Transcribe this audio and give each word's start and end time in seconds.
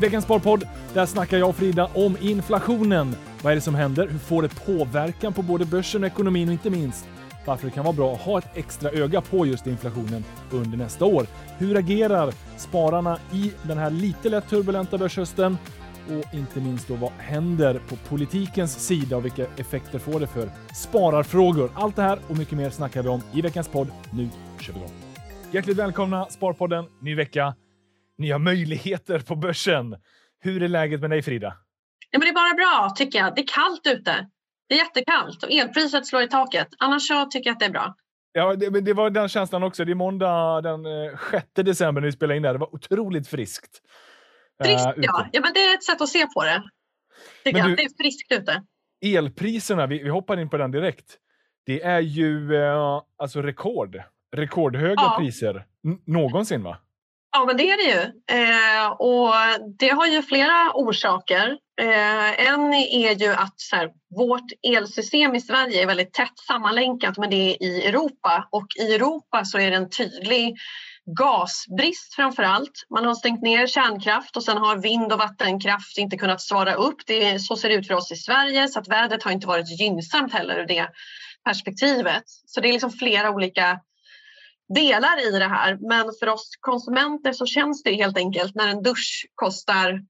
Veckans 0.00 0.24
Sparpodd, 0.24 0.64
där 0.94 1.06
snackar 1.06 1.38
jag 1.38 1.48
och 1.48 1.56
Frida 1.56 1.90
om 1.94 2.16
inflationen. 2.20 3.16
Vad 3.42 3.50
är 3.50 3.54
det 3.54 3.60
som 3.60 3.74
händer? 3.74 4.08
Hur 4.08 4.18
får 4.18 4.42
det 4.42 4.66
påverkan 4.66 5.32
på 5.32 5.42
både 5.42 5.64
börsen 5.64 6.02
och 6.02 6.06
ekonomin 6.06 6.48
och 6.48 6.52
inte 6.52 6.70
minst 6.70 7.08
varför 7.46 7.66
det 7.66 7.72
kan 7.72 7.84
vara 7.84 7.96
bra 7.96 8.14
att 8.14 8.20
ha 8.20 8.38
ett 8.38 8.48
extra 8.54 8.90
öga 8.90 9.20
på 9.20 9.46
just 9.46 9.66
inflationen 9.66 10.24
under 10.50 10.78
nästa 10.78 11.04
år. 11.04 11.26
Hur 11.58 11.76
agerar 11.76 12.32
spararna 12.56 13.18
i 13.32 13.52
den 13.62 13.78
här 13.78 13.90
lite 13.90 14.28
lätt 14.28 14.48
turbulenta 14.48 14.98
börshösten? 14.98 15.58
Och 16.08 16.34
inte 16.34 16.60
minst 16.60 16.88
då 16.88 16.94
vad 16.94 17.12
händer 17.18 17.80
på 17.88 17.96
politikens 17.96 18.86
sida 18.86 19.16
och 19.16 19.24
vilka 19.24 19.46
effekter 19.56 19.98
får 19.98 20.20
det 20.20 20.26
för 20.26 20.50
spararfrågor? 20.74 21.70
Allt 21.74 21.96
det 21.96 22.02
här 22.02 22.18
och 22.28 22.38
mycket 22.38 22.58
mer 22.58 22.70
snackar 22.70 23.02
vi 23.02 23.08
om 23.08 23.22
i 23.32 23.40
veckans 23.40 23.68
podd. 23.68 23.88
Nu 24.10 24.28
kör 24.60 24.72
vi 24.72 24.78
igång! 24.78 24.92
Hjärtligt 25.50 25.76
välkomna 25.76 26.26
Sparpodden, 26.30 26.84
ny 27.00 27.14
vecka, 27.14 27.54
nya 28.18 28.38
möjligheter 28.38 29.18
på 29.18 29.36
börsen. 29.36 29.96
Hur 30.40 30.62
är 30.62 30.68
läget 30.68 31.00
med 31.00 31.10
dig 31.10 31.22
Frida? 31.22 31.56
Ja, 32.10 32.18
men 32.18 32.20
det 32.20 32.28
är 32.28 32.34
bara 32.34 32.54
bra 32.54 32.94
tycker 32.96 33.18
jag. 33.18 33.34
Det 33.34 33.40
är 33.40 33.46
kallt 33.46 33.86
ute. 33.86 34.28
Det 34.68 34.74
är 34.74 34.78
jättekallt 34.78 35.42
och 35.42 35.50
elpriset 35.52 36.06
slår 36.06 36.22
i 36.22 36.28
taket. 36.28 36.68
Annars 36.78 37.08
så 37.08 37.24
tycker 37.24 37.50
jag 37.50 37.54
att 37.54 37.60
det 37.60 37.66
är 37.66 37.70
bra. 37.70 37.94
Ja, 38.32 38.56
det, 38.56 38.80
det 38.80 38.92
var 38.92 39.10
den 39.10 39.28
känslan 39.28 39.62
också. 39.62 39.84
Det 39.84 39.92
är 39.92 39.94
måndag 39.94 40.60
den 40.60 40.84
6 41.30 41.46
eh, 41.58 41.64
december 41.64 42.00
när 42.00 42.06
vi 42.06 42.12
spelade 42.12 42.36
in 42.36 42.42
det 42.42 42.48
här. 42.48 42.54
Det 42.54 42.58
var 42.58 42.74
otroligt 42.74 43.28
friskt. 43.28 43.80
Friskt, 44.64 44.86
uh, 44.86 44.92
ja. 44.96 45.26
ja. 45.32 45.40
men 45.40 45.52
det 45.54 45.60
är 45.60 45.74
ett 45.74 45.84
sätt 45.84 46.00
att 46.00 46.08
se 46.08 46.26
på 46.26 46.42
det. 46.42 46.62
Tycker 47.44 47.58
jag. 47.58 47.68
Du, 47.68 47.74
det 47.74 47.82
är 47.82 48.02
friskt 48.02 48.32
ute. 48.32 48.62
Elpriserna, 49.04 49.86
vi, 49.86 50.02
vi 50.02 50.08
hoppar 50.08 50.40
in 50.40 50.50
på 50.50 50.56
den 50.56 50.70
direkt. 50.70 51.18
Det 51.66 51.82
är 51.82 52.00
ju 52.00 52.52
uh, 52.52 53.02
alltså 53.16 53.42
rekord. 53.42 54.02
Rekordhöga 54.36 54.94
ja. 54.96 55.16
priser 55.18 55.66
N 55.86 55.98
någonsin, 56.06 56.62
va? 56.62 56.76
Ja, 57.36 57.44
men 57.44 57.56
det 57.56 57.70
är 57.70 57.76
det 57.76 57.82
ju. 57.82 58.02
Eh, 58.40 58.86
och 58.86 59.34
det 59.78 59.88
har 59.88 60.06
ju 60.06 60.22
flera 60.22 60.72
orsaker. 60.74 61.58
Eh, 61.80 62.48
en 62.48 62.74
är 62.74 63.14
ju 63.14 63.32
att 63.32 63.60
så 63.60 63.76
här, 63.76 63.90
vårt 64.16 64.52
elsystem 64.62 65.34
i 65.34 65.40
Sverige 65.40 65.82
är 65.82 65.86
väldigt 65.86 66.12
tätt 66.12 66.38
sammanlänkat 66.46 67.18
med 67.18 67.30
det 67.30 67.56
i 67.60 67.86
Europa 67.86 68.48
och 68.50 68.66
i 68.80 68.94
Europa 68.94 69.44
så 69.44 69.58
är 69.58 69.70
det 69.70 69.76
en 69.76 69.90
tydlig 69.90 70.56
gasbrist 71.18 72.14
framför 72.14 72.42
allt. 72.42 72.86
Man 72.90 73.04
har 73.04 73.14
stängt 73.14 73.42
ner 73.42 73.66
kärnkraft 73.66 74.36
och 74.36 74.44
sen 74.44 74.58
har 74.58 74.76
vind 74.76 75.12
och 75.12 75.18
vattenkraft 75.18 75.98
inte 75.98 76.16
kunnat 76.16 76.40
svara 76.40 76.74
upp. 76.74 77.06
Det, 77.06 77.38
så 77.38 77.56
ser 77.56 77.68
det 77.68 77.74
ut 77.74 77.86
för 77.86 77.94
oss 77.94 78.12
i 78.12 78.16
Sverige 78.16 78.68
så 78.68 78.78
att 78.78 78.88
vädret 78.88 79.22
har 79.22 79.30
inte 79.30 79.46
varit 79.46 79.80
gynnsamt 79.80 80.32
heller 80.32 80.58
ur 80.58 80.66
det 80.66 80.88
perspektivet. 81.44 82.24
Så 82.46 82.60
det 82.60 82.68
är 82.68 82.72
liksom 82.72 82.90
flera 82.90 83.30
olika 83.30 83.80
delar 84.74 85.28
i 85.28 85.38
det 85.38 85.48
här. 85.48 85.78
Men 85.80 86.12
för 86.20 86.28
oss 86.28 86.50
konsumenter 86.60 87.32
så 87.32 87.46
känns 87.46 87.82
det 87.82 87.94
helt 87.94 88.16
enkelt 88.16 88.54
när 88.54 88.68
en 88.68 88.82
dusch 88.82 89.26
kostar 89.34 90.00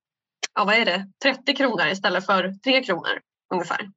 ja, 0.55 0.65
vad 0.65 0.75
är 0.75 0.85
det, 0.85 1.07
30 1.23 1.55
kronor 1.55 1.87
istället 1.87 2.27
för 2.27 2.55
3 2.65 2.83
kronor 2.83 3.21
ungefär. 3.53 3.91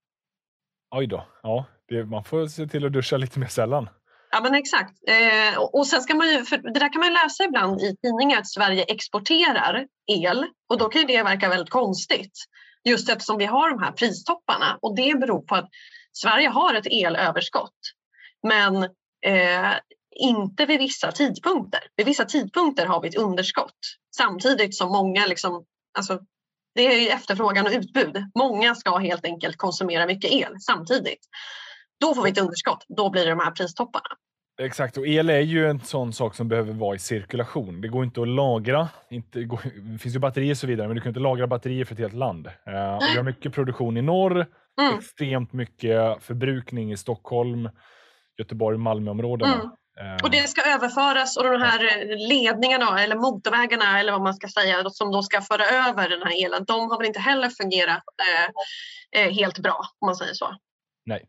Oj 0.95 1.07
då. 1.07 1.27
Ja, 1.43 1.65
det, 1.87 2.05
man 2.05 2.23
får 2.23 2.47
se 2.47 2.67
till 2.67 2.85
att 2.85 2.93
duscha 2.93 3.17
lite 3.17 3.39
mer 3.39 3.47
sällan. 3.47 3.89
Ja 4.31 4.41
men 4.41 4.55
exakt. 4.55 4.93
Eh, 5.07 5.59
och 5.59 5.87
sen 5.87 6.01
ska 6.01 6.15
man 6.15 6.29
ju, 6.29 6.45
för 6.45 6.57
det 6.57 6.79
där 6.79 6.93
kan 6.93 6.99
man 6.99 7.13
läsa 7.13 7.43
ibland 7.43 7.81
i 7.81 7.95
tidningar 8.01 8.39
att 8.39 8.47
Sverige 8.47 8.83
exporterar 8.83 9.87
el 10.07 10.45
och 10.69 10.77
då 10.77 10.89
kan 10.89 11.01
ju 11.01 11.07
det 11.07 11.23
verka 11.23 11.49
väldigt 11.49 11.69
konstigt. 11.69 12.33
Just 12.83 13.09
eftersom 13.09 13.37
vi 13.37 13.45
har 13.45 13.69
de 13.69 13.79
här 13.79 13.91
pristopparna 13.91 14.77
och 14.81 14.95
det 14.95 15.19
beror 15.19 15.41
på 15.41 15.55
att 15.55 15.69
Sverige 16.11 16.49
har 16.49 16.73
ett 16.73 16.87
elöverskott. 16.91 17.79
Men 18.47 18.83
eh, 19.25 19.73
inte 20.17 20.65
vid 20.65 20.79
vissa 20.79 21.11
tidpunkter. 21.11 21.79
Vid 21.95 22.05
vissa 22.05 22.25
tidpunkter 22.25 22.85
har 22.85 23.01
vi 23.01 23.07
ett 23.07 23.17
underskott 23.17 23.79
samtidigt 24.15 24.75
som 24.75 24.91
många 24.91 25.25
liksom, 25.25 25.65
alltså, 25.97 26.19
det 26.75 26.81
är 26.81 27.15
efterfrågan 27.15 27.65
och 27.65 27.71
utbud. 27.71 28.23
Många 28.39 28.75
ska 28.75 28.97
helt 28.97 29.25
enkelt 29.25 29.57
konsumera 29.57 30.05
mycket 30.05 30.31
el 30.31 30.59
samtidigt. 30.59 31.19
Då 31.99 32.15
får 32.15 32.23
vi 32.23 32.31
ett 32.31 32.41
underskott. 32.41 32.85
Då 32.97 33.09
blir 33.09 33.25
det 33.25 33.29
de 33.29 33.39
här 33.39 33.51
pristopparna. 33.51 34.15
Exakt, 34.61 34.97
och 34.97 35.07
el 35.07 35.29
är 35.29 35.39
ju 35.39 35.69
en 35.69 35.79
sån 35.79 36.13
sak 36.13 36.35
som 36.35 36.47
behöver 36.47 36.73
vara 36.73 36.95
i 36.95 36.99
cirkulation. 36.99 37.81
Det 37.81 37.87
går 37.87 38.03
inte 38.03 38.21
att 38.21 38.27
lagra. 38.27 38.89
Inte, 39.09 39.39
det 39.39 39.97
finns 39.99 40.15
ju 40.15 40.19
batterier 40.19 40.51
och 40.51 40.57
så 40.57 40.67
vidare, 40.67 40.87
men 40.87 40.95
du 40.95 41.01
kan 41.01 41.09
inte 41.09 41.19
lagra 41.19 41.47
batterier 41.47 41.85
för 41.85 41.93
ett 41.93 41.99
helt 41.99 42.13
land. 42.13 42.47
Och 42.47 43.03
vi 43.13 43.17
har 43.17 43.23
mycket 43.23 43.53
produktion 43.53 43.97
i 43.97 44.01
norr, 44.01 44.45
mm. 44.81 44.97
extremt 44.97 45.53
mycket 45.53 46.23
förbrukning 46.23 46.91
i 46.91 46.97
Stockholm, 46.97 47.69
Göteborg, 48.37 48.77
Malmöområdena. 48.77 49.53
Mm. 49.53 49.69
Och 50.23 50.31
det 50.31 50.49
ska 50.49 50.61
överföras 50.61 51.37
och 51.37 51.43
de 51.43 51.61
här 51.61 52.05
ledningarna 52.29 53.03
eller 53.03 53.15
motorvägarna 53.15 53.99
eller 53.99 54.11
vad 54.11 54.21
man 54.21 54.33
ska 54.33 54.47
säga 54.47 54.89
som 54.89 55.11
då 55.11 55.23
ska 55.23 55.41
föra 55.41 55.65
över 55.65 56.09
den 56.09 56.21
här 56.23 56.45
elen, 56.45 56.65
de 56.65 56.89
har 56.89 56.97
väl 56.97 57.07
inte 57.07 57.19
heller 57.19 57.49
fungerat 57.49 58.03
eh, 59.13 59.21
eh, 59.21 59.31
helt 59.31 59.59
bra 59.59 59.79
om 59.99 60.05
man 60.05 60.15
säger 60.15 60.33
så. 60.33 60.55
Nej. 61.05 61.27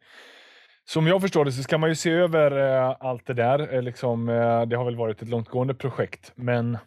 Som 0.84 1.06
jag 1.06 1.20
förstår 1.20 1.44
det 1.44 1.52
så 1.52 1.62
ska 1.62 1.78
man 1.78 1.88
ju 1.88 1.94
se 1.94 2.10
över 2.10 2.50
eh, 2.50 2.96
allt 3.00 3.26
det 3.26 3.34
där. 3.34 3.74
Eh, 3.74 3.82
liksom, 3.82 4.28
eh, 4.28 4.62
det 4.62 4.76
har 4.76 4.84
väl 4.84 4.96
varit 4.96 5.22
ett 5.22 5.28
långtgående 5.28 5.74
projekt, 5.74 6.32
men 6.34 6.78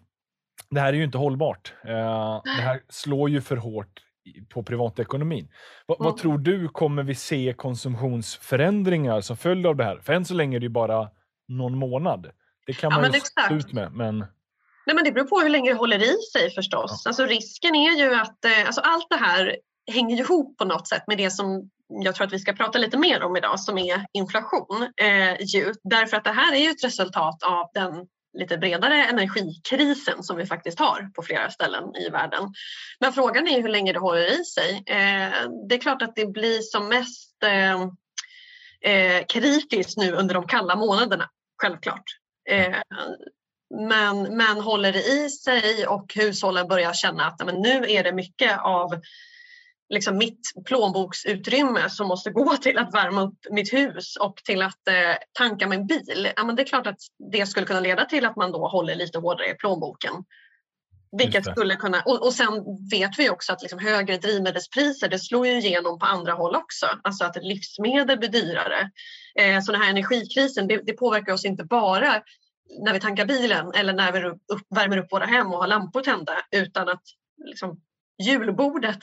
det 0.70 0.80
här 0.80 0.94
är 0.94 0.98
ju 0.98 1.04
inte 1.04 1.18
hållbart. 1.18 1.74
Eh, 1.86 2.42
det 2.44 2.62
här 2.62 2.82
slår 2.90 3.30
ju 3.30 3.42
för 3.42 3.58
hårt 3.58 4.02
på 4.50 4.64
privatekonomin. 4.64 5.48
Va, 5.88 5.96
mm. 6.00 6.06
Vad 6.06 6.18
tror 6.18 6.38
du, 6.38 6.68
kommer 6.68 7.04
vi 7.04 7.16
se 7.16 7.54
konsumtionsförändringar 7.58 9.22
som 9.22 9.38
följd 9.38 9.68
av 9.68 9.76
det 9.76 9.84
här? 9.84 10.00
För 10.00 10.14
än 10.14 10.26
så 10.26 10.34
länge 10.34 10.58
är 10.58 10.60
det 10.60 10.66
ju 10.66 10.70
bara 10.70 11.10
någon 11.58 11.78
månad. 11.78 12.32
Det 12.66 12.74
kan 12.74 12.94
man 12.94 13.04
ja, 13.04 13.14
ju 13.14 13.20
stå 13.20 13.56
ut 13.56 13.74
med. 13.74 13.92
Men... 13.94 14.20
Nej, 14.86 14.96
men 14.96 15.04
det 15.04 15.12
beror 15.12 15.26
på 15.26 15.40
hur 15.40 15.50
länge 15.50 15.72
det 15.72 15.78
håller 15.78 16.04
i 16.04 16.18
sig 16.34 16.50
förstås. 16.50 17.02
Ja. 17.06 17.10
Alltså, 17.10 17.26
risken 17.26 17.76
är 17.76 17.98
ju 17.98 18.16
att 18.16 18.46
eh, 18.46 18.66
alltså, 18.66 18.82
allt 18.82 19.10
det 19.10 19.16
här 19.16 19.58
hänger 19.92 20.20
ihop 20.20 20.58
på 20.58 20.66
något 20.66 20.88
sätt 20.88 21.04
med 21.08 21.18
det 21.18 21.32
som 21.32 21.70
jag 21.88 22.16
tror 22.16 22.28
att 22.28 22.34
vi 22.34 22.40
ska 22.40 22.54
prata 22.54 22.80
lite 22.80 22.98
mer 22.98 23.24
om 23.24 23.38
idag 23.38 23.60
som 23.60 23.78
är 23.78 24.06
inflation. 24.14 24.88
Eh, 24.98 25.42
ju, 25.42 25.74
därför 25.84 26.18
att 26.18 26.24
det 26.24 26.32
här 26.32 26.54
är 26.54 26.60
ju 26.60 26.70
ett 26.70 26.84
resultat 26.84 27.44
av 27.44 27.70
den 27.74 28.08
lite 28.34 28.58
bredare 28.58 29.04
energikrisen 29.04 30.24
som 30.24 30.38
vi 30.38 30.46
faktiskt 30.46 30.80
har 30.80 31.10
på 31.16 31.22
flera 31.22 31.50
ställen 31.50 31.96
i 31.96 32.10
världen. 32.10 32.54
Men 33.00 33.14
frågan 33.14 33.48
är 33.48 33.62
hur 33.62 33.70
länge 33.70 33.94
det 33.94 34.00
håller 34.00 34.42
i 34.42 34.46
sig. 34.46 34.84
Eh, 34.86 35.50
det 35.70 35.76
är 35.76 35.82
klart 35.82 36.02
att 36.02 36.16
det 36.16 36.26
blir 36.26 36.60
som 36.62 36.90
mest 36.90 37.44
eh, 37.44 37.82
eh, 38.94 39.26
kritiskt 39.30 39.98
nu 39.98 40.12
under 40.12 40.34
de 40.34 40.48
kalla 40.48 40.76
månaderna, 40.76 41.30
självklart. 41.62 42.04
Eh, 42.50 42.78
men, 43.88 44.38
men 44.38 44.62
håller 44.62 44.92
det 44.92 45.04
i 45.04 45.30
sig 45.30 45.88
och 45.88 46.14
hushållen 46.16 46.68
börjar 46.68 46.94
känna 46.94 47.26
att 47.26 47.46
men 47.46 47.56
nu 47.56 47.86
är 47.92 48.04
det 48.04 48.14
mycket 48.14 48.60
av 48.60 49.02
liksom 49.90 50.18
mitt 50.18 50.52
plånboksutrymme 50.66 51.90
som 51.90 52.08
måste 52.08 52.30
gå 52.30 52.58
till 52.62 52.78
att 52.78 52.94
värma 52.94 53.22
upp 53.22 53.40
mitt 53.52 53.74
hus 53.74 54.16
och 54.16 54.36
till 54.36 54.62
att 54.62 54.88
eh, 54.88 55.16
tanka 55.32 55.68
min 55.68 55.88
bil. 55.88 56.30
Ja, 56.36 56.44
men 56.44 56.56
det 56.56 56.62
är 56.62 56.66
klart 56.66 56.88
att 56.88 57.00
det 57.32 57.46
skulle 57.46 57.66
kunna 57.66 57.80
leda 57.80 58.06
till 58.06 58.26
att 58.26 58.36
man 58.36 58.52
då 58.52 58.68
håller 58.68 58.96
lite 58.96 59.20
hårdare 59.20 59.50
i 59.50 59.54
plånboken. 59.54 60.14
Vilket 61.18 61.46
skulle 61.46 61.76
kunna, 61.76 62.02
och, 62.02 62.26
och 62.26 62.34
sen 62.34 62.54
vet 62.92 63.20
vi 63.20 63.30
också 63.30 63.54
att 63.54 63.62
liksom 63.62 63.80
högre 63.80 64.18
drivmedelspriser 64.18 65.10
det 65.10 65.20
slår 65.20 65.48
ju 65.48 65.58
igenom 65.58 66.00
på 66.00 66.06
andra 66.06 66.34
håll 66.34 66.56
också. 66.56 66.86
Alltså 67.04 67.26
att 67.26 67.44
livsmedel 67.44 68.18
blir 68.18 68.30
dyrare. 68.30 68.92
Eh, 69.36 69.62
så 69.62 69.72
den 69.72 69.82
här 69.82 69.90
energikrisen 69.90 70.68
det, 70.68 70.82
det, 70.84 70.94
påverkar 70.94 71.34
oss 71.34 71.46
inte 71.46 71.64
bara 71.64 72.24
när 72.80 72.94
vi 72.94 73.00
tankar 73.00 73.26
bilen 73.26 73.72
eller 73.76 73.94
när 73.94 74.12
vi 74.12 74.28
upp, 74.28 74.66
värmer 74.76 74.98
upp 74.98 75.12
våra 75.12 75.26
hem 75.26 75.48
och 75.48 75.60
har 75.60 75.68
lampor 75.68 76.02
tända 76.02 76.34
utan 76.52 76.90
att 76.90 77.04
liksom, 77.46 77.82
julbordet 78.22 79.00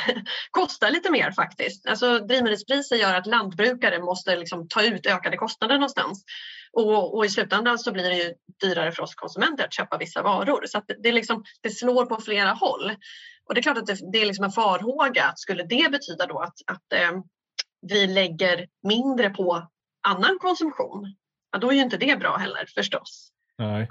kostar 0.50 0.90
lite 0.90 1.10
mer 1.10 1.32
faktiskt. 1.32 1.86
Alltså, 1.86 2.18
drivmedelspriser 2.18 2.96
gör 2.96 3.14
att 3.14 3.26
lantbrukare 3.26 3.98
måste 3.98 4.36
liksom 4.36 4.68
ta 4.68 4.82
ut 4.82 5.06
ökade 5.06 5.36
kostnader 5.36 5.74
någonstans. 5.74 6.24
Och, 6.72 7.16
och, 7.16 7.24
i 7.26 7.28
slutändan 7.28 7.78
så 7.78 7.92
blir 7.92 8.04
det 8.04 8.16
ju 8.16 8.34
dyrare 8.60 8.92
för 8.92 9.02
oss 9.02 9.14
konsumenter 9.14 9.64
att 9.64 9.74
köpa 9.74 9.98
vissa 9.98 10.22
varor. 10.22 10.62
Så 10.66 10.82
det, 10.86 10.96
det, 11.02 11.12
liksom, 11.12 11.44
det 11.60 11.70
slår 11.70 12.06
på 12.06 12.20
flera 12.20 12.50
håll. 12.50 12.92
Och 13.48 13.54
det 13.54 13.60
är 13.60 13.62
klart 13.62 13.78
att 13.78 13.86
det, 13.86 14.12
det 14.12 14.18
är 14.18 14.26
liksom 14.26 14.44
en 14.44 14.52
farhåga 14.52 15.24
att 15.24 15.38
skulle 15.38 15.62
det 15.62 15.90
betyda 15.90 16.26
då 16.26 16.38
att, 16.38 16.54
att 16.66 16.92
eh, 16.92 17.20
vi 17.82 18.06
lägger 18.06 18.66
mindre 18.82 19.30
på 19.30 19.68
annan 20.08 20.38
konsumtion, 20.40 21.16
ja, 21.52 21.58
då 21.58 21.68
är 21.68 21.74
ju 21.74 21.80
inte 21.80 21.96
det 21.96 22.18
bra 22.18 22.36
heller 22.36 22.66
förstås. 22.74 23.32
Nej. 23.58 23.88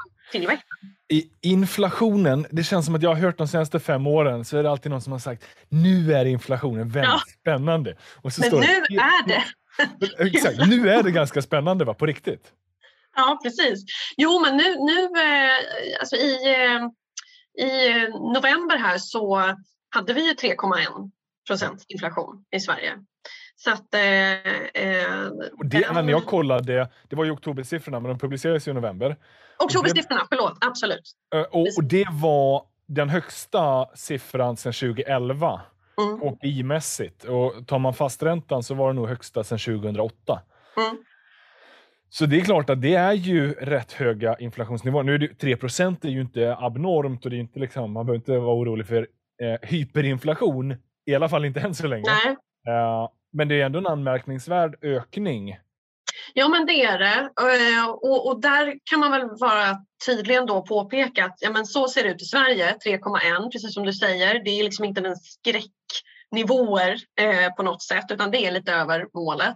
I 1.09 1.29
inflationen, 1.41 2.47
det 2.51 2.63
känns 2.63 2.85
som 2.85 2.95
att 2.95 3.01
jag 3.01 3.09
har 3.09 3.21
hört 3.21 3.37
de 3.37 3.47
senaste 3.47 3.79
fem 3.79 4.07
åren 4.07 4.45
så 4.45 4.57
är 4.57 4.63
det 4.63 4.71
alltid 4.71 4.91
någon 4.91 5.01
som 5.01 5.11
har 5.11 5.19
sagt 5.19 5.43
nu 5.69 6.13
är 6.13 6.25
inflationen 6.25 6.89
väldigt 6.89 7.11
ja. 7.11 7.21
spännande. 7.41 7.95
Och 8.21 8.33
så 8.33 8.41
Men 8.41 8.59
nu 8.59 8.83
det, 8.89 8.95
är 8.95 9.27
det. 9.27 9.43
Exakt, 10.17 10.67
nu 10.67 10.89
är 10.89 11.03
det 11.03 11.11
ganska 11.11 11.41
spännande 11.41 11.85
va, 11.85 11.93
på 11.93 12.05
riktigt. 12.05 12.51
Ja, 13.15 13.39
precis. 13.43 13.83
Jo, 14.17 14.39
men 14.39 14.57
nu, 14.57 14.75
nu 14.79 15.03
eh, 15.03 15.99
alltså 15.99 16.15
i, 16.15 16.55
eh, 16.55 16.87
i 17.67 17.93
november 18.33 18.77
här 18.77 18.97
så 18.97 19.55
hade 19.89 20.13
vi 20.13 20.27
ju 20.27 20.33
3,1 20.33 21.11
procent 21.47 21.85
inflation 21.87 22.45
i 22.51 22.59
Sverige. 22.59 22.93
Så 23.63 23.71
att, 23.71 23.93
eh, 23.93 24.01
eh 24.01 25.27
och 25.57 25.65
det, 25.65 25.91
när 25.91 26.09
jag 26.09 26.25
kollade, 26.25 26.89
det 27.09 27.15
var 27.15 27.25
ju 27.25 27.31
oktobersiffrorna, 27.31 27.99
men 27.99 28.09
de 28.09 28.19
publicerades 28.19 28.67
i 28.67 28.73
november. 28.73 29.15
Oktobersiffrorna, 29.59 30.21
förlåt. 30.29 30.57
Absolut. 30.61 31.11
Och, 31.51 31.67
och 31.77 31.83
det 31.83 32.05
var 32.11 32.63
den 32.87 33.09
högsta 33.09 33.89
siffran 33.95 34.57
sedan 34.57 34.73
2011 34.73 35.61
Mm. 36.01 36.19
KPI-mässigt. 36.19 37.25
Och 37.25 37.67
tar 37.67 37.79
man 37.79 37.93
fasträntan 37.93 38.63
så 38.63 38.73
var 38.73 38.87
det 38.87 38.93
nog 38.93 39.07
högsta 39.07 39.43
sedan 39.43 39.57
2008. 39.57 40.41
Mm. 40.77 41.03
Så 42.09 42.25
det 42.25 42.37
är 42.37 42.41
klart 42.41 42.69
att 42.69 42.81
det 42.81 42.95
är 42.95 43.13
ju 43.13 43.53
rätt 43.53 43.91
höga 43.91 44.35
inflationsnivåer. 44.39 45.03
Nu 45.03 45.15
är 45.15 45.19
det, 45.19 45.27
3% 45.27 46.05
är 46.05 46.09
ju 46.09 46.21
inte 46.21 46.55
abnormt 46.59 47.25
och 47.25 47.31
det 47.31 47.37
är 47.37 47.39
inte 47.39 47.59
liksom, 47.59 47.91
man 47.91 48.05
behöver 48.05 48.17
inte 48.17 48.37
vara 48.37 48.55
orolig 48.55 48.87
för 48.87 49.07
eh, 49.41 49.69
hyperinflation. 49.69 50.75
I 51.05 51.15
alla 51.15 51.29
fall 51.29 51.45
inte 51.45 51.59
än 51.59 51.75
så 51.75 51.87
länge. 51.87 52.03
Nej. 52.05 52.35
Eh, 52.75 53.09
men 53.31 53.47
det 53.47 53.61
är 53.61 53.65
ändå 53.65 53.79
en 53.79 53.87
anmärkningsvärd 53.87 54.75
ökning. 54.81 55.57
Ja 56.33 56.47
men 56.47 56.65
det 56.65 56.83
är 56.83 56.99
det. 56.99 57.29
Eh, 57.41 57.89
och, 57.89 58.27
och 58.27 58.41
där 58.41 58.79
kan 58.83 58.99
man 58.99 59.11
väl 59.11 59.29
vara 59.39 59.77
tydligen 60.05 60.45
då 60.45 60.61
påpeka 60.61 61.25
att 61.25 61.37
ja, 61.39 61.49
men 61.49 61.65
så 61.65 61.87
ser 61.87 62.03
det 62.03 62.09
ut 62.09 62.21
i 62.21 62.25
Sverige, 62.25 62.77
3,1 62.85 63.51
precis 63.51 63.73
som 63.73 63.85
du 63.85 63.93
säger. 63.93 64.43
Det 64.43 64.59
är 64.59 64.63
liksom 64.63 64.85
inte 64.85 65.01
en 65.01 65.15
skräcknivåer 65.15 66.97
eh, 67.19 67.53
på 67.55 67.63
något 67.63 67.83
sätt 67.83 68.05
utan 68.09 68.31
det 68.31 68.45
är 68.45 68.51
lite 68.51 68.73
över 68.73 69.07
målet. 69.13 69.55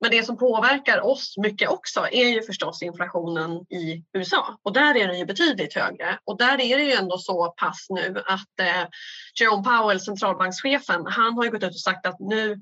Men 0.00 0.10
det 0.10 0.26
som 0.26 0.38
påverkar 0.38 1.00
oss 1.00 1.34
mycket 1.36 1.68
också 1.68 2.06
är 2.12 2.28
ju 2.28 2.42
förstås 2.42 2.82
inflationen 2.82 3.50
i 3.50 4.04
USA 4.12 4.58
och 4.62 4.72
där 4.72 4.96
är 4.96 5.08
den 5.08 5.18
ju 5.18 5.24
betydligt 5.24 5.74
högre 5.74 6.18
och 6.24 6.38
där 6.38 6.60
är 6.60 6.78
det 6.78 6.84
ju 6.84 6.92
ändå 6.92 7.18
så 7.18 7.54
pass 7.56 7.86
nu 7.90 8.22
att 8.26 8.60
eh, 8.60 8.88
Jerome 9.40 9.64
Powell, 9.64 10.00
centralbankschefen, 10.00 11.06
han 11.06 11.34
har 11.34 11.44
ju 11.44 11.50
gått 11.50 11.62
ut 11.62 11.70
och 11.70 11.80
sagt 11.80 12.06
att 12.06 12.20
nu 12.20 12.60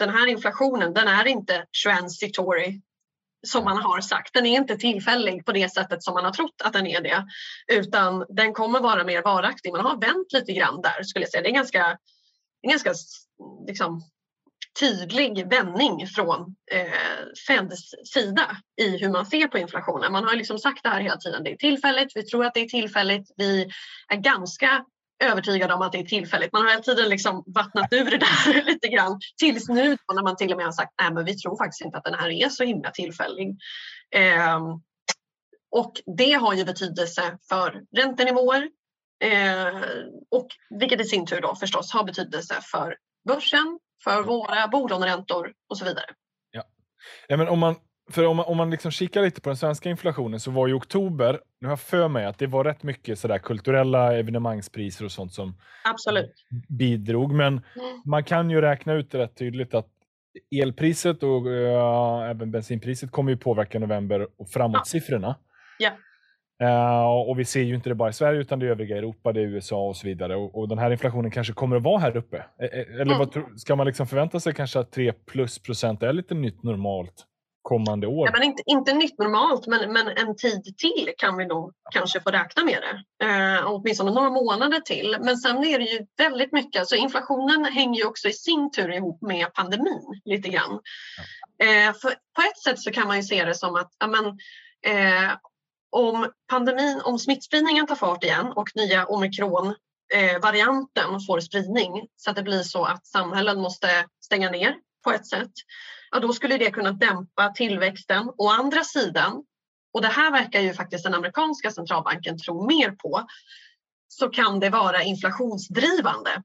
den 0.00 0.10
här 0.10 0.26
inflationen, 0.26 0.94
den 0.94 1.08
är 1.08 1.26
inte 1.26 1.64
transitory 1.84 2.80
som 3.46 3.64
man 3.64 3.76
har 3.76 4.00
sagt. 4.00 4.34
Den 4.34 4.46
är 4.46 4.56
inte 4.56 4.76
tillfällig 4.76 5.46
på 5.46 5.52
det 5.52 5.68
sättet 5.68 6.02
som 6.02 6.14
man 6.14 6.24
har 6.24 6.32
trott 6.32 6.62
att 6.64 6.72
den 6.72 6.86
är 6.86 7.00
det, 7.00 7.24
utan 7.72 8.26
den 8.28 8.52
kommer 8.52 8.80
vara 8.80 9.04
mer 9.04 9.22
varaktig. 9.22 9.72
Man 9.72 9.86
har 9.86 10.00
vänt 10.00 10.32
lite 10.32 10.52
grann 10.52 10.82
där 10.82 11.02
skulle 11.02 11.22
jag 11.22 11.30
säga. 11.30 11.42
Det 11.42 11.46
är 11.46 11.50
en 11.50 11.54
ganska, 11.54 11.98
en 12.62 12.70
ganska 12.70 12.94
liksom, 13.66 14.02
tydlig 14.80 15.50
vändning 15.50 16.06
från 16.06 16.56
eh, 16.72 16.92
Feds 17.46 17.94
sida 18.12 18.56
i 18.80 18.98
hur 18.98 19.08
man 19.08 19.26
ser 19.26 19.48
på 19.48 19.58
inflationen. 19.58 20.12
Man 20.12 20.24
har 20.24 20.36
liksom 20.36 20.58
sagt 20.58 20.82
det 20.82 20.88
här 20.88 21.00
hela 21.00 21.16
tiden. 21.16 21.44
Det 21.44 21.52
är 21.52 21.56
tillfälligt. 21.56 22.16
Vi 22.16 22.22
tror 22.22 22.44
att 22.44 22.54
det 22.54 22.60
är 22.60 22.68
tillfälligt. 22.68 23.32
Vi 23.36 23.70
är 24.08 24.16
ganska 24.16 24.84
övertygade 25.20 25.74
om 25.74 25.82
att 25.82 25.92
det 25.92 25.98
är 25.98 26.04
tillfälligt. 26.04 26.52
Man 26.52 26.62
har 26.62 26.70
hela 26.70 26.82
tiden 26.82 27.08
liksom 27.08 27.44
vattnat 27.46 27.92
ur 27.92 28.04
det 28.04 28.18
där 28.18 28.62
lite 28.66 28.88
grann 28.88 29.20
tills 29.36 29.68
nu 29.68 29.96
när 30.14 30.22
man 30.22 30.36
till 30.36 30.50
och 30.52 30.56
med 30.56 30.66
har 30.66 30.72
sagt 30.72 30.92
att 30.96 31.26
vi 31.26 31.36
tror 31.36 31.56
faktiskt 31.56 31.84
inte 31.84 31.98
att 31.98 32.04
den 32.04 32.14
här 32.14 32.30
är 32.30 32.48
så 32.48 32.64
himla 32.64 32.90
tillfällig. 32.90 33.56
Eh, 34.14 34.60
och 35.70 35.92
det 36.16 36.32
har 36.32 36.54
ju 36.54 36.64
betydelse 36.64 37.38
för 37.48 37.82
räntenivåer 37.96 38.70
eh, 39.24 39.80
och 40.30 40.46
vilket 40.80 41.00
i 41.00 41.04
sin 41.04 41.26
tur 41.26 41.40
då 41.40 41.54
förstås 41.54 41.92
har 41.92 42.04
betydelse 42.04 42.54
för 42.62 42.96
börsen, 43.28 43.78
för 44.04 44.22
våra 44.22 44.68
bolåneräntor 44.68 45.52
och 45.68 45.78
så 45.78 45.84
vidare. 45.84 46.06
Ja. 46.50 46.62
Ja, 47.28 47.36
men 47.36 47.48
om 47.48 47.58
man, 47.58 47.76
för 48.10 48.26
om 48.26 48.36
man, 48.36 48.46
om 48.46 48.56
man 48.56 48.70
liksom 48.70 48.90
kikar 48.90 49.22
lite 49.22 49.40
på 49.40 49.48
den 49.50 49.56
svenska 49.56 49.90
inflationen 49.90 50.40
så 50.40 50.50
var 50.50 50.68
i 50.68 50.72
oktober, 50.72 51.40
nu 51.60 51.66
har 51.68 51.72
jag 51.72 51.80
för 51.80 52.08
mig 52.08 52.24
att 52.26 52.38
det 52.38 52.46
var 52.46 52.64
rätt 52.64 52.82
mycket 52.82 53.18
sådär 53.18 53.38
kulturella 53.38 54.16
evenemangspriser 54.18 55.04
och 55.04 55.12
sånt 55.12 55.32
som 55.32 55.54
Absolut. 55.84 56.32
bidrog. 56.68 57.32
Men 57.32 57.46
Mm. 57.52 57.62
man 58.04 58.24
kan 58.24 58.50
ju 58.50 58.60
räkna 58.60 58.92
ut 58.92 59.14
rätt 59.14 59.36
tydligt 59.36 59.74
att 59.74 59.86
elpriset 60.62 61.22
och 61.22 61.50
eh, 61.50 62.30
även 62.30 62.50
bensinpriset 62.50 63.10
kommer 63.10 63.30
ju 63.30 63.36
påverka 63.36 63.78
november 63.78 64.26
och 64.38 64.48
framåt-siffrorna. 64.48 65.34
Ja. 65.78 65.90
Eh, 66.62 67.28
och 67.28 67.38
vi 67.38 67.44
ser 67.44 67.60
ju 67.62 67.74
inte 67.74 67.88
det 67.88 67.94
bara 67.94 68.08
i 68.08 68.12
Sverige 68.12 68.40
utan 68.40 68.58
det 68.58 68.66
är 68.66 68.70
övriga 68.70 68.96
Europa, 68.96 69.32
det 69.32 69.40
är 69.40 69.44
USA 69.44 69.88
och 69.88 69.96
så 69.96 70.06
vidare. 70.06 70.36
Och, 70.36 70.58
och 70.58 70.68
den 70.68 70.78
här 70.78 70.90
inflationen 70.90 71.30
kanske 71.30 71.52
kommer 71.52 71.76
att 71.76 71.82
vara 71.82 71.98
här 71.98 72.16
uppe. 72.16 72.36
Eh, 72.36 72.78
Eller 73.00 73.00
Mm. 73.14 73.18
vad, 73.18 73.60
ska 73.60 73.76
man 73.76 73.86
liksom 73.86 74.06
förvänta 74.06 74.40
sig 74.40 74.54
kanske 74.54 74.78
att 74.80 74.92
3 74.92 75.12
plus 75.12 75.58
procent 75.58 76.02
är 76.02 76.12
lite 76.12 76.34
nytt 76.34 76.62
normalt 76.62 77.26
kommande 77.62 78.06
år? 78.06 78.26
Ja, 78.26 78.32
men 78.32 78.42
inte, 78.42 78.62
inte 78.66 78.92
nytt 78.92 79.18
normalt, 79.18 79.66
men, 79.66 79.92
men 79.92 80.08
en 80.08 80.36
tid 80.36 80.74
till 80.78 81.12
kan 81.18 81.36
vi 81.36 81.46
nog 81.46 81.72
kanske 81.90 82.20
få 82.20 82.30
räkna 82.30 82.64
med 82.64 82.78
det. 82.82 83.26
Eh, 83.26 83.66
åtminstone 83.66 84.10
några 84.10 84.30
månader 84.30 84.80
till. 84.80 85.16
Men 85.20 85.36
sen 85.36 85.64
är 85.64 85.78
det 85.78 85.84
ju 85.84 86.06
väldigt 86.18 86.52
mycket, 86.52 86.88
så 86.88 86.94
inflationen 86.94 87.64
hänger 87.64 88.00
ju 88.00 88.06
också 88.06 88.28
i 88.28 88.32
sin 88.32 88.70
tur 88.70 88.92
ihop 88.92 89.22
med 89.22 89.54
pandemin 89.54 90.20
lite 90.24 90.48
grann. 90.48 90.80
Eh, 91.62 91.94
för 91.94 92.08
på 92.08 92.42
ett 92.42 92.58
sätt 92.64 92.80
så 92.80 92.90
kan 92.90 93.06
man 93.06 93.16
ju 93.16 93.22
se 93.22 93.44
det 93.44 93.54
som 93.54 93.76
att 93.76 93.90
ja, 93.98 94.06
men, 94.06 94.26
eh, 94.86 95.32
om 95.90 96.30
pandemin, 96.50 97.00
om 97.04 97.18
smittspridningen 97.18 97.86
tar 97.86 97.94
fart 97.94 98.24
igen 98.24 98.52
och 98.56 98.68
nya 98.74 99.04
omikron 99.06 99.74
eh, 100.14 100.40
varianten 100.42 101.20
får 101.26 101.40
spridning 101.40 102.06
så 102.16 102.30
att 102.30 102.36
det 102.36 102.42
blir 102.42 102.62
så 102.62 102.84
att 102.84 103.06
samhällen 103.06 103.60
måste 103.60 104.06
stänga 104.24 104.50
ner 104.50 104.74
på 105.04 105.12
ett 105.12 105.26
sätt 105.26 105.52
ja, 106.10 106.20
då 106.20 106.32
skulle 106.32 106.58
det 106.58 106.70
kunna 106.70 106.92
dämpa 106.92 107.48
tillväxten. 107.48 108.30
Å 108.36 108.48
andra 108.48 108.84
sidan, 108.84 109.44
och 109.92 110.02
det 110.02 110.08
här 110.08 110.30
verkar 110.30 110.60
ju 110.60 110.74
faktiskt 110.74 111.04
den 111.04 111.14
amerikanska 111.14 111.70
centralbanken 111.70 112.38
tro 112.38 112.66
mer 112.66 112.90
på, 112.90 113.26
så 114.08 114.28
kan 114.28 114.60
det 114.60 114.70
vara 114.70 115.02
inflationsdrivande 115.02 116.42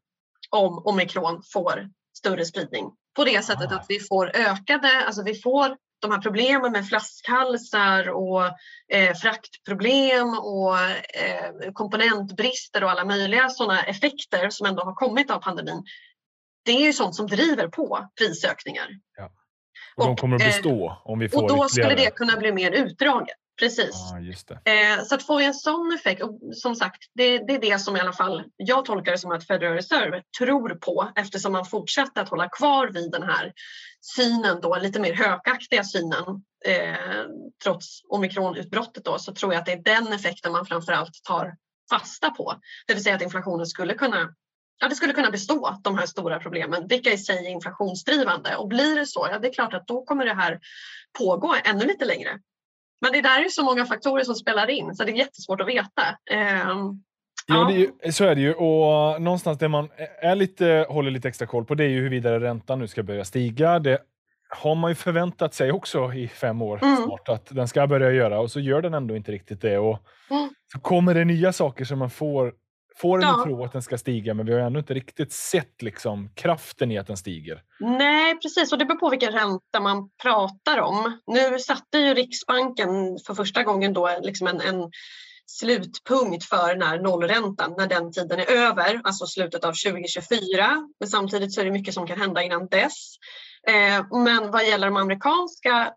om 0.49 0.81
omikron 0.85 1.43
får 1.53 1.89
större 2.17 2.45
spridning. 2.45 2.91
På 3.15 3.23
det 3.23 3.45
sättet 3.45 3.71
att 3.71 3.85
vi 3.89 3.99
får 3.99 4.35
ökade, 4.35 5.05
alltså 5.05 5.23
vi 5.23 5.35
får 5.35 5.77
de 5.99 6.11
här 6.11 6.21
problemen 6.21 6.71
med 6.71 6.87
flaskhalsar 6.87 8.09
och 8.09 8.45
eh, 8.87 9.15
fraktproblem 9.15 10.29
och 10.39 10.79
eh, 10.79 11.71
komponentbrister 11.73 12.83
och 12.83 12.91
alla 12.91 13.05
möjliga 13.05 13.49
sådana 13.49 13.83
effekter 13.83 14.49
som 14.49 14.67
ändå 14.67 14.83
har 14.83 14.93
kommit 14.93 15.31
av 15.31 15.39
pandemin. 15.39 15.83
Det 16.65 16.71
är 16.71 16.85
ju 16.85 16.93
sånt 16.93 17.15
som 17.15 17.27
driver 17.27 17.67
på 17.67 18.09
prisökningar 18.17 18.87
och 19.95 20.03
de 20.05 20.11
och, 20.11 20.19
kommer 20.19 20.35
att 20.35 20.41
eh, 20.41 20.47
bestå 20.47 21.01
om 21.05 21.19
vi 21.19 21.29
får 21.29 21.43
Och 21.43 21.49
då 21.49 21.67
skulle 21.67 21.85
ytterligare. 21.85 22.09
det 22.09 22.15
kunna 22.15 22.37
bli 22.37 22.51
mer 22.51 22.71
utdraget. 22.71 23.37
Precis. 23.59 23.95
Eh, 24.65 25.03
så 25.03 25.15
att 25.15 25.23
får 25.23 25.37
vi 25.37 25.45
en 25.45 25.53
sån 25.53 25.93
effekt, 25.95 26.23
och 26.23 26.39
som 26.53 26.75
sagt, 26.75 27.03
det, 27.13 27.37
det 27.37 27.53
är 27.53 27.61
det 27.61 27.79
som 27.79 27.97
i 27.97 27.99
alla 27.99 28.13
fall 28.13 28.43
jag 28.55 28.85
tolkar 28.85 29.11
det 29.11 29.17
som 29.17 29.31
att 29.31 29.47
Federal 29.47 29.73
Reserve 29.73 30.21
tror 30.39 30.69
på 30.69 31.11
eftersom 31.15 31.51
man 31.51 31.65
fortsätter 31.65 32.21
att 32.21 32.29
hålla 32.29 32.49
kvar 32.49 32.87
vid 32.87 33.11
den 33.11 33.23
här 33.23 33.53
synen 34.01 34.61
då, 34.61 34.75
lite 34.75 34.99
mer 34.99 35.13
hökaktiga 35.13 35.83
synen 35.83 36.43
eh, 36.65 37.25
trots 37.63 38.01
omikronutbrottet 38.09 39.05
då, 39.05 39.19
så 39.19 39.33
tror 39.33 39.53
jag 39.53 39.59
att 39.59 39.65
det 39.65 39.71
är 39.71 39.83
den 39.83 40.13
effekten 40.13 40.51
man 40.51 40.65
framförallt 40.65 41.23
tar 41.23 41.55
fasta 41.89 42.29
på. 42.29 42.53
Det 42.87 42.93
vill 42.93 43.03
säga 43.03 43.15
att 43.15 43.21
inflationen 43.21 43.65
skulle 43.65 43.93
kunna 43.93 44.33
Ja, 44.79 44.87
det 44.87 44.95
skulle 44.95 45.13
kunna 45.13 45.31
bestå 45.31 45.77
de 45.83 45.97
här 45.97 46.05
stora 46.05 46.39
problemen, 46.39 46.87
vilka 46.87 47.09
i 47.11 47.17
sig 47.17 47.45
är 47.47 47.49
inflationsdrivande. 47.51 48.55
Och 48.55 48.67
blir 48.67 48.95
det 48.95 49.05
så, 49.05 49.27
ja 49.31 49.39
det 49.39 49.47
är 49.47 49.53
klart 49.53 49.73
att 49.73 49.87
då 49.87 50.05
kommer 50.05 50.25
det 50.25 50.33
här 50.33 50.59
pågå 51.19 51.55
ännu 51.65 51.85
lite 51.85 52.05
längre. 52.05 52.29
Men 53.01 53.11
det 53.11 53.21
där 53.21 53.45
är 53.45 53.49
så 53.49 53.63
många 53.63 53.85
faktorer 53.85 54.23
som 54.23 54.35
spelar 54.35 54.69
in 54.69 54.95
så 54.95 55.03
det 55.03 55.11
är 55.11 55.15
jättesvårt 55.15 55.61
att 55.61 55.67
veta. 55.67 56.03
Ehm, 56.31 57.03
Ja, 57.47 57.55
Ja. 57.55 57.71
är 57.71 57.75
ju, 58.05 58.11
så 58.11 58.25
är 58.25 58.35
det 58.35 58.41
ju. 58.41 58.53
Och 58.53 59.21
någonstans 59.21 59.57
det 59.57 59.67
man 59.67 59.89
är 60.21 60.35
lite, 60.35 60.85
håller 60.89 61.11
lite 61.11 61.27
extra 61.27 61.47
koll 61.47 61.65
på 61.65 61.75
det 61.75 61.83
är 61.83 61.87
ju 61.89 62.01
huruvida 62.01 62.39
räntan 62.39 62.79
nu 62.79 62.87
ska 62.87 63.03
börja 63.03 63.25
stiga. 63.25 63.79
Det 63.79 63.99
har 64.49 64.75
man 64.75 64.91
ju 64.91 64.95
förväntat 64.95 65.53
sig 65.53 65.71
också 65.71 66.13
i 66.13 66.27
fem 66.27 66.61
år 66.61 66.79
Mm. 66.83 66.97
snart 66.97 67.29
att 67.29 67.45
den 67.45 67.67
ska 67.67 67.87
börja 67.87 68.11
göra 68.11 68.39
och 68.39 68.51
så 68.51 68.59
gör 68.59 68.81
den 68.81 68.93
ändå 68.93 69.15
inte 69.15 69.31
riktigt 69.31 69.61
det. 69.61 69.77
Och 69.77 69.99
Mm. 70.31 70.49
så 70.73 70.79
kommer 70.79 71.13
det 71.13 71.25
nya 71.25 71.53
saker 71.53 71.85
som 71.85 71.99
man 71.99 72.09
får, 72.09 72.53
får 72.97 73.17
en 73.17 73.21
Ja. 73.21 73.37
att 73.37 73.43
tro 73.43 73.63
att 73.63 73.71
den 73.71 73.81
ska 73.81 73.97
stiga 73.97 74.33
men 74.33 74.45
vi 74.45 74.53
har 74.53 74.59
ännu 74.59 74.79
inte 74.79 74.93
riktigt 74.93 75.33
sett 75.33 75.81
liksom, 75.81 76.29
kraften 76.35 76.91
i 76.91 76.97
att 76.97 77.07
den 77.07 77.17
stiger. 77.17 77.61
Nej, 77.79 78.39
precis. 78.39 78.71
Och 78.71 78.77
det 78.77 78.85
beror 78.85 78.99
på 78.99 79.09
vilken 79.09 79.31
ränta 79.31 79.79
man 79.79 80.09
pratar 80.23 80.79
om. 80.79 81.19
Nu 81.27 81.59
satte 81.59 81.97
ju 81.97 82.13
Riksbanken 82.13 82.87
för 83.27 83.33
första 83.33 83.63
gången 83.63 83.93
då 83.93 84.19
liksom 84.21 84.47
en, 84.47 84.61
en 84.61 84.91
slutpunkt 85.45 86.45
för 86.45 86.75
när 86.75 86.99
nollräntan, 86.99 87.73
när 87.77 87.87
den 87.87 88.11
tiden 88.11 88.39
är 88.39 88.51
över, 88.51 89.01
alltså 89.03 89.25
slutet 89.25 89.63
av 89.65 89.73
2024. 89.85 90.89
Men 90.99 91.09
samtidigt 91.09 91.53
så 91.53 91.61
är 91.61 91.65
det 91.65 91.71
mycket 91.71 91.93
som 91.93 92.07
kan 92.07 92.19
hända 92.19 92.43
innan 92.43 92.67
dess. 92.67 93.15
Eh, 93.67 94.23
men 94.23 94.51
vad 94.51 94.67
gäller 94.67 94.87
de 94.87 94.97
amerikanska 94.97 95.93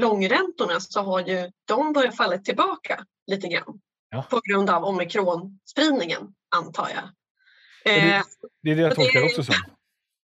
långräntorna 0.00 0.80
så 0.80 1.02
har 1.02 1.20
ju 1.20 1.50
de 1.68 1.92
börjat 1.92 2.16
falla 2.16 2.38
tillbaka 2.38 3.04
lite 3.26 3.48
grann. 3.48 3.80
Ja. 4.10 4.22
På 4.30 4.40
grund 4.44 4.70
av 4.70 4.84
omikronspridningen, 4.84 6.22
antar 6.56 6.88
jag. 6.94 7.04
Är 7.94 8.00
det- 8.06 8.14
Eh, 8.16 8.22
Det 8.62 8.70
är 8.70 8.76
det 8.76 8.82
jag 8.82 8.90
Och 8.90 8.96
det- 8.98 9.02
tolkar 9.04 9.24
också 9.24 9.42
som. 9.44 9.54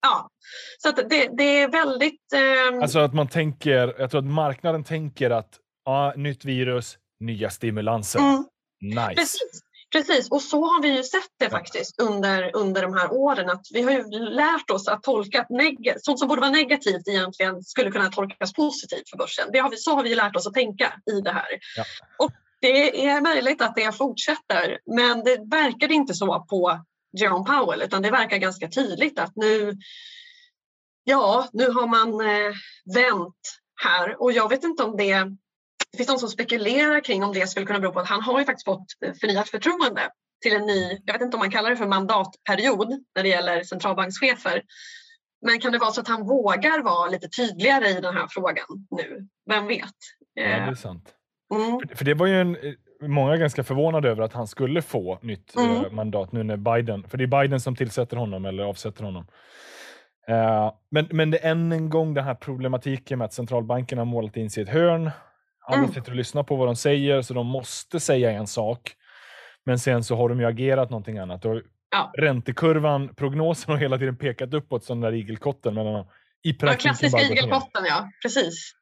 Ja, 0.01 0.29
så 0.77 0.91
det, 0.91 1.29
det 1.37 1.43
är 1.61 1.67
väldigt... 1.67 2.33
ehm, 2.33 2.81
Alltså 2.81 2.99
att 2.99 3.13
man 3.13 3.27
tänker, 3.27 3.95
jag 3.99 4.11
tror 4.11 4.19
att 4.21 4.25
marknaden 4.31 4.83
tänker 4.83 5.29
att 5.29 5.59
ja, 5.85 6.13
nytt 6.17 6.45
virus, 6.45 6.97
nya 7.19 7.49
stimulanser. 7.49 8.19
mm, 8.19 8.45
Nice. 8.81 9.15
precis, 9.15 9.61
precis, 9.91 10.31
och 10.31 10.41
så 10.41 10.61
har 10.65 10.81
vi 10.81 10.95
ju 10.97 11.03
sett 11.03 11.21
det 11.39 11.49
faktiskt 11.49 12.01
under, 12.01 12.55
under 12.55 12.81
de 12.81 12.93
här 12.93 13.11
åren. 13.13 13.49
Att 13.49 13.61
vi 13.73 13.81
har 13.81 13.91
ju 13.91 14.03
lärt 14.19 14.69
oss 14.69 14.87
att 14.87 15.03
tolka 15.03 15.41
att 15.41 15.49
neg- 15.49 15.93
sånt 15.97 16.19
som 16.19 16.27
borde 16.27 16.41
vara 16.41 16.51
negativt 16.51 17.07
egentligen 17.07 17.63
skulle 17.63 17.91
kunna 17.91 18.09
tolkas 18.09 18.53
positivt 18.53 19.09
för 19.09 19.17
börsen. 19.17 19.49
Det 19.53 19.59
har 19.59 19.69
vi, 19.69 19.77
så 19.77 19.95
har 19.95 20.03
vi 20.03 20.15
lärt 20.15 20.35
oss 20.35 20.47
att 20.47 20.53
tänka 20.53 20.93
i 21.11 21.21
det 21.21 21.31
här. 21.31 21.47
Ja. 21.77 21.83
Och 22.19 22.31
Det 22.63 23.07
är 23.07 23.21
möjligt 23.21 23.61
att 23.61 23.75
det 23.75 23.97
fortsätter 23.97 24.79
men 24.85 25.23
det 25.23 25.37
verkar 25.51 25.91
inte 25.91 26.13
så 26.13 26.45
på 26.49 26.79
Jerome 27.19 27.45
Powell 27.45 27.81
utan 27.81 28.01
det 28.01 28.11
verkar 28.11 28.37
ganska 28.37 28.67
tydligt 28.67 29.19
att 29.19 29.35
nu, 29.35 29.77
ja, 31.03 31.49
nu 31.53 31.69
har 31.69 31.87
man 31.87 32.21
eh, 32.21 32.53
vänt 32.95 33.59
här 33.83 34.21
och 34.21 34.31
jag 34.31 34.49
vet 34.49 34.63
inte 34.63 34.83
om 34.83 34.97
det 34.97 35.13
det 35.91 35.97
finns 35.97 36.09
de 36.09 36.19
som 36.19 36.29
spekulerar 36.29 37.03
kring 37.03 37.23
om 37.23 37.33
det 37.33 37.47
skulle 37.47 37.65
kunna 37.65 37.79
bero 37.79 37.91
på 37.91 37.99
att 37.99 38.09
han 38.09 38.21
har 38.21 38.39
ju 38.39 38.45
faktiskt 38.45 38.65
fått 38.65 38.85
förnyat 39.21 39.49
förtroende 39.49 40.09
till 40.41 40.53
en 40.53 40.65
ny, 40.65 41.01
jag 41.05 41.13
vet 41.13 41.21
inte 41.21 41.37
om 41.37 41.39
man 41.39 41.51
kallar 41.51 41.69
det 41.69 41.77
för 41.77 41.87
mandatperiod 41.87 42.89
när 43.15 43.23
det 43.23 43.29
gäller 43.29 43.63
centralbankschefer. 43.63 44.63
Men 45.45 45.59
kan 45.59 45.71
det 45.71 45.77
vara 45.77 45.91
så 45.91 46.01
att 46.01 46.07
han 46.07 46.27
vågar 46.27 46.81
vara 46.83 47.09
lite 47.09 47.29
tydligare 47.29 47.89
i 47.89 48.01
den 48.01 48.13
här 48.13 48.27
frågan 48.29 48.65
nu? 48.91 49.27
Vem 49.49 49.67
vet? 49.67 49.93
Ja, 50.33 50.43
det 50.43 50.49
är 50.49 50.67
eh, 50.67 50.75
sant. 50.75 51.13
Mm. 51.55 51.79
För, 51.79 51.95
för, 51.95 52.05
det 52.05 52.13
var 52.13 52.27
ju 52.27 52.41
en, 52.41 52.57
många 53.01 53.37
ganska 53.37 53.63
förvånade 53.63 54.09
över 54.09 54.23
att 54.23 54.33
han 54.33 54.47
skulle 54.47 54.81
få 54.81 55.19
nytt 55.21 55.57
eh, 55.57 55.63
mm. 55.63 55.95
mandat 55.95 56.31
nu 56.31 56.43
när 56.43 56.57
Biden, 56.57 57.03
för 57.09 57.17
det 57.17 57.23
är 57.23 57.41
Biden 57.41 57.59
som 57.59 57.75
tillsätter 57.75 58.17
honom 58.17 58.45
eller 58.45 58.63
avsätter 58.63 59.03
honom. 59.03 59.27
Uh, 60.29 60.73
men, 60.89 61.07
men 61.11 61.31
det 61.31 61.45
är 61.45 61.51
än 61.51 61.71
en 61.71 61.89
gång 61.89 62.13
den 62.13 62.23
här 62.23 62.35
problematiken 62.35 63.19
med 63.19 63.25
att 63.25 63.33
centralbankerna 63.33 64.01
har 64.01 64.05
målat 64.05 64.37
in 64.37 64.49
sig 64.49 64.63
i 64.63 64.63
ett 64.63 64.73
hörn. 64.73 65.11
Alla 65.65 65.77
mm. 65.77 65.93
sitter 65.93 66.11
och 66.11 66.17
lyssnar 66.17 66.43
på 66.43 66.55
vad 66.55 66.67
de 66.67 66.75
säger, 66.75 67.21
så 67.21 67.33
de 67.33 67.47
måste 67.47 67.99
säga 67.99 68.31
en 68.31 68.47
sak. 68.47 68.95
Men 69.65 69.79
sen 69.79 70.03
så 70.03 70.15
har 70.15 70.29
de 70.29 70.39
ju 70.39 70.45
agerat 70.45 70.89
någonting 70.89 71.17
annat. 71.17 71.45
Och 71.45 71.61
ja. 71.91 72.11
Räntekurvan, 72.17 73.15
prognosen 73.15 73.71
har 73.71 73.77
hela 73.77 73.97
tiden 73.97 74.17
pekat 74.17 74.53
uppåt 74.53 74.83
som 74.83 75.01
den 75.01 75.11
där 75.11 75.17
igelkotten. 75.17 75.73
Men 75.73 76.05
i 76.43 76.57
ja, 76.59 76.73
klassiska 76.73 77.21
igelkotten, 77.21 77.85
ja. 77.85 78.09
Precis. 78.21 78.73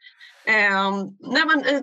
Eh, 0.46 0.92
nej, 1.20 1.44
men, 1.48 1.76
eh, 1.76 1.82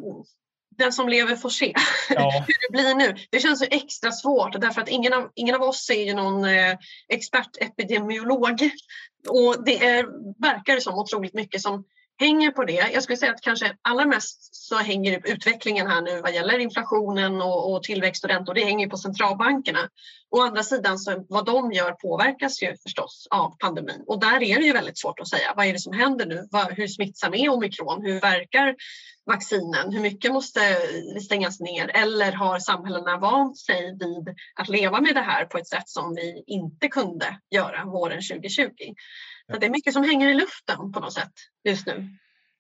den 0.78 0.92
som 0.92 1.08
lever 1.08 1.36
får 1.36 1.50
se 1.50 1.74
ja. 2.10 2.44
hur 2.46 2.54
det 2.68 2.72
blir 2.72 2.94
nu. 2.94 3.16
Det 3.30 3.40
känns 3.40 3.62
ju 3.62 3.66
extra 3.70 4.12
svårt 4.12 4.60
därför 4.60 4.80
att 4.80 4.88
ingen 4.88 5.12
av, 5.12 5.30
ingen 5.34 5.54
av 5.54 5.62
oss 5.62 5.90
är 5.90 6.04
ju 6.04 6.14
någon 6.14 6.44
eh, 6.44 6.76
expertepidemiolog. 7.08 8.70
Och 9.28 9.64
det 9.64 9.86
är, 9.86 10.06
verkar 10.42 10.80
som 10.80 10.94
otroligt 10.94 11.34
mycket 11.34 11.60
som 11.60 11.84
hänger 12.18 12.50
på 12.50 12.64
det. 12.64 12.90
Jag 12.92 13.02
skulle 13.02 13.16
säga 13.16 13.32
att 13.32 13.40
kanske 13.40 13.76
allra 13.82 14.06
mest 14.06 14.54
så 14.54 14.76
hänger 14.76 15.20
utvecklingen 15.24 15.86
här 15.86 16.00
nu 16.02 16.20
vad 16.20 16.34
gäller 16.34 16.58
inflationen 16.58 17.40
och, 17.40 17.72
och 17.72 17.82
tillväxt 17.82 18.24
och 18.24 18.30
räntor, 18.30 18.54
det 18.54 18.64
hänger 18.64 18.88
på 18.88 18.96
centralbankerna. 18.96 19.88
Å 20.30 20.42
andra 20.42 20.62
sidan 20.62 20.98
så 20.98 21.24
vad 21.28 21.46
de 21.46 21.72
gör 21.72 21.92
påverkas 21.92 22.62
ju 22.62 22.76
förstås 22.82 23.26
av 23.30 23.56
pandemin 23.58 24.04
och 24.06 24.20
där 24.20 24.42
är 24.42 24.58
det 24.58 24.66
ju 24.66 24.72
väldigt 24.72 24.98
svårt 24.98 25.20
att 25.20 25.28
säga. 25.28 25.54
Vad 25.56 25.66
är 25.66 25.72
det 25.72 25.78
som 25.78 25.92
händer 25.92 26.26
nu? 26.26 26.48
hur 26.76 26.86
smittsam 26.88 27.34
är 27.34 27.48
omikron? 27.48 28.04
Hur 28.04 28.20
verkar 28.20 28.74
vaccinen? 29.26 29.92
Hur 29.92 30.00
mycket 30.00 30.32
måste 30.32 30.60
stängas 31.24 31.60
ner? 31.60 31.90
Eller 31.94 32.32
har 32.32 32.58
samhällena 32.58 33.18
vant 33.18 33.58
sig 33.58 33.96
vid 33.98 34.36
att 34.54 34.68
leva 34.68 35.00
med 35.00 35.14
det 35.14 35.20
här 35.20 35.44
på 35.44 35.58
ett 35.58 35.68
sätt 35.68 35.88
som 35.88 36.14
vi 36.14 36.44
inte 36.46 36.88
kunde 36.88 37.38
göra 37.50 37.84
våren 37.84 38.20
2020? 38.30 38.70
Så 39.52 39.58
det 39.58 39.66
är 39.66 39.70
mycket 39.70 39.92
som 39.92 40.04
hänger 40.04 40.28
i 40.28 40.34
luften 40.34 40.92
på 40.92 41.00
något 41.00 41.12
sätt 41.12 41.32
just 41.64 41.86
nu. 41.86 42.08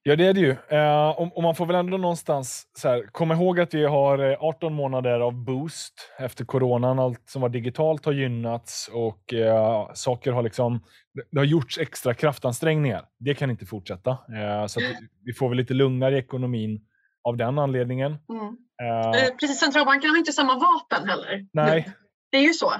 Ja, 0.02 0.16
det 0.16 0.26
är 0.26 0.34
det 0.34 0.40
ju. 0.40 0.50
Eh, 0.50 1.08
och, 1.08 1.36
och, 1.36 1.42
man 1.42 1.54
får 1.54 1.66
väl 1.66 1.76
ändå 1.76 1.96
någonstans 1.96 2.66
så 2.78 2.88
här, 2.88 3.06
komma 3.12 3.34
ihåg 3.34 3.60
att 3.60 3.74
vi 3.74 3.84
har 3.84 4.36
18 4.40 4.72
eh, 4.72 4.76
månader 4.76 5.20
av 5.20 5.44
boost 5.44 5.94
efter 6.18 6.44
coronan. 6.44 6.98
Allt 6.98 7.30
som 7.30 7.42
var 7.42 7.48
digitalt 7.48 8.04
har 8.04 8.12
gynnats 8.12 8.90
och 8.92 9.34
eh, 9.34 9.90
saker 9.94 10.32
har 10.32 10.42
liksom... 10.42 10.84
Det 11.30 11.38
har 11.38 11.44
gjorts 11.44 11.78
extra 11.78 12.14
kraftansträngningar. 12.14 13.04
Det 13.18 13.34
kan 13.34 13.50
inte 13.50 13.66
fortsätta. 13.66 14.10
Eh, 14.10 14.66
så 14.66 14.80
vi 15.24 15.32
får 15.32 15.48
väl 15.48 15.58
lite 15.58 15.74
lugnare 15.74 16.14
i 16.14 16.18
ekonomin 16.18 16.80
av 17.24 17.36
den 17.36 17.58
anledningen. 17.58 18.16
Mm. 18.28 18.56
Eh, 18.82 19.22
eh, 19.22 19.34
precis, 19.40 19.60
centralbankerna 19.60 20.12
har 20.12 20.18
inte 20.18 20.32
samma 20.32 20.58
vapen 20.58 21.08
heller. 21.08 21.46
Nej. 21.52 21.92
Det 22.30 22.36
är 22.36 22.42
ju 22.42 22.52
så. 22.52 22.72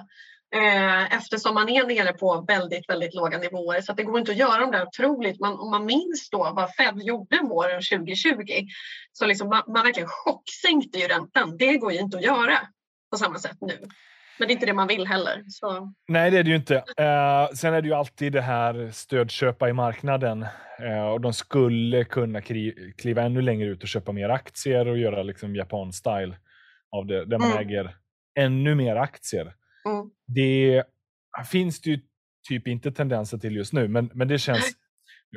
Eh, 0.55 1.17
eftersom 1.17 1.55
man 1.55 1.69
är 1.69 1.87
nere 1.87 2.13
på 2.13 2.45
väldigt, 2.49 2.89
väldigt 2.89 3.15
låga 3.15 3.39
nivåer. 3.39 3.81
Så 3.81 3.93
det 3.93 4.03
går 4.03 4.19
inte 4.19 4.33
att 4.33 4.39
göra 4.39 4.61
de 4.61 4.71
där 4.71 4.87
otroligt. 4.87 5.41
Man, 5.41 5.59
om 5.59 5.71
man 5.71 5.87
minns 5.87 6.31
då 6.31 6.53
vad 6.57 6.75
Fed 6.75 7.03
gjorde 7.03 7.39
våren 7.49 7.83
2020 7.83 8.67
så 9.13 9.27
liksom 9.27 9.49
man, 9.49 9.63
man 9.67 9.85
verkligen 9.85 10.09
chocksänkte 10.09 10.99
ju 10.99 11.09
räntan. 11.09 11.57
Det 11.57 11.77
går 11.77 11.93
ju 11.93 11.99
inte 11.99 12.17
att 12.17 12.25
göra 12.25 12.59
på 13.11 13.17
samma 13.17 13.39
sätt 13.39 13.57
nu. 13.61 13.79
Men 14.39 14.49
det 14.49 14.53
är 14.53 14.55
inte 14.55 14.67
det 14.67 14.73
man 14.73 14.89
vill 14.89 15.07
heller. 15.07 15.45
Så. 15.49 15.93
Nej, 16.09 16.31
det 16.31 16.39
är 16.39 16.43
det 16.43 16.51
ju 16.51 16.57
inte. 16.57 16.77
Eh, 16.77 17.49
sen 17.55 17.75
är 17.75 17.83
det 17.83 17.89
ju 17.89 17.95
alltid 17.95 18.33
det 18.33 18.41
här 18.41 18.91
stödköpa 18.93 19.69
i 19.69 19.73
marknaden. 19.73 20.47
Eh, 20.79 21.09
och 21.09 21.21
de 21.21 21.33
skulle 21.33 22.05
kunna 22.05 22.41
kliva 22.99 23.23
ännu 23.23 23.43
längre 23.43 23.69
ut 23.69 23.83
och 23.83 23.89
köpa 23.89 24.13
mer 24.13 24.29
aktier 24.29 24.89
och 24.89 24.99
göra 24.99 25.23
liksom 25.23 25.57
japan-style 25.57 26.37
av 26.97 27.07
det, 27.07 27.25
där 27.25 27.39
man 27.39 27.53
mm. 27.53 27.59
äger 27.59 27.95
ännu 28.39 28.75
mer 28.75 28.97
aktier. 28.97 29.55
Mm. 29.87 30.11
Det 30.27 30.85
finns 31.47 31.81
det 31.81 31.91
ju 31.91 32.01
typ 32.49 32.69
inte 32.69 32.93
tendenser 32.93 33.39
till 33.39 33.57
just 33.57 33.73
nu, 33.73 33.89
men, 33.89 34.11
men 34.15 34.29
det 34.29 34.39
känns... 34.39 34.73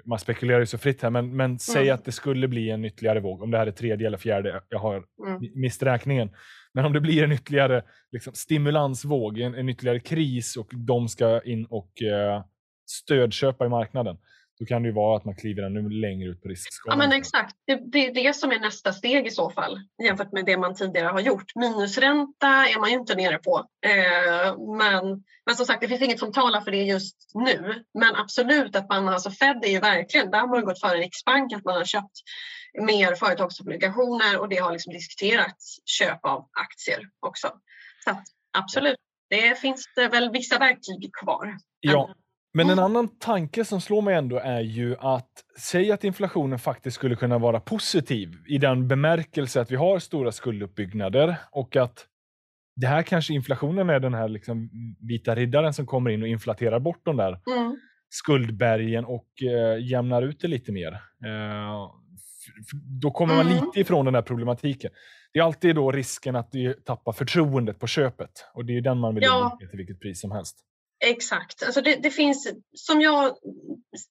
Man 0.06 0.20
spekulerar 0.20 0.60
ju 0.60 0.66
så 0.66 0.78
fritt 0.78 1.02
här, 1.02 1.10
men, 1.10 1.36
men 1.36 1.60
säg 1.60 1.82
mm. 1.82 1.96
att 1.96 2.06
det 2.06 2.12
skulle 2.12 2.48
bli 2.48 2.70
en 2.70 2.86
ytterligare 2.86 3.20
våg, 3.20 3.42
om 3.42 3.52
det 3.52 3.58
här 3.58 3.68
är 3.68 3.72
tredje 3.72 4.08
eller 4.08 4.18
fjärde, 4.18 4.62
jag 4.70 4.80
har 4.80 4.96
mm. 5.28 5.52
mist 5.56 5.84
räkningen. 5.84 6.30
Men 6.74 6.86
om 6.86 6.94
det 6.94 7.02
blir 7.02 7.24
en 7.24 7.32
ytterligare 7.32 7.84
liksom, 8.12 8.34
stimulansvåg, 8.34 9.40
en, 9.40 9.56
en 9.56 9.70
ytterligare 9.70 10.00
kris 10.00 10.58
och 10.58 10.70
de 10.72 11.08
ska 11.08 11.42
in 11.42 11.66
och 11.66 12.02
eh, 12.02 12.44
stödköpa 12.90 13.66
i 13.66 13.70
marknaden, 13.70 14.18
då 14.62 14.66
kan 14.66 14.82
det 14.82 14.88
ju 14.88 14.94
vara 14.94 15.18
att 15.18 15.26
man 15.26 15.36
kliver 15.36 15.64
ännu 15.64 15.90
längre 15.90 16.30
ut 16.30 16.42
på 16.42 16.50
riskskalan. 16.50 17.00
Ja 17.00 17.08
men 17.08 17.18
exakt, 17.18 17.56
det, 17.68 17.76
det 17.92 18.08
är 18.08 18.14
det 18.14 18.34
som 18.34 18.52
är 18.52 18.60
nästa 18.60 18.94
steg 18.94 19.28
i 19.28 19.32
så 19.32 19.50
fall 19.50 19.80
jämfört 20.04 20.32
med 20.32 20.46
det 20.46 20.58
man 20.58 20.76
tidigare 20.76 21.08
har 21.08 21.20
gjort. 21.20 21.56
Minusränta 21.56 22.48
är 22.48 22.80
man 22.80 22.90
ju 22.90 22.96
inte 22.96 23.16
nere 23.16 23.38
på. 23.38 23.66
Eh, 23.86 24.58
men, 24.78 25.24
men 25.46 25.56
som 25.56 25.66
sagt, 25.66 25.82
det 25.82 25.88
finns 25.88 26.02
inget 26.02 26.20
som 26.20 26.32
talar 26.32 26.62
för 26.62 26.72
det 26.72 26.84
just 26.84 27.16
nu. 27.34 27.84
Men 27.94 28.16
absolut 28.16 28.76
att 28.76 28.90
man, 28.90 29.10
alltså 29.10 29.32
Fed 29.32 29.66
är 29.66 29.70
ju 29.70 29.80
verkligen, 29.80 30.32
där 30.32 30.40
har 30.40 30.48
man 30.48 30.66
gått 30.66 30.80
före 30.80 30.98
Riksbank, 30.98 31.54
att 31.54 31.66
man 31.66 31.76
har 31.76 31.86
köpt 31.86 32.18
mer 32.82 33.16
företagsobligationer 33.16 34.40
och 34.40 34.50
det 34.50 34.58
har 34.58 34.72
liksom 34.72 34.94
diskuterats 34.94 35.78
köp 35.86 36.26
av 36.26 36.50
aktier 36.52 37.10
också. 37.20 37.48
Så 38.04 38.22
absolut, 38.58 38.98
det 39.30 39.60
finns 39.60 39.86
det 39.96 40.08
väl 40.08 40.32
vissa 40.32 40.60
verktyg 40.60 41.12
kvar. 41.24 41.58
Ja, 41.80 42.16
men 42.54 42.70
en 42.70 42.80
annan 42.80 43.08
tanke 43.08 43.66
som 43.66 43.82
slår 43.82 44.02
mig 44.02 44.16
ändå 44.16 44.40
är 44.40 44.62
ju 44.62 44.96
att 45.00 45.32
säg 45.60 45.92
att 45.92 46.04
inflationen 46.04 46.60
faktiskt 46.60 46.96
skulle 46.96 47.16
kunna 47.16 47.38
vara 47.38 47.60
positiv 47.60 48.36
i 48.48 48.58
den 48.58 48.88
bemärkelse 48.88 49.62
att 49.62 49.72
vi 49.72 49.76
har 49.76 50.00
stora 50.00 50.32
skulduppbyggnader 50.32 51.36
och 51.52 51.76
att 51.76 52.08
det 52.76 52.88
här 52.88 53.04
kanske 53.04 53.34
inflationen 53.34 53.90
är 53.90 54.00
den 54.00 54.14
här 54.14 54.28
liksom 54.28 54.70
vita 55.00 55.36
riddaren 55.36 55.74
som 55.74 55.86
kommer 55.86 56.10
in 56.10 56.22
och 56.22 56.28
inflaterar 56.28 56.80
bort 56.80 57.02
de 57.04 57.18
där 57.18 57.40
mm. 57.58 57.78
skuldbergen 58.10 59.06
och 59.06 59.28
eh, 59.44 59.88
jämnar 59.88 60.22
ut 60.22 60.40
det 60.40 60.48
lite 60.48 60.72
mer. 60.72 60.92
Eh, 61.26 61.92
då 63.02 63.12
kommer 63.12 63.36
man 63.36 63.48
mm. 63.48 63.66
lite 63.66 63.80
ifrån 63.80 64.06
den 64.06 64.16
här 64.16 64.22
problematiken. 64.22 64.92
Det 65.34 65.40
är 65.40 65.44
alltid 65.44 65.76
då 65.76 65.92
risken 65.92 66.36
att 66.36 66.52
du 66.52 66.74
tappar 66.74 67.12
förtroendet 67.12 67.80
på 67.80 67.88
köpet 67.88 68.46
och 68.54 68.66
det 68.66 68.78
är 68.78 68.82
den 68.82 68.98
man 68.98 69.16
vill 69.16 69.24
ja. 69.24 69.52
undvika 69.52 69.70
till 69.70 69.78
vilket 69.78 70.00
pris 70.00 70.22
som 70.22 70.32
helst. 70.32 70.58
Exakt. 71.04 71.64
Alltså 71.64 71.82
det, 71.82 71.96
det, 71.96 72.12
finns, 72.12 72.54
som 72.74 73.02
jag 73.02 73.38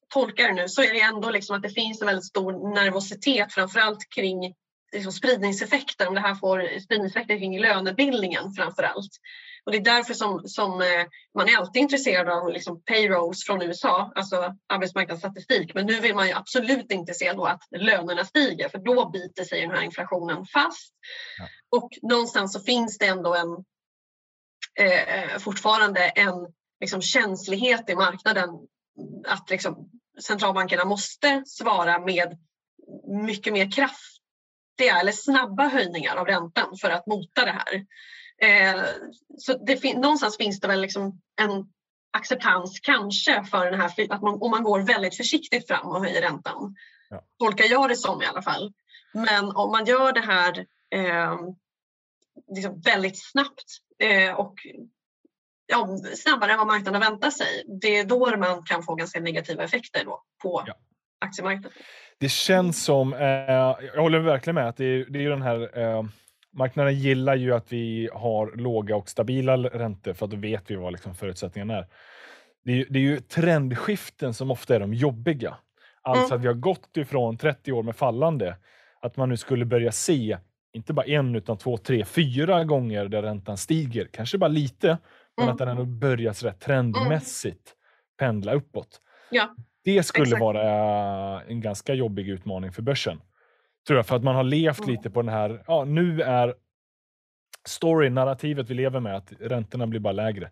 tolkar 0.09 0.49
det 0.49 0.55
nu 0.55 0.69
så 0.69 0.83
är 0.83 0.93
det 0.93 1.01
ändå 1.01 1.31
liksom 1.31 1.57
att 1.57 1.63
det 1.63 1.71
finns 1.71 2.01
en 2.01 2.07
väldigt 2.07 2.27
stor 2.27 2.75
nervositet 2.75 3.53
framförallt 3.53 4.09
kring 4.15 4.55
liksom 4.93 5.13
spridningseffekter, 5.13 6.09
om 6.09 6.15
det 6.15 6.21
här 6.21 6.35
får 6.35 6.81
spridningseffekter 6.81 7.39
kring 7.39 7.61
lönebildningen 7.61 8.53
framför 8.53 8.83
allt. 8.83 9.11
Och 9.65 9.73
det 9.73 9.79
är 9.79 9.85
därför 9.85 10.15
som, 10.15 10.43
som 10.45 10.81
eh, 10.81 11.07
man 11.35 11.49
är 11.49 11.57
alltid 11.57 11.83
intresserad 11.83 12.29
av 12.29 12.53
liksom 12.53 12.83
payrolls 12.83 13.45
från 13.45 13.63
USA, 13.63 14.13
alltså 14.15 14.57
arbetsmarknadsstatistik. 14.69 15.75
Men 15.75 15.87
nu 15.87 16.01
vill 16.01 16.15
man 16.15 16.27
ju 16.27 16.33
absolut 16.33 16.93
inte 16.93 17.15
se 17.15 17.33
då 17.33 17.45
att 17.45 17.63
lönerna 17.71 18.25
stiger 18.25 18.69
för 18.69 18.79
då 18.79 19.11
biter 19.11 19.45
sig 19.45 19.61
den 19.61 19.71
här 19.71 19.83
inflationen 19.83 20.47
fast. 20.47 20.95
Ja. 21.39 21.79
Och 21.79 21.91
någonstans 22.03 22.53
så 22.53 22.61
finns 22.61 22.99
det 22.99 23.07
ändå 23.07 23.35
en, 23.35 23.65
eh, 24.87 25.39
fortfarande 25.39 26.01
en 26.01 26.35
liksom 26.81 27.03
känslighet 27.03 27.91
i 27.91 27.95
marknaden 27.95 28.51
att 29.27 29.51
liksom 29.51 29.91
centralbankerna 30.23 30.85
måste 30.85 31.43
svara 31.47 31.99
med 31.99 32.39
mycket 33.27 33.53
mer 33.53 33.71
kraftiga 33.71 35.01
eller 35.01 35.13
snabba 35.13 35.69
höjningar 35.69 36.17
av 36.17 36.27
räntan 36.27 36.77
för 36.81 36.91
att 36.91 37.07
mota 37.07 37.45
det 37.45 37.63
här. 37.65 37.87
Eh, 38.43 38.85
så 39.39 39.65
det 39.67 39.77
fin 39.77 40.01
någonstans 40.01 40.37
finns 40.37 40.61
det 40.61 40.69
väl 40.69 40.81
liksom 40.81 41.21
en 41.41 41.73
acceptans 42.13 42.81
kanske 42.81 43.45
för 43.45 43.71
den 43.71 43.81
här, 43.81 44.13
att 44.13 44.23
man, 44.23 44.43
om 44.43 44.51
man 44.51 44.63
går 44.63 44.81
väldigt 44.81 45.17
försiktigt 45.17 45.67
fram 45.67 45.89
och 45.89 46.05
höjer 46.05 46.23
räntan. 46.23 46.77
Ja. 47.11 47.25
Tolkar 47.39 47.65
jag 47.65 47.89
det 47.89 47.97
som 47.97 48.23
i 48.23 48.27
alla 48.27 48.43
fall. 48.43 48.73
Men 49.13 49.45
om 49.57 49.71
man 49.71 49.85
gör 49.85 50.13
det 50.13 50.21
här 50.21 50.67
eh, 50.91 51.37
liksom 52.55 52.81
väldigt 52.81 53.23
snabbt 53.31 53.65
eh, 53.99 54.33
och 54.35 54.55
ja, 55.71 55.99
snabbare 56.17 56.53
än 56.53 56.59
vad 56.59 56.67
marknaden 56.67 57.01
väntar 57.01 57.31
sig. 57.31 57.65
Det 57.81 57.97
är 57.97 58.05
då 58.05 58.37
man 58.37 58.63
kan 58.63 58.83
få 58.83 58.95
ganska 58.95 59.21
negativa 59.21 59.65
effekter 59.65 60.05
då 60.05 60.23
på 60.43 60.63
ja. 60.67 60.75
aktiemarknaden. 61.19 61.73
Det 62.19 62.29
känns 62.29 62.85
som, 62.85 63.15
eh, 63.15 63.21
jag 63.95 64.03
håller 64.03 64.19
verkligen 64.19 64.55
med, 64.55 64.69
att 64.69 64.77
det 64.77 64.85
är, 64.85 65.07
det 65.09 65.25
är 65.25 65.31
den 65.31 65.43
här 65.43 65.79
eh, 65.79 66.03
marknaden 66.53 66.95
gillar 66.95 67.35
ju 67.35 67.55
att 67.55 67.73
vi 67.73 68.09
har 68.13 68.57
låga 68.57 68.97
och 68.97 69.09
stabila 69.09 69.57
räntor 69.57 70.13
för 70.13 70.25
att 70.25 70.31
då 70.31 70.37
vet 70.37 70.71
vi 70.71 70.75
vad 70.77 70.93
liksom 70.93 71.15
förutsättningarna 71.15 71.75
är. 71.75 71.87
Det 72.65 72.73
är, 72.73 72.87
det 72.91 72.99
är 72.99 73.03
ju 73.03 73.21
trendskiften 73.21 74.35
som 74.35 74.51
ofta 74.51 74.75
är 74.75 74.81
de 74.81 74.95
jobbiga. 74.95 75.57
Alltså 76.03 76.35
Mm. 76.35 76.37
att 76.37 76.45
vi 76.45 76.47
har 76.47 76.55
gått 76.55 76.97
ifrån 76.97 77.37
30 77.37 77.73
år 77.73 77.83
med 77.83 77.97
fallande, 77.97 78.57
att 79.03 79.17
man 79.17 79.29
nu 79.29 79.37
skulle 79.37 79.65
börja 79.65 79.93
se, 79.93 80.39
inte 80.73 80.93
bara 80.93 81.07
en 81.07 81.35
utan 81.37 81.59
två, 81.59 81.77
tre, 81.77 82.05
fyra 82.05 82.65
gånger 82.65 83.05
där 83.05 83.23
räntan 83.23 83.57
stiger, 83.57 84.09
kanske 84.13 84.39
bara 84.39 84.49
lite, 84.49 84.99
men 85.41 85.49
Mm. 85.49 85.53
att 85.53 85.59
den 85.59 85.69
ändå 85.69 85.85
börjar 85.85 86.33
sådär 86.33 86.53
trendmässigt 86.53 87.75
pendla 88.19 88.53
uppåt. 88.55 89.01
Ja, 89.31 89.55
Det 89.85 90.03
skulle 90.03 90.23
exakt. 90.25 90.41
vara 90.41 90.63
eh, 91.41 91.43
en 91.51 91.61
ganska 91.61 91.95
jobbig 91.95 92.29
utmaning 92.29 92.73
för 92.73 92.83
börsen. 92.83 93.21
Tror 93.87 93.97
jag, 93.99 94.07
för 94.07 94.17
att 94.17 94.25
man 94.25 94.35
har 94.35 94.45
levt 94.45 94.79
Mm. 94.79 94.91
lite 94.91 95.11
på 95.11 95.23
den 95.23 95.35
här, 95.35 95.65
ja 95.67 95.85
nu 95.85 96.23
är 96.23 96.55
story, 97.69 98.11
narrativet 98.11 98.71
vi 98.71 98.75
lever 98.75 99.01
med, 99.01 99.17
att 99.17 99.33
räntorna 99.41 99.87
blir 99.87 100.01
bara 100.01 100.13
lägre. 100.13 100.51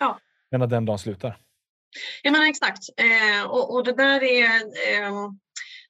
Ja. 0.00 0.18
Men 0.50 0.62
att 0.62 0.70
den 0.70 0.84
dagen 0.84 0.98
slutar. 0.98 1.36
Jag 2.22 2.32
menar 2.32 2.46
exakt. 2.46 2.78
Eh, 2.96 3.50
och, 3.50 3.74
och 3.74 3.84
det 3.84 3.92
där 3.92 4.22
är, 4.22 4.46
ehm, 4.98 5.38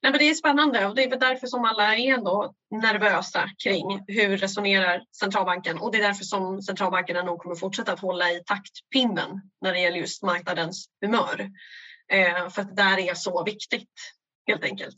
nej, 0.03 0.13
men 0.13 0.19
det 0.19 0.31
är 0.31 0.35
spännande 0.35 0.87
och 0.87 0.95
det 0.95 1.05
är 1.05 1.11
väl 1.11 1.19
därför 1.19 1.47
som 1.47 1.65
alla 1.65 1.97
är 1.97 2.15
ändå 2.15 2.55
nervösa 2.71 3.49
kring 3.65 4.05
hur 4.07 4.37
resonerar 4.37 5.03
centralbanken 5.21 5.79
och 5.79 5.93
det 5.93 5.99
är 5.99 6.03
därför 6.03 6.25
som 6.25 6.63
centralbankerna 6.63 7.23
nog 7.23 7.39
kommer 7.39 7.55
fortsätta 7.57 7.93
att 7.93 8.01
hålla 8.01 8.31
i 8.31 8.43
taktpinnen 8.47 9.41
när 9.61 9.73
det 9.73 9.79
gäller 9.81 9.99
just 9.99 10.23
marknadens 10.23 10.87
humör. 11.01 11.51
Eh, 12.13 12.49
för 12.49 12.63
att 12.63 12.77
det 12.77 12.83
där 12.83 12.99
är 12.99 13.15
så 13.15 13.45
viktigt 13.45 13.91
helt 14.47 14.65
enkelt. 14.65 14.97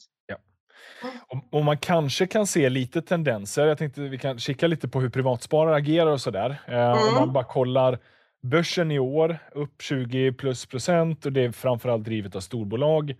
Och, 1.28 1.58
och 1.58 1.64
man 1.64 1.78
kanske 1.78 2.26
kan 2.26 2.46
se 2.46 2.68
lite 2.68 3.02
tendenser. 3.02 3.66
Jag 3.66 3.78
tänkte 3.78 4.00
vi 4.00 4.18
kan 4.18 4.38
kika 4.38 4.66
lite 4.66 4.88
på 4.88 5.00
hur 5.00 5.08
privatsparare 5.08 5.76
agerar 5.76 6.10
och 6.10 6.20
sådär. 6.20 6.62
Eh, 6.68 6.92
Om 6.92 6.98
Mm. 6.98 7.14
man 7.14 7.32
bara 7.32 7.44
kollar 7.44 7.98
börsen 8.42 8.90
i 8.90 8.98
år, 8.98 9.38
upp 9.52 9.82
20 9.82 10.32
plus 10.32 10.66
procent 10.66 11.26
och 11.26 11.32
det 11.32 11.40
är 11.44 11.52
framförallt 11.52 12.04
drivet 12.04 12.36
av 12.36 12.40
storbolag, 12.40 13.14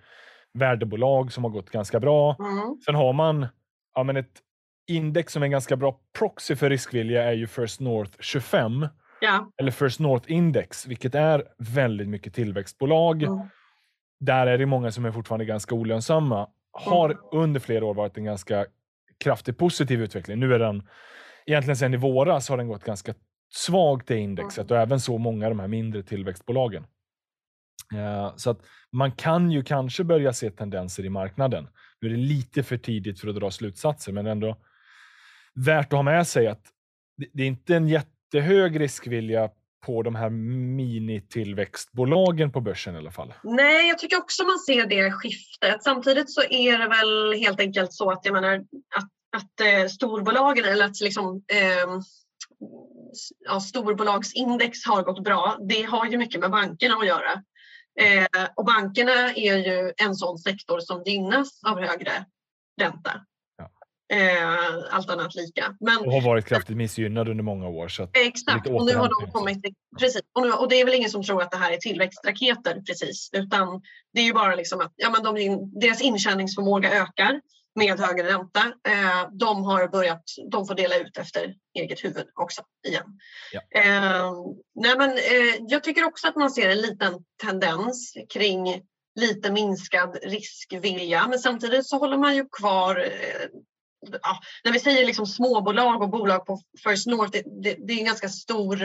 värdebolag 0.54 1.32
som 1.32 1.44
har 1.44 1.50
gått 1.50 1.70
ganska 1.70 2.00
bra. 2.00 2.36
Mm. 2.38 2.76
Sen 2.86 2.94
har 2.94 3.12
man 3.12 3.46
ja, 3.94 4.02
men 4.02 4.16
ett 4.16 4.40
index 4.88 5.32
som 5.32 5.42
är 5.42 5.46
en 5.46 5.50
ganska 5.50 5.76
bra 5.76 6.00
proxy 6.18 6.56
för 6.56 6.70
riskvilja 6.70 7.22
är 7.22 7.32
ju 7.32 7.46
First 7.46 7.80
North 7.80 8.12
25 8.20 8.88
Ja. 9.20 9.50
eller 9.56 9.70
First 9.70 10.00
North 10.00 10.32
Index, 10.32 10.86
vilket 10.86 11.14
är 11.14 11.44
väldigt 11.58 12.08
mycket 12.08 12.34
tillväxtbolag. 12.34 13.22
Mm. 13.22 13.38
Där 14.20 14.46
är 14.46 14.58
det 14.58 14.66
många 14.66 14.90
som 14.90 15.04
är 15.04 15.12
fortfarande 15.12 15.44
ganska 15.44 15.74
olönsamma. 15.74 16.48
Har 16.72 17.10
Mm. 17.10 17.22
under 17.32 17.60
flera 17.60 17.84
år 17.84 17.94
varit 17.94 18.16
en 18.18 18.24
ganska 18.24 18.66
kraftig 19.24 19.58
positiv 19.58 20.02
utveckling. 20.02 20.40
Nu 20.40 20.54
är 20.54 20.58
den, 20.58 20.88
egentligen 21.46 21.76
sedan 21.76 21.94
i 21.94 21.96
våras 21.96 22.48
har 22.48 22.56
den 22.56 22.68
gått 22.68 22.84
ganska 22.84 23.14
svagt 23.54 24.08
det 24.08 24.18
indexet 24.18 24.70
och 24.70 24.76
även 24.76 25.00
så 25.00 25.18
många 25.18 25.46
av 25.46 25.50
de 25.50 25.60
här 25.60 25.68
mindre 25.68 26.02
tillväxtbolagen. 26.02 26.86
Eh, 27.94 28.32
så 28.36 28.50
att 28.50 28.60
man 28.92 29.12
kan 29.12 29.50
ju 29.50 29.62
kanske 29.62 30.04
börja 30.04 30.32
se 30.32 30.50
tendenser 30.50 31.04
i 31.04 31.08
marknaden. 31.08 31.68
Nu 32.00 32.08
är 32.08 32.12
det 32.12 32.18
lite 32.20 32.62
för 32.62 32.76
tidigt 32.76 33.20
för 33.20 33.28
att 33.28 33.36
dra 33.36 33.50
slutsatser, 33.50 34.12
men 34.12 34.26
ändå 34.26 34.56
värt 35.54 35.86
att 35.86 35.92
ha 35.96 36.02
med 36.02 36.26
sig 36.26 36.46
att 36.46 36.62
det- 37.32 37.42
är 37.42 37.46
inte 37.46 37.76
en 37.76 37.88
jättehög 37.88 38.80
riskvilja 38.80 39.50
på 39.86 40.02
de 40.02 40.14
här 40.14 40.30
mini-tillväxtbolagen 40.30 42.52
på 42.52 42.60
börsen 42.60 42.94
i 42.94 42.98
alla 42.98 43.10
fall. 43.10 43.34
Nej, 43.42 43.88
jag 43.88 43.98
tycker 43.98 44.18
också 44.18 44.44
man 44.44 44.58
ser 44.58 44.86
det 44.86 45.12
skiftet. 45.12 45.82
Samtidigt 45.82 46.30
så 46.30 46.40
är 46.50 46.78
det 46.78 46.88
väl 46.88 47.32
helt 47.40 47.60
enkelt 47.60 47.92
så 47.92 48.10
att 48.10 48.20
jag 48.24 48.32
menar 48.32 48.54
att, 48.96 49.08
att 49.36 49.60
eh, 49.60 49.86
storbolagen 49.88 50.64
eller 50.64 50.84
att 50.84 51.00
liksom 51.00 51.36
eh, 51.52 51.88
ja, 53.48 53.60
storbolagsindex 53.60 54.78
har 54.86 55.02
gått 55.02 55.24
bra. 55.24 55.56
Det 55.68 55.82
har 55.82 56.06
ju 56.06 56.18
mycket 56.18 56.40
med 56.40 56.50
bankerna 56.50 56.94
att 56.94 57.06
göra. 57.06 57.42
Eh, 58.00 58.48
och 58.54 58.64
bankerna 58.64 59.32
är 59.34 59.56
ju 59.56 59.92
en 59.96 60.14
sån 60.14 60.38
sektor 60.38 60.80
som 60.80 61.02
gynnas 61.06 61.60
av 61.66 61.80
högre 61.80 62.24
ränta. 62.80 63.20
Ja. 63.56 63.70
Eh, 64.16 64.94
allt 64.94 65.10
annat 65.10 65.34
lika. 65.34 65.76
Men 65.80 65.98
Och 65.98 66.12
har 66.12 66.20
varit 66.20 66.46
kraftigt 66.46 66.76
missgynnad 66.76 67.28
under 67.28 67.44
många 67.44 67.68
år. 67.68 67.88
Så 67.88 68.08
Exakt, 68.12 68.66
och 68.68 68.86
nu 68.86 68.94
har 68.94 69.08
de 69.08 69.32
kommit... 69.32 69.64
Precis, 70.00 70.22
och, 70.32 70.42
nu, 70.42 70.52
och 70.52 70.68
det 70.68 70.80
är 70.80 70.84
väl 70.84 70.94
ingen 70.94 71.10
som 71.10 71.22
tror 71.22 71.42
att 71.42 71.50
det 71.50 71.56
här 71.56 71.72
är 71.72 71.76
tillväxtraketer 71.76 72.80
precis, 72.86 73.30
utan 73.32 73.82
det 74.12 74.20
är 74.20 74.24
ju 74.24 74.32
bara 74.32 74.54
liksom 74.54 74.80
att 74.80 74.92
ja, 74.96 75.10
men 75.10 75.22
de, 75.22 75.80
deras 75.80 76.00
intjäningsförmåga 76.00 76.92
ökar 76.92 77.40
med 77.74 78.00
högre 78.00 78.28
ränta. 78.28 78.60
Eh, 78.60 79.28
de 79.32 79.64
har 79.64 79.88
börjat, 79.88 80.22
de 80.50 80.66
får 80.66 80.74
dela 80.74 80.96
ut 80.96 81.18
efter 81.18 81.54
eget 81.78 82.04
huvud 82.04 82.26
också 82.34 82.62
igen. 82.86 83.18
Ja. 83.52 83.60
Eh, 83.80 84.32
nej 84.74 84.98
men, 84.98 85.10
eh, 85.10 85.56
jag 85.68 85.84
tycker 85.84 86.04
också 86.04 86.28
att 86.28 86.36
man 86.36 86.50
ser 86.50 86.68
en 86.68 86.80
liten 86.80 87.24
tendens 87.42 88.14
kring 88.32 88.82
lite 89.20 89.52
minskad 89.52 90.18
riskvilja, 90.22 91.26
men 91.28 91.38
samtidigt 91.38 91.86
så 91.86 91.98
håller 91.98 92.18
man 92.18 92.36
ju 92.36 92.48
kvar 92.48 93.08
ja, 94.22 94.40
när 94.64 94.72
vi 94.72 94.80
säger 94.80 95.06
liksom 95.06 95.26
småbolag 95.26 96.02
och 96.02 96.10
bolag 96.10 96.46
på 96.46 96.60
First 96.84 97.06
North, 97.06 97.30
det, 97.32 97.42
det, 97.62 97.86
det 97.86 97.92
är 97.92 97.98
en 97.98 98.04
ganska 98.04 98.28
stor, 98.28 98.78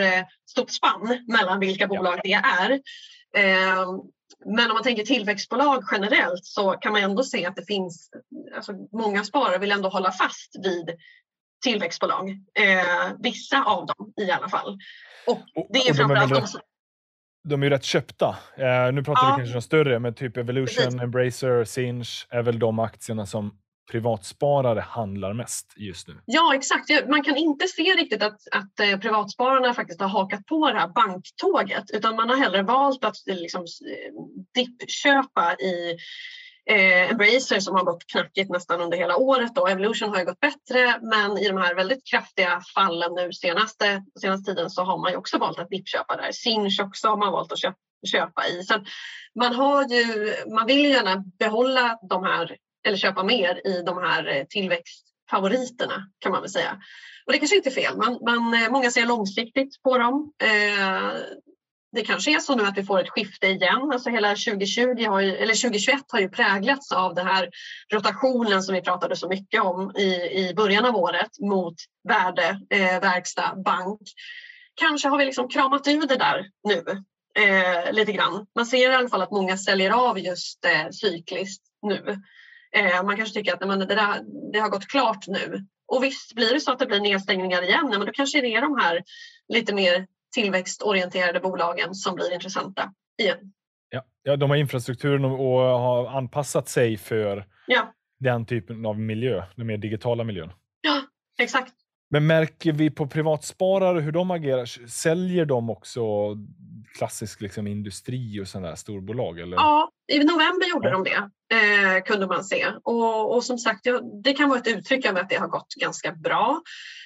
stort 0.49 0.69
spann 0.69 1.25
mellan 1.28 1.60
vilka 1.60 1.88
bolag 1.88 2.19
det 2.23 2.34
är. 2.34 2.71
Eh, 3.36 3.86
men 4.45 4.69
om 4.69 4.73
man 4.73 4.83
tänker 4.83 5.05
tillväxtbolag 5.05 5.83
generellt 5.91 6.45
så 6.45 6.71
kan 6.71 6.91
man 6.91 7.03
ändå 7.03 7.23
se 7.23 7.45
att 7.45 7.55
det 7.55 7.65
finns, 7.65 8.09
alltså 8.55 8.73
många 8.91 9.23
sparare 9.23 9.57
vill 9.57 9.71
ändå 9.71 9.89
hålla 9.89 10.11
fast 10.11 10.55
vid 10.63 10.89
tillväxtbolag. 11.63 12.29
Eh, 12.29 13.11
vissa 13.19 13.63
av 13.63 13.85
dem 13.85 14.13
i 14.17 14.31
alla 14.31 14.49
fall. 14.49 14.79
Och 15.27 15.39
det 15.53 15.59
är 15.59 15.63
och 15.63 15.67
de, 15.73 15.89
är 15.89 15.93
framförallt 15.93 16.33
de 16.33 16.47
som... 16.47 16.61
de 17.43 17.61
är 17.61 17.65
ju 17.65 17.69
rätt 17.69 17.83
köpta. 17.83 18.37
Eh, 18.57 18.91
nu 18.93 19.03
pratar 19.03 19.23
Ja. 19.23 19.35
vi 19.35 19.41
kanske 19.41 19.53
de 19.53 19.61
större, 19.61 19.99
men 19.99 20.13
typ 20.13 20.37
Evolution, 20.37 20.83
Precis. 20.83 21.01
Embracer, 21.01 21.63
Sinch 21.63 22.27
är 22.29 22.41
väl 22.41 22.59
de 22.59 22.79
aktierna 22.79 23.25
som 23.25 23.57
privatsparare 23.89 24.80
handlar 24.80 25.34
mest 25.34 25.73
just 25.78 26.08
nu. 26.08 26.17
Ja, 26.25 26.56
exakt. 26.56 26.89
Man 27.08 27.23
kan 27.23 27.38
inte 27.38 27.67
se 27.67 27.84
riktigt 27.84 28.23
att, 28.23 28.39
att 28.52 28.80
eh, 28.80 28.99
privatspararna 28.99 29.73
faktiskt 29.73 30.02
har 30.02 30.08
hakat 30.08 30.45
på 30.45 30.71
det 30.71 30.80
här 30.80 30.88
banktåget 30.88 31.91
utan 31.93 32.15
man 32.15 32.30
har 32.30 32.36
hellre 32.36 32.62
valt 32.62 33.06
att 33.06 33.28
eh, 33.28 33.36
liksom, 33.36 33.62
eh, 33.62 34.13
dippköpa 34.54 35.54
i 35.54 35.97
eh, 36.69 37.12
Embracer 37.12 37.60
som 37.60 37.75
har 37.75 37.84
gått 37.84 38.08
knackigt 38.08 38.49
nästan 38.49 38.82
under 38.82 38.97
hela 38.97 39.17
året. 39.17 39.56
Då. 39.56 39.67
Evolution 39.67 40.10
har 40.10 40.19
ju 40.19 40.25
gått 40.25 40.39
bättre 40.39 40.99
men 41.02 41.38
i 41.38 41.47
de 41.47 41.58
här 41.58 41.75
väldigt 41.75 42.08
kraftiga 42.08 42.62
fallen 42.75 43.13
nu 43.15 43.34
senaste, 43.34 44.04
senaste 44.21 44.52
tiden 44.52 44.69
så 44.69 44.84
har 44.84 44.97
man 44.97 45.12
ju 45.12 45.17
också 45.17 45.38
valt 45.38 45.60
att 45.60 45.69
dippköpa 45.69 46.17
där. 46.17 46.32
Sinch 46.32 46.82
också 46.82 47.08
har 47.08 47.17
man 47.17 47.32
valt 47.32 47.52
att 47.52 47.60
köpa, 47.60 47.78
köpa 48.12 48.47
i. 48.47 48.63
Så 48.63 48.73
man, 49.36 49.56
har 49.56 49.84
ju, 49.84 50.34
man 50.54 50.67
vill 50.67 50.80
ju 50.80 50.89
gärna 50.89 51.23
behålla 51.39 51.99
de 52.10 52.23
här 52.23 52.58
eller 52.87 52.97
köpa 52.97 53.23
mer 53.23 53.67
i 53.67 53.81
de 53.81 53.97
här 53.97 54.27
eh, 54.27 54.43
tillväxtfavoriterna 54.49 56.07
kan 56.19 56.31
man 56.31 56.41
väl 56.41 56.49
säga. 56.49 56.79
Och 57.25 57.33
det 57.33 57.39
kanske 57.39 57.55
inte 57.55 57.69
är 57.69 57.73
fel. 57.73 57.97
Man, 57.97 58.19
man, 58.21 58.53
eh, 58.53 58.71
många 58.71 58.91
ser 58.91 59.05
långsiktigt 59.05 59.81
på 59.83 59.97
dem. 59.97 60.33
Eh, 60.43 61.13
det 61.91 62.01
kanske 62.01 62.35
är 62.35 62.39
så 62.39 62.55
nu 62.55 62.63
att 62.63 62.77
vi 62.77 62.83
får 62.83 62.99
ett 62.99 63.09
skifte 63.09 63.47
igen. 63.47 63.89
Alltså 63.93 64.09
hela 64.09 64.29
2020 64.29 65.05
har 65.07 65.19
ju, 65.19 65.35
eller 65.35 65.53
2021 65.53 66.01
har 66.07 66.19
ju 66.19 66.29
präglats 66.29 66.91
av 66.91 67.15
den 67.15 67.27
här 67.27 67.49
rotationen 67.93 68.63
som 68.63 68.75
vi 68.75 68.81
pratade 68.81 69.15
så 69.15 69.29
mycket 69.29 69.61
om 69.61 69.91
i, 69.95 70.13
i 70.33 70.53
början 70.55 70.85
av 70.85 70.95
året 70.95 71.39
mot 71.39 71.75
värde, 72.09 72.59
eh, 72.69 73.01
verkstad, 73.01 73.55
bank. 73.65 74.01
Kanske 74.75 75.07
har 75.07 75.17
vi 75.17 75.25
liksom 75.25 75.49
kramat 75.49 75.87
ur 75.87 76.07
det 76.07 76.15
där 76.15 76.45
nu 76.63 76.83
eh, 77.43 77.93
lite 77.93 78.11
grann. 78.11 78.45
Man 78.55 78.65
ser 78.65 78.91
i 78.91 78.95
alla 78.95 79.09
fall 79.09 79.21
att 79.21 79.31
många 79.31 79.57
säljer 79.57 79.91
av 79.91 80.19
just 80.19 80.65
eh, 80.65 80.89
cykliskt 80.91 81.63
nu. 81.81 82.21
Eh, 82.75 83.03
man 83.03 83.15
kanske 83.17 83.34
tycker 83.39 83.53
att 83.53 83.60
nej, 83.60 83.69
men 83.69 83.79
det, 83.79 83.86
där, 83.86 84.21
det 84.53 84.60
har 84.60 84.69
gått 84.69 84.88
klart 84.88 85.27
nu. 85.27 85.65
Och 85.88 86.03
visst 86.03 86.36
blir 86.36 86.53
det 86.53 86.60
så 86.60 86.71
att 86.71 86.79
det 86.79 86.86
blir 86.86 86.99
nedstängningar 86.99 87.62
igen, 87.63 87.86
nej, 87.89 87.97
men 87.97 88.08
då 88.08 88.13
kanske 88.13 88.41
det 88.41 88.47
är 88.55 88.62
de 88.62 88.77
här 88.79 89.03
lite 89.53 89.73
mer 89.75 90.08
tillväxtorienterade 90.36 91.39
bolagen 91.39 91.95
som 91.95 92.15
blir 92.15 92.34
intressanta 92.34 92.93
igen. 93.21 93.38
Ja, 93.89 94.05
ja 94.23 94.36
de 94.36 94.49
har 94.49 94.58
infrastrukturen 94.58 95.25
och, 95.25 95.32
och 95.53 95.60
har 95.79 96.08
anpassat 96.17 96.67
sig 96.69 96.97
för 96.97 97.45
Ja, 97.67 97.93
den 98.19 98.45
typen 98.45 98.86
av 98.86 98.99
miljö, 98.99 99.43
den 99.55 99.67
mer 99.67 99.77
digitala 99.77 100.23
miljön. 100.23 100.51
ja 100.82 101.01
exakt. 101.41 101.73
Men 102.12 102.27
märker 102.27 102.71
vi 102.73 102.89
på 102.89 103.08
privatsparare 103.08 103.99
hur 103.99 104.12
de 104.12 104.32
agerar? 104.32 104.65
Säljer 104.88 105.45
de 105.45 105.69
också 105.69 106.01
klassisk 106.97 107.41
liksom, 107.41 107.67
industri 107.67 108.41
och 108.41 108.47
sådana 108.47 108.67
där 108.67 108.75
storbolag? 108.75 109.39
Eller? 109.39 109.58
Ja, 109.58 109.91
i 110.10 110.19
november 110.19 110.69
gjorde 110.69 110.91
de 110.91 111.04
det, 111.04 111.30
eh, 111.56 112.04
kunde 112.04 112.28
man 112.28 112.43
se. 112.43 112.67
Och, 112.84 113.36
och 113.36 113.43
som 113.43 113.58
sagt, 113.58 113.88
det 114.24 114.34
kan 114.34 114.50
vara 114.50 114.60
ett 114.60 114.67
uttryck 114.67 115.06
av 115.06 115.17
att 115.17 115.30
det 115.30 115.36
har 115.36 115.48
gått 115.48 115.74
ganska 115.76 116.12
bra. 116.12 116.62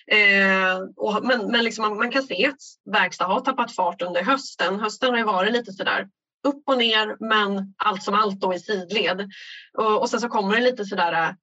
Eh, 0.08 0.78
och, 0.96 1.26
men 1.26 1.52
men 1.52 1.64
liksom 1.64 1.82
man, 1.82 1.98
man 1.98 2.12
kan 2.12 2.24
se 2.24 2.48
att 2.48 2.94
verkstad 2.94 3.26
har 3.26 3.40
tappat 3.40 3.76
fart 3.76 4.02
under 4.02 4.24
hösten. 4.24 4.80
Hösten 4.80 5.10
har 5.10 5.18
ju 5.18 5.24
varit 5.24 5.54
lite 5.54 5.72
sådär 5.72 6.08
upp 6.48 6.64
och 6.66 6.78
ner, 6.78 7.18
men 7.20 7.74
allt 7.78 8.04
som 8.04 8.14
allt 8.14 8.40
då 8.40 8.54
i 8.54 8.60
sidled. 8.60 9.30
Och, 9.78 10.02
och 10.02 10.10
sen 10.10 10.20
så 10.20 10.30
kommer 10.30 10.56
det 10.56 10.62
lite 10.62 10.86
sådär 10.86 11.36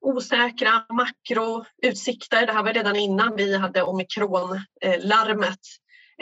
osäkra 0.00 0.84
makroutsikter. 0.90 2.46
Det 2.46 2.52
här 2.52 2.62
var 2.62 2.72
redan 2.72 2.96
innan 2.96 3.36
vi 3.36 3.56
hade 3.56 3.82
omikronlarmet. 3.82 5.58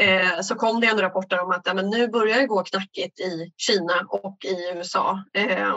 Eh, 0.01 0.41
så 0.41 0.55
kom 0.55 0.81
det 0.81 0.87
en 0.87 1.01
rapporter 1.01 1.41
om 1.41 1.51
att 1.51 1.63
ja, 1.65 1.75
men 1.75 1.91
nu 1.91 2.09
börjar 2.09 2.39
det 2.39 2.47
gå 2.47 2.63
knackigt 2.63 3.21
i 3.21 3.53
Kina 3.57 4.07
och 4.09 4.45
i 4.45 4.73
USA. 4.75 5.25
Eh, 5.35 5.75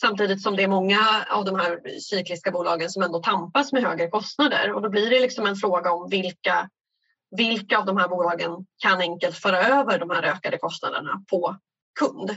samtidigt 0.00 0.42
som 0.42 0.56
det 0.56 0.62
är 0.62 0.68
många 0.68 0.98
av 1.30 1.44
de 1.44 1.56
här 1.56 1.98
cykliska 2.00 2.50
bolagen 2.50 2.90
som 2.90 3.02
ändå 3.02 3.22
tampas 3.22 3.72
med 3.72 3.82
högre 3.82 4.08
kostnader 4.08 4.72
och 4.72 4.82
då 4.82 4.88
blir 4.88 5.10
det 5.10 5.20
liksom 5.20 5.46
en 5.46 5.56
fråga 5.56 5.92
om 5.92 6.10
vilka, 6.10 6.70
vilka 7.36 7.78
av 7.78 7.86
de 7.86 7.96
här 7.96 8.08
bolagen 8.08 8.50
kan 8.82 9.00
enkelt 9.00 9.36
föra 9.36 9.58
över 9.58 9.98
de 9.98 10.10
här 10.10 10.22
ökade 10.22 10.58
kostnaderna 10.58 11.24
på 11.30 11.56
kund. 11.98 12.30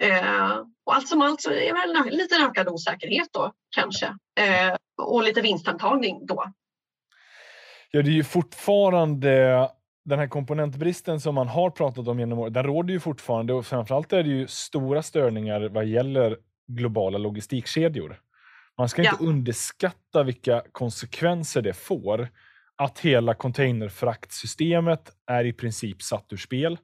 Eh, 0.00 0.58
och 0.86 0.94
allt 0.94 1.08
som 1.08 1.22
allt 1.22 1.40
så 1.40 1.50
är 1.50 1.66
det 1.66 1.72
väl 1.72 2.16
lite 2.16 2.34
ökad 2.36 2.68
osäkerhet 2.68 3.28
då 3.32 3.52
kanske 3.70 4.06
eh, 4.40 4.76
och 5.02 5.22
lite 5.22 5.40
vinstantagning 5.40 6.26
då. 6.26 6.44
Ja, 7.90 8.02
det 8.02 8.10
är 8.10 8.12
ju 8.12 8.24
fortfarande 8.24 9.68
den 10.08 10.18
här 10.18 10.26
komponentbristen 10.26 11.20
som 11.20 11.34
man 11.34 11.48
har 11.48 11.70
pratat 11.70 12.08
om 12.08 12.20
genom 12.20 12.38
åren, 12.38 12.52
den 12.52 12.64
råder 12.64 12.92
ju 12.92 13.00
fortfarande 13.00 13.52
och 13.52 13.66
framförallt 13.66 14.12
är 14.12 14.22
det 14.22 14.28
ju 14.28 14.46
stora 14.46 15.02
störningar 15.02 15.68
vad 15.68 15.86
gäller 15.86 16.36
globala 16.68 17.18
logistikkedjor. 17.18 18.20
Man 18.78 18.88
ska 18.88 19.02
inte 19.02 19.16
ja. 19.20 19.28
underskatta 19.28 20.22
vilka 20.22 20.62
konsekvenser 20.72 21.62
det 21.62 21.72
får 21.72 22.28
att 22.76 22.98
hela 22.98 23.34
containerfraktsystemet 23.34 25.10
är 25.26 25.44
i 25.44 25.52
princip 25.52 26.02
satt 26.02 26.32
ur 26.32 26.36
spel. 26.36 26.78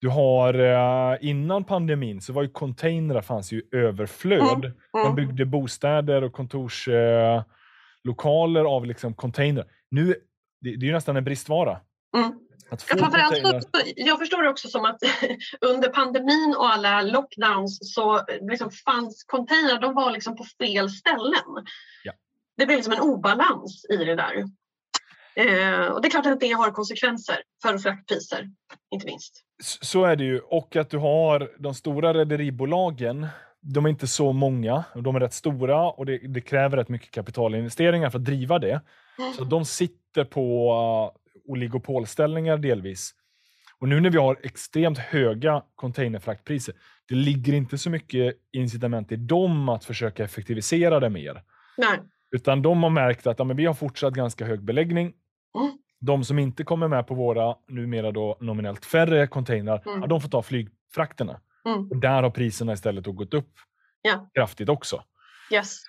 Du 0.00 0.08
har 0.08 0.54
eh, 0.54 1.16
innan 1.20 1.64
pandemin 1.64 2.20
så 2.20 2.32
var 2.32 2.42
ju 2.42 2.48
containrar 2.48 3.22
fanns 3.22 3.52
ju 3.52 3.62
överflöd. 3.72 4.64
Mm. 4.64 4.72
Man 4.92 5.02
mm. 5.02 5.14
byggde 5.14 5.44
bostäder 5.44 6.24
och 6.24 6.32
kontorslokaler 6.32 8.64
av 8.64 8.86
liksom 8.86 9.14
container. 9.14 9.64
Nu 9.90 10.14
det, 10.60 10.76
det 10.76 10.86
är 10.86 10.88
ju 10.88 10.92
nästan 10.92 11.16
en 11.16 11.24
bristvara. 11.24 11.80
Mm. 12.16 12.32
Ja, 12.70 12.76
framförallt 12.76 13.62
så, 13.62 13.82
jag 13.96 14.18
förstår 14.18 14.42
det 14.42 14.48
också 14.48 14.68
som 14.68 14.84
att 14.84 14.98
under 15.60 15.88
pandemin 15.88 16.54
och 16.58 16.72
alla 16.72 17.02
lockdowns 17.02 17.94
så 17.94 18.20
liksom 18.40 18.70
fanns 18.70 19.24
containrar, 19.24 19.80
de 19.80 19.94
var 19.94 20.10
liksom 20.10 20.36
på 20.36 20.44
fel 20.44 20.90
ställen. 20.90 21.66
Ja. 22.04 22.12
Det 22.56 22.66
blev 22.66 22.76
liksom 22.76 22.92
en 22.92 23.00
obalans 23.00 23.86
i 23.90 23.96
det 23.96 24.14
där. 24.14 24.44
Eh, 25.38 25.86
och 25.86 26.02
det 26.02 26.08
är 26.08 26.10
klart 26.10 26.26
att 26.26 26.40
det 26.40 26.52
har 26.52 26.70
konsekvenser 26.70 27.36
för 27.62 27.78
fraktpriser, 27.78 28.50
inte 28.90 29.06
minst. 29.06 29.44
Så 29.62 30.04
är 30.04 30.16
det 30.16 30.24
ju. 30.24 30.40
Och 30.40 30.76
att 30.76 30.90
du 30.90 30.98
har 30.98 31.50
de 31.58 31.74
stora 31.74 32.14
rederibolagen, 32.14 33.26
de 33.60 33.84
är 33.84 33.88
inte 33.88 34.06
så 34.06 34.32
många, 34.32 34.84
de 34.94 35.16
är 35.16 35.20
rätt 35.20 35.34
stora 35.34 35.90
och 35.90 36.06
det, 36.06 36.18
det 36.18 36.40
kräver 36.40 36.76
rätt 36.76 36.88
mycket 36.88 37.10
kapitalinvesteringar 37.10 38.10
för 38.10 38.18
att 38.18 38.24
driva 38.24 38.58
det. 38.58 38.80
Mm. 39.18 39.32
Så 39.32 39.44
de 39.44 39.64
sitter 39.64 40.24
på 40.24 41.12
oligopolställningar 41.48 42.56
delvis. 42.56 43.14
Och 43.80 43.88
nu 43.88 44.00
när 44.00 44.10
vi 44.10 44.18
har 44.18 44.38
extremt 44.42 44.98
höga 44.98 45.62
containerfraktpriser, 45.74 46.74
det 47.08 47.14
ligger 47.14 47.52
inte 47.52 47.78
så 47.78 47.90
mycket 47.90 48.34
incitament 48.52 49.12
i 49.12 49.16
dem 49.16 49.68
att 49.68 49.84
försöka 49.84 50.24
effektivisera 50.24 51.00
det 51.00 51.10
mer. 51.10 51.42
Nej. 51.76 51.98
Utan 52.30 52.62
de 52.62 52.82
har 52.82 52.90
märkt 52.90 53.26
att 53.26 53.38
ja, 53.38 53.44
men 53.44 53.56
vi 53.56 53.66
har 53.66 53.74
fortsatt 53.74 54.14
ganska 54.14 54.44
hög 54.44 54.62
beläggning. 54.62 55.12
Mm. 55.58 55.78
De 56.00 56.24
som 56.24 56.38
inte 56.38 56.64
kommer 56.64 56.88
med 56.88 57.06
på 57.06 57.14
våra 57.14 57.56
numera 57.68 58.12
då 58.12 58.36
nominellt 58.40 58.84
färre 58.84 59.26
containrar, 59.26 59.82
mm. 59.86 60.00
ja, 60.00 60.06
de 60.06 60.20
får 60.20 60.28
ta 60.28 60.42
flygfrakterna. 60.42 61.40
Mm. 61.66 61.88
Och 61.90 61.96
där 61.96 62.22
har 62.22 62.30
priserna 62.30 62.72
istället 62.72 63.04
gått 63.04 63.34
upp 63.34 63.52
ja. 64.02 64.30
kraftigt 64.34 64.68
också. 64.68 65.02
Yes. 65.52 65.82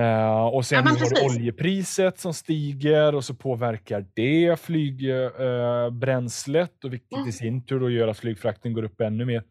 Uh, 0.00 0.46
och 0.46 0.66
sen 0.66 0.84
ja, 0.86 0.90
har 0.90 1.24
oljepriset 1.24 2.20
som 2.20 2.34
stiger 2.34 3.14
och 3.14 3.24
så 3.24 3.34
påverkar 3.34 4.06
det 4.14 4.60
flygbränslet 4.60 6.70
uh, 6.70 6.76
och 6.84 6.92
vilket 6.92 7.12
mm. 7.12 7.28
i 7.28 7.32
sin 7.32 7.66
tur 7.66 7.80
då 7.80 7.90
gör 7.90 8.08
att 8.08 8.18
flygfrakten 8.18 8.72
går 8.72 8.82
upp 8.82 9.00
ännu 9.00 9.24
mer. 9.24 9.42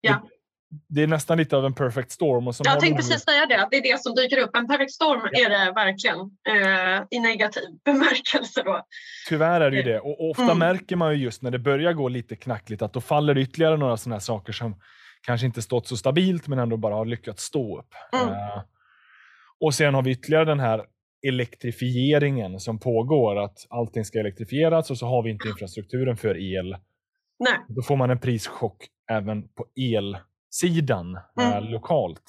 Ja. 0.00 0.12
Det, 0.12 0.20
det 0.88 1.02
är 1.02 1.06
nästan 1.06 1.38
lite 1.38 1.56
av 1.56 1.66
en 1.66 1.74
perfect 1.74 2.12
storm. 2.12 2.48
Och 2.48 2.54
jag 2.64 2.80
tänkte 2.80 2.96
precis 2.96 3.24
säga 3.24 3.46
det, 3.46 3.62
att 3.62 3.70
det 3.70 3.76
är 3.76 3.82
det 3.82 4.02
som 4.02 4.14
dyker 4.14 4.38
upp. 4.38 4.56
En 4.56 4.66
perfect 4.66 4.92
storm 4.92 5.20
ja. 5.32 5.46
är 5.46 5.50
det 5.50 5.72
verkligen 5.72 6.20
uh, 6.20 7.02
i 7.10 7.20
negativ 7.20 7.64
bemärkelse. 7.84 8.62
Då. 8.62 8.82
Tyvärr 9.28 9.60
är 9.60 9.70
det 9.70 9.76
ju 9.76 9.82
det. 9.82 10.00
Och 10.00 10.30
ofta 10.30 10.42
mm. 10.42 10.58
märker 10.58 10.96
man 10.96 11.14
ju 11.14 11.18
just 11.24 11.42
när 11.42 11.50
det 11.50 11.58
börjar 11.58 11.92
gå 11.92 12.08
lite 12.08 12.36
knackligt 12.36 12.82
att 12.82 12.92
då 12.92 13.00
faller 13.00 13.34
det 13.34 13.40
ytterligare 13.40 13.76
några 13.76 13.96
sådana 13.96 14.14
här 14.14 14.20
saker 14.20 14.52
som 14.52 14.80
kanske 15.20 15.46
inte 15.46 15.62
stått 15.62 15.86
så 15.86 15.96
stabilt 15.96 16.48
men 16.48 16.58
ändå 16.58 16.76
bara 16.76 16.94
har 16.94 17.04
lyckats 17.04 17.44
stå 17.44 17.78
upp. 17.78 17.94
Mm. 18.12 18.34
Och 19.60 19.74
sen 19.74 19.94
har 19.94 20.02
vi 20.02 20.10
ytterligare 20.10 20.44
den 20.44 20.60
här 20.60 20.84
elektrifieringen 21.26 22.60
som 22.60 22.78
pågår, 22.78 23.38
att 23.44 23.66
allting 23.70 24.04
ska 24.04 24.20
elektrifieras 24.20 24.90
och 24.90 24.98
så 24.98 25.06
har 25.06 25.22
vi 25.22 25.30
inte 25.30 25.48
infrastrukturen 25.48 26.16
för 26.16 26.54
el. 26.54 26.76
Nej. 27.38 27.58
Då 27.68 27.82
får 27.82 27.96
man 27.96 28.10
en 28.10 28.18
prischock 28.18 28.86
även 29.10 29.48
på 29.48 29.66
elsidan 29.76 31.18
mm. 31.40 31.52
äh, 31.52 31.70
lokalt. 31.70 32.22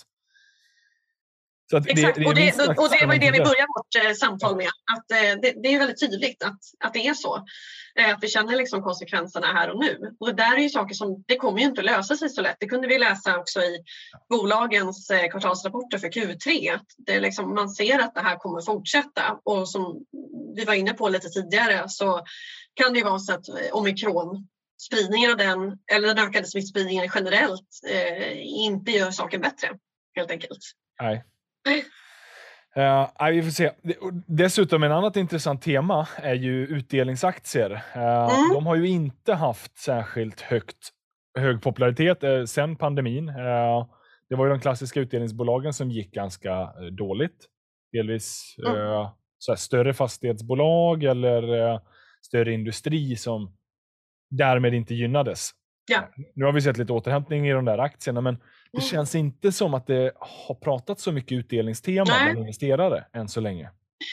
Exakt, 1.73 2.15
det, 2.15 2.21
det 2.21 2.27
och, 2.27 2.35
det, 2.35 2.59
och 2.59 2.89
det 2.89 3.05
var 3.05 3.15
det 3.15 3.31
vi 3.31 3.37
började 3.37 3.67
vårt 3.77 4.05
eh, 4.05 4.13
samtal 4.13 4.55
med. 4.55 4.67
Att, 4.67 5.11
eh, 5.11 5.39
det, 5.41 5.53
det, 5.63 5.73
är 5.73 5.79
väldigt 5.79 5.99
tydligt 5.99 6.43
att, 6.43 6.59
att 6.85 6.93
det 6.93 7.07
är 7.07 7.13
så. 7.13 7.45
Eh, 7.99 8.09
att 8.09 8.23
vi 8.23 8.27
känner 8.27 8.55
liksom 8.55 8.83
konsekvenserna 8.83 9.47
här 9.47 9.69
och 9.69 9.79
nu. 9.79 10.15
Och 10.19 10.27
det 10.27 10.33
där 10.33 10.57
är 10.57 10.61
ju 10.61 10.69
saker 10.69 10.95
som 10.95 11.23
det 11.27 11.35
kommer 11.35 11.59
ju 11.59 11.65
inte 11.65 11.81
att 11.81 11.85
lösa 11.85 12.15
sig 12.15 12.29
så 12.29 12.41
lätt. 12.41 12.57
Det 12.59 12.67
kunde 12.67 12.87
vi 12.87 12.99
läsa 12.99 13.37
också 13.37 13.59
i 13.61 13.79
bolagens 14.29 15.11
kvartalsrapporter 15.31 15.97
för 15.97 16.07
Q3. 16.07 16.75
Att 16.75 16.85
det 16.97 17.19
liksom, 17.19 17.55
man 17.55 17.69
ser 17.69 17.99
att 17.99 18.15
det 18.15 18.21
här 18.21 18.35
kommer 18.35 18.61
fortsätta 18.61 19.39
och 19.45 19.69
som 19.69 20.05
vi 20.55 20.65
var 20.65 20.73
inne 20.73 20.93
på 20.93 21.09
lite 21.09 21.29
tidigare 21.29 21.83
så 21.87 22.21
kan 22.73 22.93
det 22.93 22.99
ju 22.99 23.05
vara 23.05 23.19
så 23.19 23.33
att 23.33 23.45
omikron 23.71 24.47
spridningen 24.81 25.31
av 25.31 25.37
den, 25.37 25.77
eller 25.91 26.07
den 26.07 26.27
ökade 26.27 26.47
smittspridningen 26.47 27.09
generellt, 27.15 27.69
eh, 27.89 28.37
inte 28.39 28.91
gör 28.91 29.11
saken 29.11 29.41
bättre 29.41 29.69
helt 30.15 30.31
enkelt. 30.31 30.59
Nej. 31.01 31.25
Uh, 32.77 33.29
vi 33.31 33.43
får 33.43 33.49
se. 33.49 33.71
Dessutom 34.27 34.83
en 34.83 34.91
annat 34.91 35.15
intressant 35.15 35.61
tema 35.61 36.07
är 36.15 36.33
ju 36.33 36.67
utdelningsaktier. 36.67 37.71
Uh, 37.71 38.01
mm. 38.03 38.53
De 38.53 38.65
har 38.65 38.75
ju 38.75 38.87
inte 38.87 39.33
haft 39.33 39.77
särskilt 39.77 40.41
högt, 40.41 40.89
hög 41.39 41.61
popularitet 41.61 42.23
uh, 42.23 42.45
sedan 42.45 42.75
pandemin. 42.75 43.29
Uh, 43.29 43.87
det 44.29 44.35
var 44.35 44.45
ju 44.45 44.51
de 44.51 44.59
klassiska 44.59 44.99
utdelningsbolagen 44.99 45.73
som 45.73 45.91
gick 45.91 46.13
ganska 46.13 46.73
dåligt. 46.91 47.45
Delvis 47.91 48.55
mm. 48.67 49.07
så 49.37 49.55
större 49.55 49.93
fastighetsbolag 49.93 51.03
eller 51.03 51.79
större 52.21 52.53
industri 52.53 53.15
som 53.15 53.57
därmed 54.29 54.73
inte 54.73 54.95
gynnades. 54.95 55.51
Ja. 55.89 56.09
Nu 56.33 56.45
har 56.45 56.51
vi 56.51 56.61
sett 56.61 56.77
lite 56.77 56.93
återhämtning 56.93 57.47
i 57.47 57.51
de 57.51 57.65
där 57.65 57.77
aktierna, 57.77 58.21
men 58.21 58.35
det 58.71 58.77
mm. 58.77 58.89
känns 58.89 59.15
inte 59.15 59.51
som 59.51 59.73
att 59.73 59.87
det 59.87 60.11
har 60.19 60.55
pratat 60.55 60.99
så 60.99 61.11
mycket 61.11 61.31
utdelningstema 61.31 62.05
bland 62.05 62.37
investerare 62.39 63.05
än 63.13 63.27
så 63.27 63.41
länge. 63.41 63.69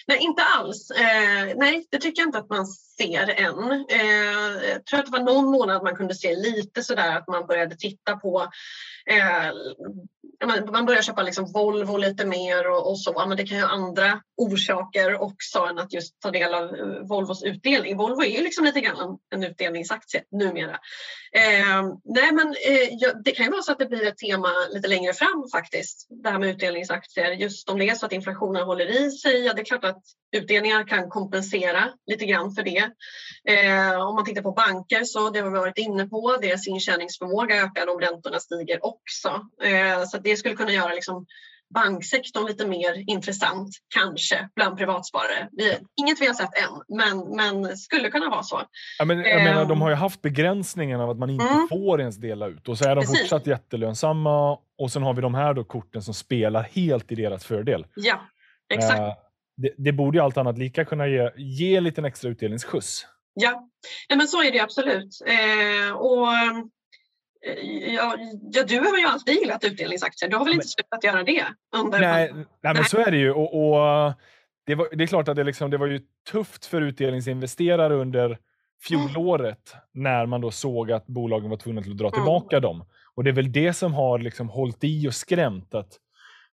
Nej, 0.08 0.18
inte 0.20 0.42
alls. 0.42 0.90
Eh, 0.90 1.56
nej, 1.56 1.86
det 1.90 1.98
tycker 1.98 2.22
jag 2.22 2.28
inte 2.28 2.38
att 2.38 2.50
man 2.50 2.66
ser 2.66 3.30
än. 3.30 3.84
Eh, 3.88 4.70
jag 4.70 4.84
tror 4.86 5.00
att 5.00 5.06
det 5.06 5.12
var 5.12 5.24
någon 5.24 5.44
månad 5.44 5.82
man 5.82 5.96
kunde 5.96 6.14
se 6.14 6.36
lite 6.36 6.82
sådär 6.82 7.16
att 7.16 7.28
man 7.28 7.46
började 7.46 7.76
titta 7.76 8.16
på 8.16 8.48
eh, 9.10 9.52
man 10.72 10.86
börjar 10.86 11.02
köpa 11.02 11.22
liksom 11.22 11.52
Volvo 11.52 11.96
lite 11.96 12.26
mer 12.26 12.70
och, 12.70 12.90
och 12.90 13.00
så. 13.00 13.26
Men 13.28 13.36
det 13.36 13.46
kan 13.46 13.58
ju 13.58 13.64
ha 13.64 13.70
andra 13.70 14.20
orsaker 14.36 15.22
också 15.22 15.58
än 15.58 15.78
att 15.78 15.92
just 15.92 16.20
ta 16.20 16.30
del 16.30 16.54
av 16.54 16.74
eh, 16.74 16.86
Volvos 17.08 17.42
utdelning. 17.42 17.96
Volvo 17.96 18.22
är 18.22 18.36
ju 18.36 18.42
liksom 18.42 18.64
lite 18.64 18.80
grann 18.80 19.18
en 19.34 19.44
utdelningsaktie 19.44 20.22
numera. 20.30 20.78
Eh, 21.32 21.82
nej 22.04 22.32
men 22.32 22.48
eh, 22.48 22.88
ja, 22.90 23.12
det 23.24 23.30
kan 23.30 23.46
ju 23.46 23.50
vara 23.52 23.62
så 23.62 23.72
att 23.72 23.78
det 23.78 23.86
blir 23.86 24.06
ett 24.06 24.18
tema 24.18 24.48
lite 24.70 24.88
längre 24.88 25.12
fram 25.12 25.48
faktiskt. 25.52 26.06
Det 26.22 26.30
här 26.30 26.38
med 26.38 26.48
utdelningsaktier. 26.48 27.30
Just 27.30 27.70
om 27.70 27.78
det 27.78 27.88
är 27.88 27.94
så 27.94 28.06
att 28.06 28.12
inflationen 28.12 28.62
håller 28.62 29.06
i 29.06 29.10
sig. 29.10 29.44
Ja, 29.44 29.52
det 29.52 29.60
är 29.60 29.64
klart 29.64 29.84
att 29.84 29.95
utdelningar 30.36 30.86
kan 30.88 31.08
kompensera 31.10 31.88
lite 32.06 32.26
grann 32.26 32.52
för 32.52 32.62
det. 32.62 32.90
Eh, 33.48 34.06
om 34.08 34.14
man 34.14 34.24
tittar 34.24 34.42
på 34.42 34.52
banker 34.52 35.04
så 35.04 35.30
det 35.30 35.40
har 35.40 35.50
vi 35.50 35.58
varit 35.58 35.78
inne 35.78 36.06
på. 36.06 36.36
Deras 36.42 36.66
intjäningsförmåga 36.66 37.62
ökar 37.62 37.88
om 37.88 38.00
räntorna 38.00 38.40
stiger 38.40 38.86
också. 38.86 39.28
Eh, 39.62 40.04
så 40.04 40.18
det 40.18 40.36
skulle 40.36 40.54
kunna 40.54 40.72
göra 40.72 40.94
liksom 40.94 41.26
banksektorn 41.74 42.46
lite 42.46 42.66
mer 42.66 43.10
intressant, 43.10 43.68
kanske, 43.94 44.48
bland 44.56 44.78
privatsparare. 44.78 45.48
Vi, 45.52 45.78
inget 46.00 46.20
vi 46.20 46.26
har 46.26 46.34
sett 46.34 46.50
än, 46.58 46.96
men, 46.96 47.36
men 47.36 47.76
skulle 47.76 48.10
kunna 48.10 48.28
vara 48.28 48.42
så. 48.42 48.62
Ja, 48.98 49.04
men, 49.04 49.18
jag 49.18 49.44
menar, 49.44 49.64
de 49.64 49.80
har 49.80 49.90
ju 49.90 49.94
haft 49.96 50.22
begränsningen 50.22 51.00
av 51.00 51.10
att 51.10 51.18
man 51.18 51.30
inte 51.30 51.44
mm. 51.44 51.68
får 51.68 52.00
ens 52.00 52.16
dela 52.16 52.46
ut 52.46 52.68
och 52.68 52.78
så 52.78 52.88
är 52.88 52.96
de 52.96 53.00
Precis. 53.00 53.20
fortsatt 53.20 53.46
jättelönsamma 53.46 54.58
och 54.78 54.92
sen 54.92 55.02
har 55.02 55.14
vi 55.14 55.22
de 55.22 55.34
här 55.34 55.54
då 55.54 55.64
korten 55.64 56.02
som 56.02 56.14
spelar 56.14 56.62
helt 56.62 57.12
i 57.12 57.14
deras 57.14 57.44
fördel. 57.44 57.86
Ja, 57.94 58.20
exakt. 58.74 59.00
Uh, 59.00 59.25
det, 59.56 59.70
det, 59.76 59.92
borde 59.92 60.18
ju 60.18 60.24
allt 60.24 60.36
annat 60.36 60.58
lika 60.58 60.84
kunna 60.84 61.08
ge, 61.08 61.30
ge 61.36 61.76
en 61.76 61.84
liten 61.84 62.04
extra 62.04 62.30
utdelningsskjuts. 62.30 63.06
Ja, 63.34 63.68
ja 64.08 64.16
men 64.16 64.28
så 64.28 64.42
är 64.42 64.52
det 64.52 64.60
absolut. 64.60 65.22
Eh, 65.26 65.96
och 65.96 66.28
Ja, 67.94 68.16
ja, 68.52 68.64
du 68.64 68.78
har 68.78 68.98
ju 68.98 69.06
alltid 69.06 69.34
gillat 69.34 69.64
utdelningsaktier. 69.64 70.30
Du 70.30 70.36
har 70.36 70.44
väl 70.44 70.54
inte 70.54 70.68
slutat 70.68 71.04
göra 71.04 71.22
det? 71.22 71.44
Under 71.76 72.00
nej, 72.00 72.32
nej, 72.34 72.74
men 72.74 72.84
så 72.84 72.98
är 72.98 73.10
det 73.10 73.16
ju. 73.16 73.32
Och, 73.32 73.54
och 73.54 74.12
det, 74.66 74.74
var, 74.74 74.88
det, 74.92 75.04
är 75.04 75.06
klart 75.06 75.28
att 75.28 75.36
det, 75.36 75.44
liksom, 75.44 75.70
det 75.70 75.76
var 75.76 75.86
ju 75.86 76.00
tufft 76.30 76.66
för 76.66 76.80
utdelningsinvesterare 76.80 77.94
under 77.94 78.38
fjolåret 78.88 79.72
mm. 79.72 80.04
när 80.04 80.26
man 80.26 80.40
då 80.40 80.50
såg 80.50 80.92
att 80.92 81.06
bolagen 81.06 81.50
var 81.50 81.56
tvungna 81.56 81.80
att 81.80 81.98
dra 81.98 82.10
tillbaka 82.10 82.56
mm. 82.56 82.62
dem. 82.62 82.84
Och 83.14 83.24
det 83.24 83.30
är 83.30 83.34
väl 83.34 83.52
det 83.52 83.72
som 83.72 83.94
har 83.94 84.18
liksom 84.18 84.48
hållit 84.48 84.84
i 84.84 85.08
och 85.08 85.14
skrämt. 85.14 85.74
Att 85.74 85.98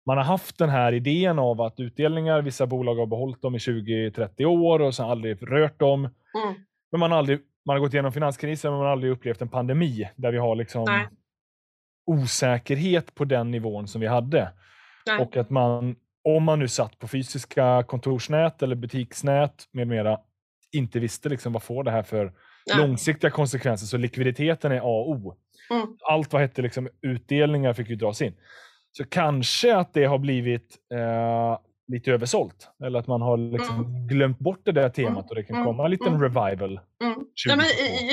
man 0.06 0.18
har 0.18 0.24
haft 0.24 0.58
den 0.58 0.70
här 0.70 0.94
idén 0.94 1.40
av 1.40 1.62
att 1.62 1.80
utdelningar, 1.80 2.42
vissa 2.42 2.68
bolag 2.68 2.96
har 2.96 3.06
behållit 3.06 3.42
dem 3.42 3.56
i 3.56 3.58
20-30 3.58 4.46
år 4.46 4.82
och 4.82 4.96
sen 4.96 5.06
aldrig 5.06 5.52
rört 5.52 5.80
dem. 5.80 6.00
Mm. 6.00 6.56
Men 6.92 7.00
man 7.00 7.12
har, 7.12 7.18
aldrig, 7.18 7.40
man 7.66 7.76
har 7.76 7.80
gått 7.82 7.94
igenom 7.94 8.12
finanskrisen 8.12 8.72
men 8.72 8.78
man 8.78 8.86
har 8.86 8.92
aldrig 8.92 9.12
upplevt 9.12 9.42
en 9.42 9.50
pandemi 9.50 10.10
där 10.16 10.32
vi 10.32 10.38
har 10.38 10.56
liksom 10.56 10.86
osäkerhet 12.06 13.16
på 13.16 13.26
den 13.26 13.52
nivån 13.52 13.88
som 13.88 14.02
vi 14.02 14.08
hade. 14.08 14.52
Nej. 15.06 15.20
Och 15.20 15.38
att 15.38 15.50
man, 15.50 15.96
om 16.24 16.44
man 16.44 16.60
nu 16.60 16.68
satt 16.68 17.00
på 17.00 17.08
fysiska 17.08 17.84
kontorsnät 17.88 18.64
eller 18.64 18.76
butiksnät 18.76 19.68
med 19.72 19.88
mera, 19.88 20.20
inte 20.72 21.00
visste 21.00 21.30
liksom 21.30 21.54
vad 21.54 21.64
får 21.64 21.84
det 21.84 21.92
här 21.92 22.04
för 22.04 22.34
Nej. 22.68 22.78
långsiktiga 22.78 23.32
konsekvenser. 23.32 23.86
Så 23.86 23.98
likviditeten 23.98 24.72
är 24.72 24.80
A 24.80 24.82
och 24.84 25.12
O. 25.12 25.36
Mm. 25.72 25.88
Allt 26.10 26.34
vad 26.34 26.42
hette 26.42 26.62
liksom 26.62 26.90
utdelningar 27.02 27.74
fick 27.74 27.90
ju 27.90 27.96
dras 27.96 28.22
in. 28.22 28.34
Så 28.98 29.06
kanske 29.06 29.76
att 29.76 29.94
det 29.94 30.06
har 30.06 30.18
blivit 30.18 30.78
eh, 30.94 31.58
lite 31.88 32.12
översålt. 32.12 32.70
Eller 32.84 33.00
att 33.00 33.08
man 33.08 33.22
har 33.22 33.38
liksom 33.38 33.76
mm. 33.76 34.08
glömt 34.08 34.40
bort 34.40 34.62
det 34.64 34.72
där 34.72 34.90
temat 34.90 35.30
och 35.30 35.36
det 35.36 35.44
kan 35.44 35.56
mm. 35.56 35.66
komma 35.66 35.86
en 35.86 35.92
liten 35.92 36.16
mm. 36.16 36.22
revival. 36.22 36.80
Mm. 37.04 37.20
Ja, 37.46 37.56
men 37.56 37.66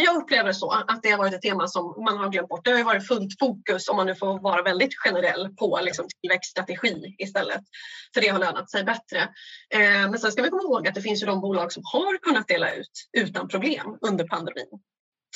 jag 0.04 0.16
upplever 0.16 0.52
så 0.52 0.70
att 0.70 1.02
det 1.02 1.10
har 1.10 1.18
varit 1.18 1.34
ett 1.34 1.42
tema 1.42 1.68
som 1.68 2.04
man 2.04 2.18
har 2.18 2.28
glömt 2.28 2.48
bort. 2.48 2.64
Det 2.64 2.70
har 2.70 2.84
varit 2.84 3.06
fullt 3.06 3.38
fokus, 3.38 3.88
om 3.88 3.96
man 3.96 4.06
nu 4.06 4.14
får 4.14 4.40
vara 4.40 4.62
väldigt 4.62 4.94
generell, 4.94 5.48
på 5.56 5.78
liksom 5.82 6.06
tillväxtstrategi 6.20 7.14
istället. 7.18 7.62
För 8.14 8.20
det 8.20 8.28
har 8.28 8.38
lönat 8.38 8.70
sig 8.70 8.84
bättre. 8.84 9.18
Eh, 9.74 10.10
men 10.10 10.18
sen 10.18 10.32
ska 10.32 10.42
vi 10.42 10.48
komma 10.48 10.62
ihåg 10.62 10.88
att 10.88 10.94
det 10.94 11.02
finns 11.02 11.22
ju 11.22 11.26
de 11.26 11.40
bolag 11.40 11.72
som 11.72 11.82
har 11.92 12.18
kunnat 12.18 12.48
dela 12.48 12.74
ut 12.74 13.08
utan 13.18 13.48
problem 13.48 13.98
under 14.00 14.24
pandemin 14.24 14.80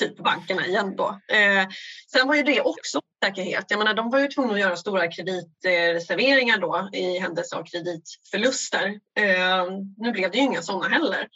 typ 0.00 0.16
bankerna 0.16 0.66
igen 0.66 0.96
då. 0.96 1.09
Eh, 1.09 1.68
sen 2.12 2.28
var 2.28 2.35
ju 2.35 2.42
det 2.42 2.61
också 2.61 3.00
säkerhet. 3.24 3.64
Jag 3.68 3.78
menar, 3.78 3.94
de 3.94 4.10
var 4.10 4.18
ju 4.18 4.28
tvungna 4.28 4.52
att 4.52 4.60
göra 4.60 4.76
stora 4.76 5.08
kreditreserveringar 5.08 6.58
då 6.58 6.88
i 6.92 7.18
händelse 7.18 7.56
av 7.56 7.64
kreditförluster. 7.64 8.87
Eh, 9.18 9.64
nu 9.96 10.12
blev 10.12 10.30
det 10.30 10.38
ju 10.38 10.44
inga 10.44 10.62
sådana 10.62 10.88
heller. 10.88 11.28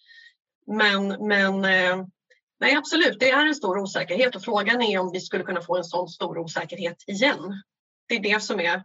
Men, 0.67 1.09
men 1.29 1.65
eh, 1.65 2.07
nej, 2.61 2.77
absolut, 2.77 3.21
det 3.21 3.31
är 3.31 3.47
en 3.47 3.55
stor 3.55 3.79
osäkerhet 3.79 4.37
och 4.37 4.45
frågan 4.45 4.83
är 4.83 4.99
om 4.99 5.13
vi 5.13 5.21
skulle 5.21 5.45
kunna 5.45 5.61
få 5.61 5.77
en 5.77 5.85
sån 5.85 6.09
stor 6.09 6.39
osäkerhet 6.39 7.05
igen. 7.07 7.63
Det 8.09 8.15
är 8.15 8.21
det 8.21 8.43
som 8.43 8.61
är, 8.61 8.83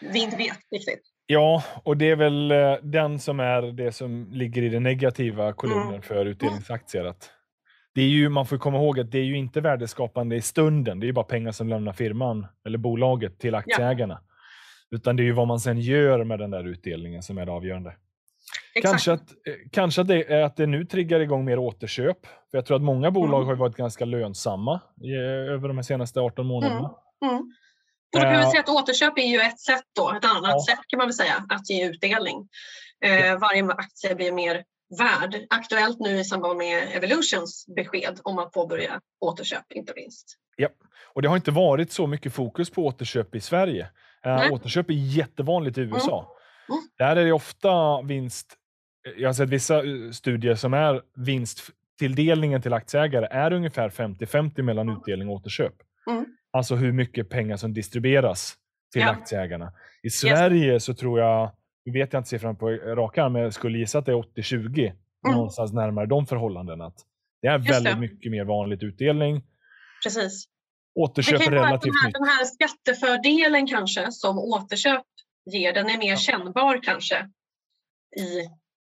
vi 0.00 0.22
inte 0.22 0.36
vet 0.36 0.58
riktigt. 0.70 1.02
Ja, 1.26 1.62
och 1.84 1.96
det 1.96 2.10
är 2.10 2.16
väl 2.16 2.50
eh, 2.50 2.74
den 2.82 3.18
som 3.18 3.40
är 3.40 3.62
det 3.62 3.92
som 3.92 4.28
ligger 4.32 4.62
i 4.62 4.68
den 4.68 4.82
negativa 4.82 5.52
kolumnen 5.52 5.88
mm. 5.88 6.02
för 6.02 6.26
utdelningsaktier. 6.26 7.04
Att 7.04 7.30
det 7.94 8.02
är 8.02 8.08
ju, 8.08 8.28
man 8.28 8.46
får 8.46 8.58
komma 8.58 8.78
ihåg 8.78 9.00
att 9.00 9.10
det 9.10 9.18
är 9.18 9.24
ju 9.24 9.36
inte 9.36 9.60
värdeskapande 9.60 10.36
i 10.36 10.42
stunden. 10.42 11.00
Det 11.00 11.04
är 11.04 11.06
ju 11.06 11.12
bara 11.12 11.24
pengar 11.24 11.52
som 11.52 11.68
lämnar 11.68 11.92
firman 11.92 12.46
eller 12.66 12.78
bolaget 12.78 13.38
till 13.38 13.54
aktieägarna. 13.54 14.20
Ja. 14.20 14.96
Utan 14.96 15.16
det 15.16 15.22
är 15.22 15.24
ju 15.24 15.32
vad 15.32 15.48
man 15.48 15.60
sen 15.60 15.80
gör 15.80 16.24
med 16.24 16.38
den 16.38 16.50
där 16.50 16.64
utdelningen 16.64 17.22
som 17.22 17.38
är 17.38 17.46
det 17.46 17.52
avgörande. 17.52 17.96
Kanske, 18.82 19.12
att, 19.12 19.20
eh, 19.20 19.54
kanske 19.72 20.00
att, 20.00 20.08
det, 20.08 20.32
är 20.32 20.42
att 20.42 20.56
det 20.56 20.66
nu 20.66 20.84
triggar 20.84 21.20
igång 21.20 21.44
mer 21.44 21.58
återköp. 21.58 22.26
För 22.26 22.58
Jag 22.58 22.66
tror 22.66 22.76
att 22.76 22.82
många 22.82 23.10
bolag 23.10 23.42
mm. 23.42 23.48
har 23.48 23.54
varit 23.54 23.76
ganska 23.76 24.04
lönsamma 24.04 24.80
i, 25.02 25.14
över 25.50 25.68
de 25.68 25.84
senaste 25.84 26.20
18 26.20 26.46
månaderna. 26.46 26.94
Mm. 27.24 27.34
Mm. 27.34 27.52
Och 28.14 28.20
då 28.20 28.20
kan 28.20 28.38
vi 28.38 28.46
säga 28.46 28.60
att 28.60 28.68
återköp 28.68 29.18
är 29.18 29.26
ju 29.26 29.40
ett 29.40 29.60
sätt 29.60 29.84
då, 29.96 30.10
ett 30.10 30.24
annat 30.24 30.50
ja. 30.50 30.64
sätt 30.68 30.80
kan 30.88 30.98
man 30.98 31.06
väl 31.06 31.14
säga, 31.14 31.46
att 31.48 31.70
ge 31.70 31.88
utdelning. 31.88 32.48
Eh, 33.04 33.38
varje 33.38 33.64
aktie 33.64 34.14
blir 34.14 34.32
mer 34.32 34.64
värd. 34.98 35.46
Aktuellt 35.50 36.00
nu 36.00 36.18
i 36.18 36.24
samband 36.24 36.58
med 36.58 36.96
Evolutions 36.96 37.66
besked 37.76 38.20
om 38.22 38.38
att 38.38 38.52
påbörja 38.52 39.00
återköp, 39.20 39.72
inte 39.72 39.92
minst. 39.96 40.38
Ja, 40.56 40.68
och 41.14 41.22
det 41.22 41.28
har 41.28 41.36
inte 41.36 41.50
varit 41.50 41.92
så 41.92 42.06
mycket 42.06 42.34
fokus 42.34 42.70
på 42.70 42.86
återköp 42.86 43.34
i 43.34 43.40
Sverige. 43.40 43.88
Äh, 44.24 44.52
återköp 44.52 44.90
är 44.90 44.94
jättevanligt 44.94 45.78
i 45.78 45.80
USA. 45.80 46.18
Mm. 46.18 46.78
Mm. 46.78 46.88
Där 46.98 47.16
är 47.16 47.24
det 47.24 47.32
ofta 47.32 48.02
vinst. 48.02 48.56
Jag 49.16 49.28
har 49.28 49.34
sett 49.34 49.48
vissa 49.48 49.76
eh, 49.76 50.10
studier 50.12 50.54
som 50.54 50.74
är 50.74 51.02
vinsttilldelningen 51.16 52.62
till 52.62 52.72
aktieägare 52.72 53.26
är 53.30 53.52
ungefär 53.52 53.88
50-50 53.88 54.62
mellan 54.62 54.88
mm. 54.88 55.00
utdelning 55.00 55.28
och 55.28 55.34
återköp. 55.34 55.74
Mm. 56.10 56.24
Alltså 56.50 56.74
hur 56.74 56.92
mycket 56.92 57.28
pengar 57.28 57.56
som 57.56 57.74
distribueras 57.74 58.54
till 58.92 59.02
ja. 59.02 59.10
aktieägarna. 59.10 59.72
I 60.02 60.10
Sverige 60.10 60.72
yes. 60.72 60.84
så 60.84 60.94
tror 60.94 61.20
jag 61.20 61.50
vet 61.90 62.12
jag 62.12 62.20
inte 62.20 62.28
siffran 62.28 62.56
på 62.56 62.70
rak 62.70 63.18
arm, 63.18 63.32
men 63.32 63.42
jag 63.42 63.54
skulle 63.54 63.78
gissa 63.78 63.98
att 63.98 64.06
det 64.06 64.12
är 64.12 64.16
80-20, 64.16 64.80
mm. 64.80 64.94
någonstans 65.36 65.72
närmare 65.72 66.06
de 66.06 66.26
förhållandena. 66.26 66.86
Att 66.86 66.98
det 67.42 67.48
är 67.48 67.58
väldigt 67.58 67.94
det. 67.94 68.00
mycket 68.00 68.32
mer 68.32 68.44
vanligt 68.44 68.82
utdelning. 68.82 69.42
Precis. 70.04 70.44
Återköp 70.94 71.38
det 71.38 71.44
kan 71.44 71.54
relativt 71.54 71.82
den 71.82 72.02
här, 72.02 72.12
den 72.12 72.28
här 72.28 72.44
skattefördelen 72.44 73.66
kanske 73.66 74.12
som 74.12 74.38
återköp 74.38 75.06
ger, 75.50 75.72
den 75.72 75.90
är 75.90 75.98
mer 75.98 76.10
ja. 76.10 76.16
kännbar 76.16 76.82
kanske 76.82 77.16
i 78.16 78.48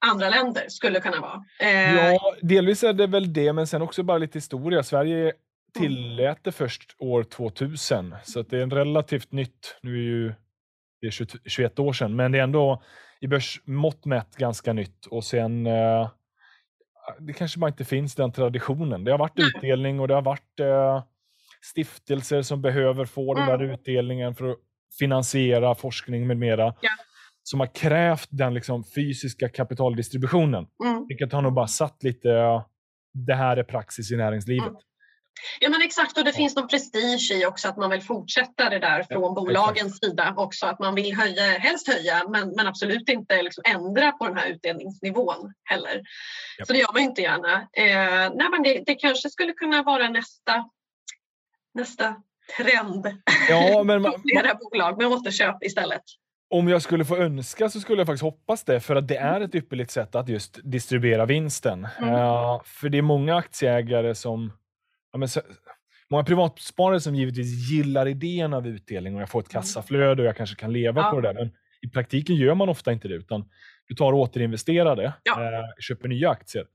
andra 0.07 0.29
länder, 0.29 0.64
skulle 0.68 1.01
kunna 1.01 1.20
vara. 1.20 1.44
Eh, 1.61 1.94
ja, 1.94 2.37
delvis 2.42 2.85
är 2.85 2.92
det 2.92 3.07
väl 3.07 3.33
det, 3.33 3.53
men 3.53 3.66
sen 3.66 3.83
också 3.83 4.03
bara 4.03 4.18
lite 4.18 4.38
historia. 4.38 4.83
Sverige 4.83 5.22
mm. 5.22 5.33
tillät 5.72 6.38
det 6.42 6.53
först 6.53 6.96
år 6.99 7.22
2000, 7.22 8.14
så 8.25 8.42
det 8.42 8.59
är 8.59 8.62
en 8.62 8.70
relativt 8.70 9.33
nytt, 9.33 9.79
nu 9.83 9.94
är 9.94 10.03
ju 10.03 10.35
det 11.06 11.08
är 11.08 11.26
20, 11.26 11.38
21 11.46 11.78
år 11.78 11.92
sedan, 11.92 12.16
men 12.16 12.32
det 12.32 12.38
är 12.38 12.42
ändå 12.42 12.82
i 13.20 13.26
börsmått 13.26 14.04
mätt 14.04 14.36
ganska 14.36 14.72
nytt. 14.72 15.06
Och 15.06 15.24
sen, 15.24 15.66
eh, 15.66 16.10
det 17.18 17.32
kanske 17.32 17.58
bara 17.58 17.70
inte 17.70 17.84
finns 17.84 18.14
den 18.14 18.32
traditionen. 18.32 19.04
Det 19.04 19.10
har 19.10 19.18
varit 19.18 19.38
utdelning 19.38 20.00
och 20.00 20.08
det 20.08 20.14
har 20.14 20.22
varit 20.22 20.60
eh, 20.60 21.02
stiftelser 21.72 22.42
som 22.42 22.62
behöver 22.62 23.04
få 23.04 23.36
mm. 23.36 23.46
den 23.46 23.58
där 23.58 23.72
utdelningen 23.74 24.34
för 24.34 24.50
att 24.50 24.56
finansiera 24.98 25.74
forskning 25.74 26.26
med 26.26 26.36
mera. 26.36 26.74
Ja. 26.80 26.90
Som 27.42 27.60
har 27.60 27.74
krävt 27.74 28.28
den 28.30 28.54
liksom, 28.54 28.84
fysiska 28.94 29.48
kapitaldistributionen. 29.48 30.66
Mm. 30.84 31.06
Vilket 31.08 31.32
har 31.32 31.42
nog 31.42 31.52
bara 31.52 31.66
satt 31.66 32.02
lite, 32.02 32.62
det 33.12 33.34
här 33.34 33.56
är 33.56 33.62
praxis 33.62 34.12
i 34.12 34.16
näringslivet. 34.16 34.68
Mm. 34.68 34.80
Ja 35.61 35.70
men 35.70 35.83
exakt 35.83 36.18
och 36.18 36.25
det 36.25 36.33
finns 36.33 36.57
någon 36.57 36.68
prestige 36.68 37.31
i 37.33 37.46
också 37.46 37.68
att 37.68 37.77
man 37.77 37.90
vill 37.90 38.03
fortsätta 38.03 38.70
det 38.70 38.79
där 38.79 39.03
från 39.03 39.22
ja, 39.22 39.31
bolagens 39.31 39.94
exakt. 39.96 40.05
sida 40.05 40.35
också. 40.37 40.66
Att 40.66 40.79
man 40.79 40.94
vill 40.94 41.16
höja, 41.16 41.42
helst 41.42 41.88
höja 41.88 42.29
men, 42.29 42.49
men 42.57 42.66
absolut 42.66 43.09
inte 43.09 43.42
liksom 43.42 43.62
ändra 43.66 44.12
på 44.12 44.27
den 44.27 44.37
här 44.37 44.49
utdelningsnivån 44.49 45.53
heller. 45.64 46.03
Ja. 46.59 46.64
Så 46.64 46.72
det 46.72 46.79
gör 46.79 46.92
man 46.92 47.03
inte 47.03 47.22
gärna. 47.22 47.55
Eh, 47.72 48.33
nej, 48.35 48.49
men 48.51 48.62
det, 48.62 48.83
det 48.87 48.94
kanske 48.94 49.31
skulle 49.31 49.53
kunna 49.53 49.83
vara 49.83 50.09
nästa, 50.09 50.70
nästa 51.75 52.16
trend. 52.57 53.07
Ja, 53.49 53.83
men 53.85 54.03
man, 54.03 54.12
Flera 54.22 54.55
bolag 54.55 54.99
med 54.99 55.07
återköp 55.07 55.64
istället. 55.64 56.03
Om 56.51 56.68
jag 56.68 56.83
skulle 56.83 57.05
få 57.05 57.16
önska 57.16 57.68
så 57.68 57.81
skulle 57.81 58.01
jag 58.01 58.07
faktiskt 58.07 58.22
hoppas 58.22 58.64
det, 58.64 58.81
för 58.81 58.96
att 58.96 59.09
det 59.09 59.16
är 59.16 59.40
ett 59.40 59.55
ypperligt 59.55 59.90
sätt 59.90 60.14
att 60.14 60.29
just 60.29 60.59
distribuera 60.64 61.27
vinsten. 61.27 61.88
Mm. 61.99 62.14
Uh, 62.14 62.62
för 62.64 62.88
det 62.88 62.99
är 62.99 63.03
många 63.03 63.37
aktieägare 63.37 64.14
som 64.14 64.53
ja, 65.16 65.18
men 65.18 65.29
så, 65.29 65.40
många 66.11 66.24
privatsparare 66.24 67.00
som 67.00 67.14
givetvis 67.14 67.70
gillar 67.70 68.09
idén 68.09 68.55
av 68.55 68.66
utdelning 68.66 69.14
och 69.14 69.20
jag 69.20 69.29
får 69.29 69.40
ett 69.40 69.55
mm. 69.55 69.62
kassaflöde 69.62 70.22
och 70.22 70.29
jag 70.29 70.37
kanske 70.37 70.57
kan 70.57 70.72
leva 70.72 71.00
ja. 71.00 71.11
på 71.11 71.20
det 71.20 71.29
där. 71.29 71.35
Men 71.35 71.50
i 71.83 71.88
praktiken 71.88 72.37
gör 72.37 72.55
man 72.55 72.68
ofta 72.68 72.92
inte 72.92 73.09
det, 73.09 73.14
utan 73.14 73.44
du 73.88 73.94
tar 73.94 74.12
och 74.12 74.18
återinvesterar 74.18 74.96
det, 74.96 75.12
ja. 75.22 75.42
eh, 75.42 75.64
köper 75.81 76.09
nya 76.09 76.31
aktier. 76.31 76.66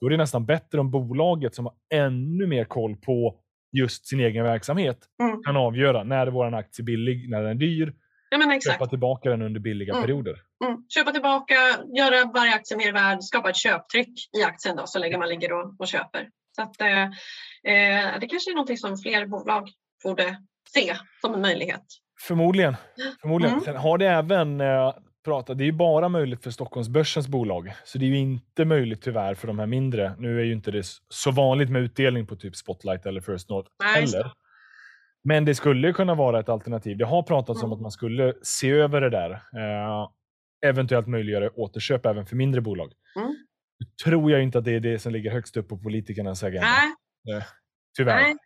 Då 0.00 0.06
är 0.06 0.10
det 0.10 0.16
nästan 0.16 0.46
bättre 0.46 0.80
om 0.80 0.90
bolaget 0.90 1.54
som 1.54 1.64
har 1.64 1.74
ännu 1.94 2.46
mer 2.46 2.64
koll 2.64 2.96
på 2.96 3.36
just 3.72 4.06
sin 4.06 4.20
egen 4.20 4.44
verksamhet 4.44 4.98
mm. 5.22 5.42
kan 5.42 5.56
avgöra 5.56 6.04
när 6.04 6.26
är 6.26 6.30
vår 6.30 6.54
aktie 6.54 6.84
billig, 6.84 7.30
när 7.30 7.42
den 7.42 7.50
är 7.50 7.54
dyr. 7.54 7.94
Ja, 8.30 8.38
men 8.38 8.50
exakt. 8.50 8.74
Köpa 8.74 8.86
tillbaka 8.86 9.30
den 9.30 9.42
under 9.42 9.60
billiga 9.60 9.92
mm. 9.92 10.02
perioder. 10.02 10.40
Mm. 10.64 10.84
Köpa 10.88 11.12
tillbaka, 11.12 11.54
göra 11.96 12.30
varje 12.34 12.54
aktie 12.54 12.76
mer 12.76 12.92
värd, 12.92 13.22
skapa 13.22 13.50
ett 13.50 13.56
köptryck 13.56 14.08
i 14.38 14.42
aktien 14.42 14.76
då, 14.76 14.86
så 14.86 14.98
länge 14.98 15.18
man 15.18 15.28
ligger 15.28 15.52
och, 15.52 15.74
och 15.78 15.86
köper. 15.86 16.28
Så 16.56 16.62
att, 16.62 16.80
eh, 16.80 17.08
eh, 17.64 18.20
det 18.20 18.26
kanske 18.26 18.50
är 18.50 18.54
någonting 18.54 18.78
som 18.78 18.96
fler 18.96 19.26
bolag 19.26 19.70
borde 20.04 20.36
se 20.68 20.96
som 21.20 21.34
en 21.34 21.40
möjlighet. 21.40 21.84
Förmodligen. 22.20 22.76
Förmodligen. 23.20 23.52
Mm. 23.54 23.64
Sen 23.64 23.76
har 23.76 23.98
det 23.98 24.06
även 24.06 24.60
eh, 24.60 24.94
pratat, 25.24 25.58
det 25.58 25.64
är 25.64 25.66
ju 25.66 25.72
bara 25.72 26.08
möjligt 26.08 26.42
för 26.42 26.50
Stockholmsbörsens 26.50 27.28
bolag, 27.28 27.72
så 27.84 27.98
det 27.98 28.04
är 28.04 28.08
ju 28.08 28.18
inte 28.18 28.64
möjligt 28.64 29.02
tyvärr 29.02 29.34
för 29.34 29.46
de 29.46 29.58
här 29.58 29.66
mindre. 29.66 30.14
Nu 30.18 30.40
är 30.40 30.44
ju 30.44 30.52
inte 30.52 30.70
det 30.70 30.86
så 31.08 31.30
vanligt 31.30 31.70
med 31.70 31.82
utdelning 31.82 32.26
på 32.26 32.36
typ 32.36 32.56
Spotlight 32.56 33.06
eller 33.06 33.20
First 33.20 33.50
North 33.50 33.70
Nej, 33.82 34.00
heller. 34.00 34.32
Men 35.24 35.44
det 35.44 35.54
skulle 35.54 35.92
kunna 35.92 36.14
vara 36.14 36.40
ett 36.40 36.48
alternativ. 36.48 36.96
Det 36.96 37.04
har 37.04 37.22
pratats 37.22 37.62
mm. 37.62 37.72
om 37.72 37.76
att 37.76 37.82
man 37.82 37.90
skulle 37.90 38.34
se 38.42 38.70
över 38.70 39.00
det 39.00 39.10
där. 39.10 39.30
Eh, 39.30 40.08
eventuellt 40.66 41.06
möjliggöra 41.06 41.50
återköp 41.54 42.06
även 42.06 42.26
för 42.26 42.36
mindre 42.36 42.60
bolag. 42.60 42.92
Mm 43.16 43.34
tror 44.04 44.30
jag 44.30 44.42
inte 44.42 44.58
att 44.58 44.64
det 44.64 44.74
är 44.74 44.80
det 44.80 44.98
som 44.98 45.12
ligger 45.12 45.30
högst 45.30 45.56
upp 45.56 45.68
på 45.68 45.78
politikernas 45.78 46.42
agenda. 46.42 46.68
Nej. 46.68 46.94
Eh, 47.32 47.42
tyvärr. 47.96 48.20
Nej. 48.20 48.36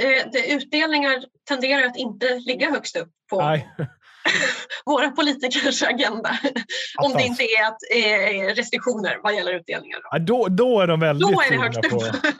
eh, 0.00 0.26
det, 0.32 0.52
utdelningar 0.52 1.24
tenderar 1.48 1.86
att 1.86 1.96
inte 1.96 2.38
ligga 2.38 2.70
högst 2.70 2.96
upp 2.96 3.10
på 3.30 3.40
Nej. 3.40 3.74
våra 4.86 5.10
politikers 5.10 5.82
agenda. 5.82 6.38
Om 6.98 7.12
det 7.12 7.22
inte 7.22 7.42
är 7.42 7.66
att, 7.66 7.78
eh, 7.94 8.54
restriktioner 8.54 9.18
vad 9.22 9.34
gäller 9.34 9.54
utdelningar. 9.54 9.96
Då. 9.96 10.08
Ja, 10.10 10.18
då, 10.18 10.48
då 10.48 10.80
är 10.80 10.86
de 10.86 11.00
väldigt 11.00 11.28
Då 11.28 11.40
är 11.40 11.50
det 11.50 11.58
högst 11.58 11.92
upp. 11.92 12.22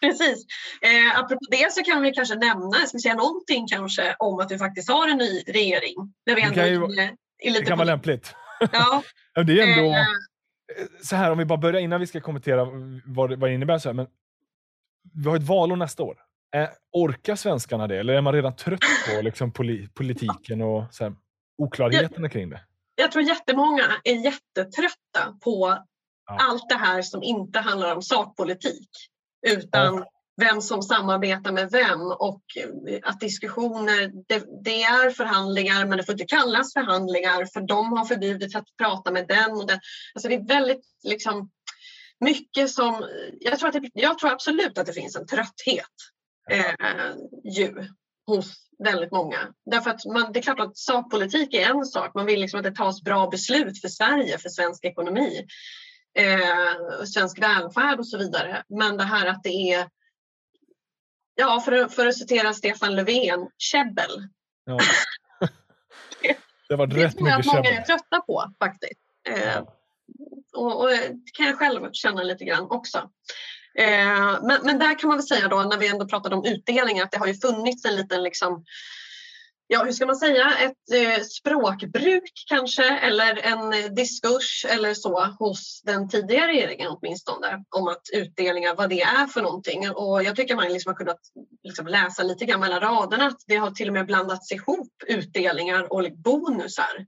Precis. 0.00 0.46
Eh, 0.82 1.18
apropå 1.18 1.40
det 1.50 1.72
så 1.72 1.82
kan 1.82 2.02
vi 2.02 2.12
kanske 2.12 2.34
nämna, 2.34 2.72
ska 2.72 2.96
vi 2.96 3.00
säga 3.00 3.14
någonting 3.14 3.66
kanske 3.66 4.16
om 4.18 4.40
att 4.40 4.52
vi 4.52 4.58
faktiskt 4.58 4.90
har 4.90 5.08
en 5.08 5.18
ny 5.18 5.42
regering. 5.46 5.94
När 6.26 6.34
vi 6.34 6.42
ändå 6.42 6.54
det 6.54 6.60
kan, 6.60 6.68
ju, 6.68 6.76
är 7.38 7.50
lite 7.50 7.60
det 7.60 7.66
kan 7.66 7.78
vara 7.78 7.86
lämpligt. 7.86 8.34
Ja. 8.72 9.02
det 9.34 9.60
är 9.60 9.78
ändå... 9.78 9.90
Eh, 9.90 10.06
så 11.02 11.16
här, 11.16 11.30
om 11.30 11.38
vi 11.38 11.44
bara 11.44 11.58
börjar 11.58 11.80
innan 11.80 12.00
vi 12.00 12.06
ska 12.06 12.20
kommentera 12.20 12.64
vad, 13.04 13.38
vad 13.38 13.50
det 13.50 13.54
innebär. 13.54 13.78
Så 13.78 13.88
här, 13.88 13.94
men 13.94 14.06
vi 15.14 15.28
har 15.28 15.36
ett 15.36 15.42
valår 15.42 15.76
nästa 15.76 16.02
år. 16.02 16.18
Eh, 16.56 16.68
orkar 16.92 17.36
svenskarna 17.36 17.86
det 17.86 17.98
eller 17.98 18.14
är 18.14 18.20
man 18.20 18.32
redan 18.32 18.56
trött 18.56 18.80
på 19.08 19.22
liksom, 19.22 19.52
poli 19.52 19.88
politiken 19.88 20.62
och 20.62 20.84
så 20.90 21.04
här, 21.04 21.14
oklarheterna 21.58 22.28
kring 22.28 22.50
det? 22.50 22.60
Jag 22.94 23.12
tror 23.12 23.24
jättemånga 23.24 23.84
är 24.04 24.14
jättetrötta 24.14 25.38
på 25.44 25.78
ja. 26.26 26.38
allt 26.40 26.68
det 26.68 26.74
här 26.74 27.02
som 27.02 27.22
inte 27.22 27.58
handlar 27.58 27.94
om 27.94 28.02
sakpolitik 28.02 28.90
utan 29.46 29.94
ja. 29.94 30.10
vem 30.36 30.60
som 30.60 30.82
samarbetar 30.82 31.52
med 31.52 31.70
vem 31.70 32.00
och 32.00 32.42
att 33.02 33.20
diskussioner, 33.20 34.10
det, 34.28 34.64
det, 34.64 34.82
är 34.82 35.10
förhandlingar 35.10 35.86
men 35.86 35.98
det 35.98 36.04
får 36.04 36.12
inte 36.12 36.26
kallas 36.26 36.72
förhandlingar 36.72 37.44
för 37.52 37.60
de 37.60 37.92
har 37.92 38.04
förbjudits 38.04 38.56
att 38.56 38.76
prata 38.78 39.10
med 39.10 39.26
den 39.28 39.50
och 39.50 39.66
den. 39.66 39.80
Alltså 40.14 40.28
det 40.28 40.34
är 40.34 40.46
väldigt 40.46 40.84
liksom 41.02 41.50
mycket 42.20 42.70
som, 42.70 43.08
jag 43.40 43.58
tror, 43.58 43.68
att 43.68 43.74
det, 43.74 43.90
jag 43.94 44.18
tror 44.18 44.30
absolut 44.30 44.78
att 44.78 44.86
det 44.86 44.92
finns 44.92 45.16
en 45.16 45.26
trötthet 45.26 45.84
eh, 46.50 47.14
ju 47.44 47.84
hos 48.26 48.70
väldigt 48.84 49.12
många. 49.12 49.38
Därför 49.70 49.90
att 49.90 50.04
man, 50.04 50.32
det 50.32 50.38
är 50.38 50.42
klart 50.42 50.60
att 50.60 50.76
sakpolitik 50.76 51.54
är 51.54 51.70
en 51.70 51.84
sak, 51.84 52.14
man 52.14 52.26
vill 52.26 52.40
liksom 52.40 52.60
att 52.60 52.64
det 52.64 52.74
tas 52.74 53.02
bra 53.02 53.30
beslut 53.30 53.80
för 53.80 53.88
Sverige, 53.88 54.38
för 54.38 54.48
svensk 54.48 54.84
ekonomi, 54.84 55.46
eh, 56.18 57.04
svensk 57.04 57.42
välfärd 57.42 57.98
och 57.98 58.08
så 58.08 58.18
vidare. 58.18 58.62
Men 58.68 58.96
det 58.96 59.04
här 59.04 59.26
att 59.26 59.42
det 59.42 59.72
är, 59.72 59.88
ja 61.34 61.60
för, 61.60 61.88
för 61.88 62.06
att 62.06 62.16
citera 62.16 62.52
Stefan 62.52 62.94
Löfven, 62.96 63.48
käbbel. 63.58 64.28
Ja. 64.64 64.78
det 66.68 66.76
var 66.76 66.86
rätt 66.86 67.16
det 67.18 67.24
mycket 67.24 67.46
många 67.46 67.60
är 67.60 67.82
trötta 67.82 68.20
på 68.20 68.54
faktiskt. 68.58 69.00
Eh, 69.28 69.62
och, 70.60 70.80
och 70.80 70.88
det 70.88 71.32
kan 71.32 71.46
jag 71.46 71.58
själv 71.58 71.88
känna 71.92 72.22
lite 72.22 72.44
grann 72.44 72.66
också. 72.70 72.98
Eh, 73.78 74.38
men, 74.42 74.58
men 74.62 74.78
där 74.78 74.98
kan 74.98 75.08
man 75.08 75.16
väl 75.16 75.26
säga 75.26 75.48
då 75.48 75.62
när 75.62 75.78
vi 75.78 75.88
ändå 75.88 76.08
pratade 76.08 76.36
om 76.36 76.44
utdelningar, 76.44 77.04
att 77.04 77.10
det 77.10 77.18
har 77.18 77.26
ju 77.26 77.34
funnits 77.34 77.84
en 77.84 77.96
liten 77.96 78.22
liksom 78.22 78.64
ja, 79.72 79.84
hur 79.84 79.92
ska 79.92 80.06
man 80.06 80.16
säga, 80.16 80.54
ett 80.58 80.94
eh, 80.94 81.22
språkbruk 81.22 82.32
kanske 82.46 82.84
eller 82.84 83.38
en 83.38 83.94
diskurs 83.94 84.66
eller 84.68 84.94
så 84.94 85.24
hos 85.38 85.82
den 85.84 86.08
tidigare 86.08 86.46
regeringen 86.46 86.88
åtminstone 86.90 87.64
om 87.76 87.88
att 87.88 88.02
utdelningar, 88.12 88.74
vad 88.74 88.88
det 88.90 89.02
är 89.02 89.26
för 89.26 89.42
någonting. 89.42 89.90
Och 89.90 90.22
jag 90.22 90.36
tycker 90.36 90.56
man 90.56 90.72
liksom 90.72 90.90
har 90.90 90.96
kunnat 90.96 91.20
liksom 91.62 91.86
läsa 91.86 92.22
lite 92.22 92.44
grann 92.44 92.60
mellan 92.60 92.80
raderna 92.80 93.26
att 93.26 93.44
det 93.46 93.56
har 93.56 93.70
till 93.70 93.88
och 93.88 93.94
med 93.94 94.06
blandats 94.06 94.52
ihop 94.52 94.92
utdelningar 95.06 95.92
och 95.92 96.12
bonusar 96.12 97.06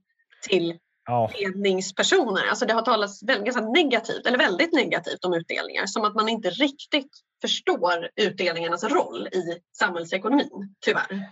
till 0.49 0.77
ja. 1.05 1.31
ledningspersoner. 1.39 2.41
Alltså 2.49 2.65
det 2.65 2.73
har 2.73 2.81
talats 2.81 3.23
väldigt 3.23 3.71
negativt, 3.73 4.27
eller 4.27 4.37
väldigt 4.37 4.73
negativt 4.73 5.25
om 5.25 5.33
utdelningar 5.33 5.85
som 5.85 6.05
att 6.05 6.15
man 6.15 6.29
inte 6.29 6.49
riktigt 6.49 7.11
förstår 7.41 8.09
utdelningarnas 8.15 8.83
roll 8.83 9.27
i 9.27 9.59
samhällsekonomin, 9.77 10.75
tyvärr. 10.85 11.29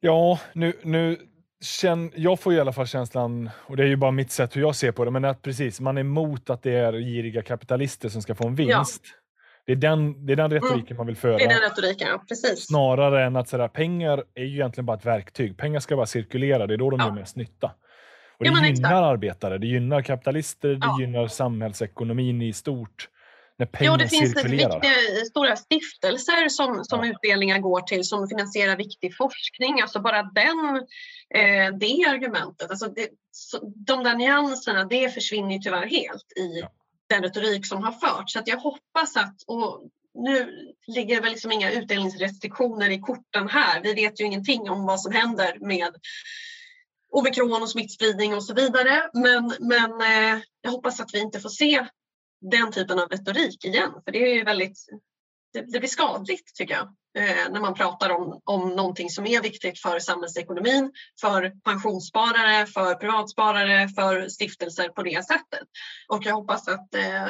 Ja, 0.00 0.38
nu, 0.52 0.72
nu 0.82 1.18
känn, 1.60 2.12
jag 2.16 2.40
får 2.40 2.54
i 2.54 2.60
alla 2.60 2.72
fall 2.72 2.86
känslan, 2.86 3.50
och 3.66 3.76
det 3.76 3.82
är 3.82 3.86
ju 3.86 3.96
bara 3.96 4.10
mitt 4.10 4.32
sätt 4.32 4.56
hur 4.56 4.60
jag 4.60 4.76
ser 4.76 4.92
på 4.92 5.04
det, 5.04 5.10
men 5.10 5.24
att 5.24 5.42
precis, 5.42 5.80
man 5.80 5.96
är 5.96 6.00
emot 6.00 6.50
att 6.50 6.62
det 6.62 6.72
är 6.72 6.92
giriga 6.92 7.42
kapitalister 7.42 8.08
som 8.08 8.22
ska 8.22 8.34
få 8.34 8.46
en 8.46 8.54
vinst. 8.54 9.02
Ja. 9.04 9.16
Det 9.66 9.72
är 9.72 9.76
den, 9.76 10.26
det 10.26 10.32
är 10.32 10.36
den 10.36 10.50
retoriken 10.50 10.86
mm. 10.86 10.96
man 10.96 11.06
vill 11.06 11.16
föra. 11.16 11.36
Det 11.36 11.44
är 11.44 11.48
den 11.48 11.70
retoriken, 11.70 12.08
ja. 12.08 12.24
Precis. 12.28 12.66
Snarare 12.66 13.24
än 13.24 13.36
att 13.36 13.48
sådär, 13.48 13.68
pengar 13.68 14.24
är 14.34 14.44
ju 14.44 14.54
egentligen 14.54 14.86
bara 14.86 14.96
ett 14.96 15.06
verktyg. 15.06 15.56
Pengar 15.56 15.80
ska 15.80 15.96
bara 15.96 16.06
cirkulera, 16.06 16.66
det 16.66 16.74
är 16.74 16.78
då 16.78 16.90
de 16.90 17.00
ja. 17.00 17.06
gör 17.06 17.14
mest 17.14 17.36
nytta. 17.36 17.70
Och 18.40 18.44
det 18.44 18.50
ja, 18.50 18.56
gynnar 18.56 18.70
exakt. 18.70 18.92
arbetare, 18.92 19.58
det 19.58 19.66
gynnar 19.66 20.02
kapitalister, 20.02 20.68
det 20.68 20.78
ja. 20.80 20.96
gynnar 21.00 21.28
samhällsekonomin 21.28 22.42
i 22.42 22.52
stort. 22.52 23.08
När 23.58 23.66
pengar 23.66 23.92
ja, 23.92 23.96
det 23.96 24.08
finns 24.08 24.44
viktiga, 24.44 24.94
stora 25.30 25.56
stiftelser 25.56 26.48
som, 26.48 26.84
som 26.84 27.04
ja. 27.04 27.10
utdelningar 27.10 27.58
går 27.58 27.80
till 27.80 28.04
som 28.04 28.28
finansierar 28.28 28.76
viktig 28.76 29.16
forskning. 29.16 29.80
Alltså 29.80 30.00
bara 30.00 30.22
den, 30.22 30.76
eh, 31.34 31.78
det 31.78 32.04
argumentet, 32.08 32.70
alltså 32.70 32.88
det, 32.88 33.08
så, 33.30 33.58
de 33.62 34.04
där 34.04 34.14
nyanserna, 34.14 34.84
det 34.84 35.14
försvinner 35.14 35.52
ju 35.52 35.58
tyvärr 35.58 35.86
helt 35.86 36.32
i 36.36 36.62
den 37.08 37.22
retorik 37.22 37.66
som 37.66 37.82
har 37.82 37.92
förts. 37.92 38.32
Så 38.32 38.38
att 38.38 38.48
jag 38.48 38.56
hoppas 38.56 39.16
att, 39.16 39.42
och 39.46 39.90
nu 40.14 40.50
ligger 40.86 41.20
väl 41.20 41.30
liksom 41.30 41.52
inga 41.52 41.70
utdelningsrestriktioner 41.70 42.90
i 42.90 43.00
korten 43.00 43.48
här. 43.48 43.80
Vi 43.82 43.94
vet 43.94 44.20
ju 44.20 44.24
ingenting 44.24 44.70
om 44.70 44.86
vad 44.86 45.00
som 45.00 45.12
händer 45.12 45.56
med 45.60 45.94
omikron 47.10 47.62
och 47.62 47.70
smittspridning 47.70 48.34
och 48.34 48.44
så 48.44 48.54
vidare. 48.54 49.10
Men, 49.12 49.54
men 49.60 50.00
eh, 50.00 50.40
jag 50.60 50.70
hoppas 50.70 51.00
att 51.00 51.14
vi 51.14 51.18
inte 51.18 51.40
får 51.40 51.48
se 51.48 51.86
den 52.40 52.72
typen 52.72 52.98
av 52.98 53.08
retorik 53.08 53.64
igen. 53.64 53.92
För 54.04 54.12
det 54.12 54.18
är 54.18 54.34
ju 54.34 54.44
väldigt, 54.44 54.78
det, 55.52 55.60
det 55.60 55.78
blir 55.78 55.88
skadligt 55.88 56.54
tycker 56.54 56.74
jag. 56.74 56.88
Eh, 57.18 57.50
när 57.50 57.60
man 57.60 57.74
pratar 57.74 58.10
om, 58.10 58.40
om 58.44 58.68
någonting 58.68 59.10
som 59.10 59.26
är 59.26 59.42
viktigt 59.42 59.78
för 59.78 59.98
samhällsekonomin, 59.98 60.92
för 61.20 61.52
pensionssparare, 61.64 62.66
för 62.66 62.94
privatsparare, 62.94 63.88
för 63.88 64.28
stiftelser 64.28 64.88
på 64.88 65.02
det 65.02 65.26
sättet. 65.26 65.68
Och 66.08 66.26
jag 66.26 66.34
hoppas 66.34 66.68
att 66.68 66.94
eh, 66.94 67.26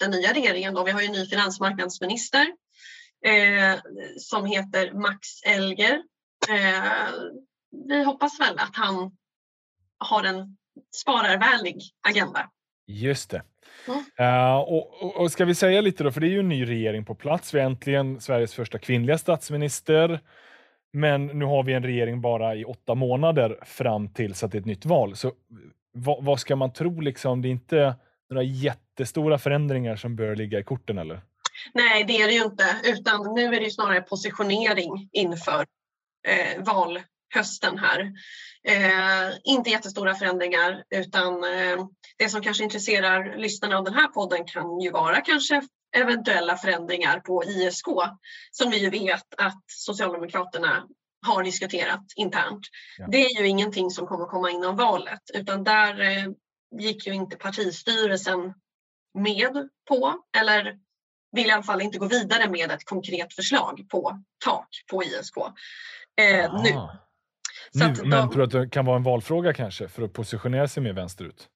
den 0.00 0.10
nya 0.10 0.32
regeringen, 0.32 0.74
då, 0.74 0.84
vi 0.84 0.90
har 0.90 1.00
ju 1.00 1.06
en 1.06 1.12
ny 1.12 1.26
finansmarknadsminister 1.26 2.46
eh, 3.26 3.78
som 4.18 4.46
heter 4.46 4.92
Max 4.92 5.28
Elger. 5.46 6.02
Eh, 6.48 7.08
vi 7.88 8.04
hoppas 8.04 8.40
väl 8.40 8.58
att 8.58 8.76
han 8.76 9.10
har 10.04 10.24
en 10.24 10.56
spararvänlig 10.94 11.82
agenda. 12.08 12.50
Just 12.86 13.30
det. 13.30 13.42
Mm. 13.88 14.00
Uh, 14.20 14.56
och, 14.56 15.02
och, 15.02 15.16
och, 15.16 15.32
ska 15.32 15.44
vi 15.44 15.54
säga 15.54 15.80
lite 15.80 16.04
då, 16.04 16.12
för 16.12 16.20
det 16.20 16.26
är 16.26 16.30
ju 16.30 16.40
en 16.40 16.48
ny 16.48 16.68
regering 16.68 17.04
på 17.04 17.14
plats. 17.14 17.54
Vi 17.54 17.60
är 17.60 17.64
äntligen 17.64 18.20
Sveriges 18.20 18.54
första 18.54 18.78
kvinnliga 18.78 19.18
statsminister. 19.18 20.20
Men 20.92 21.26
nu 21.26 21.44
har 21.44 21.62
vi 21.62 21.72
en 21.72 21.82
regering 21.82 22.20
bara 22.20 22.54
i 22.54 22.64
åtta 22.64 22.94
månader 22.94 23.58
fram 23.64 24.08
tills 24.08 24.42
att 24.42 24.52
det 24.52 24.58
är 24.58 24.60
ett 24.60 24.66
nytt 24.66 24.84
val. 24.84 25.16
Så 25.16 25.32
vad, 25.92 26.24
vad 26.24 26.40
ska 26.40 26.56
man 26.56 26.72
tro 26.72 27.00
liksom? 27.00 27.42
Det 27.42 27.48
är 27.48 27.50
inte 27.50 27.94
några 28.30 28.42
jättestora 28.42 29.38
förändringar 29.38 29.96
som 29.96 30.16
bör 30.16 30.36
ligga 30.36 30.58
i 30.58 30.64
korten 30.64 30.98
eller? 30.98 31.20
Nej, 31.72 32.04
det 32.04 32.22
är 32.22 32.26
det 32.26 32.32
ju 32.32 32.44
inte, 32.44 32.64
utan 32.84 33.34
nu 33.34 33.54
är 33.54 33.60
det 33.60 33.70
snarare 33.70 34.00
positionering 34.00 35.08
inför 35.12 35.66
eh, 36.28 36.64
valhösten 37.34 37.78
här. 37.78 38.12
Eh, 38.68 39.36
inte 39.44 39.70
jättestora 39.70 40.14
förändringar 40.14 40.84
utan 40.90 41.44
eh, 41.44 41.86
det 42.18 42.28
som 42.28 42.42
kanske 42.42 42.64
intresserar 42.64 43.36
lyssnarna 43.36 43.78
av 43.78 43.84
den 43.84 43.94
här 43.94 44.08
podden 44.08 44.44
kan 44.44 44.80
ju 44.80 44.90
vara 44.90 45.20
kanske 45.20 45.62
eventuella 45.96 46.56
förändringar 46.56 47.20
på 47.20 47.44
ISK 47.44 47.86
som 48.50 48.70
vi 48.70 48.78
ju 48.78 48.90
vet 48.90 49.34
att 49.36 49.64
Socialdemokraterna 49.66 50.86
har 51.26 51.42
diskuterat 51.42 52.04
internt. 52.16 52.66
Ja. 52.98 53.06
Det 53.10 53.24
är 53.24 53.40
ju 53.42 53.48
ingenting 53.48 53.90
som 53.90 54.06
kommer 54.06 54.26
komma 54.26 54.50
innan 54.50 54.76
valet 54.76 55.22
utan 55.34 55.64
där 55.64 56.00
eh, 56.00 56.26
gick 56.80 57.06
ju 57.06 57.12
inte 57.12 57.36
partistyrelsen 57.36 58.54
med 59.14 59.68
på 59.88 60.14
eller 60.36 60.78
vill 61.32 61.46
i 61.46 61.50
alla 61.50 61.62
fall 61.62 61.82
inte 61.82 61.98
gå 61.98 62.06
vidare 62.06 62.48
med 62.48 62.70
ett 62.70 62.84
konkret 62.84 63.34
förslag 63.34 63.86
på 63.88 64.22
tak 64.44 64.68
på 64.90 65.04
ISK 65.04 65.36
eh, 66.20 66.62
nu. 66.62 66.88
Nu, 67.74 67.84
att, 67.84 68.06
men 68.06 68.30
tror 68.30 68.38
du 68.38 68.44
att 68.44 68.50
det 68.50 68.70
kan 68.70 68.84
vara 68.84 68.96
en 68.96 69.02
valfråga 69.02 69.52
kanske 69.52 69.88
för 69.88 70.02
att 70.02 70.12
positionera 70.12 70.68
sig 70.68 70.82
mer 70.82 70.92
vänsterut? 70.92 71.48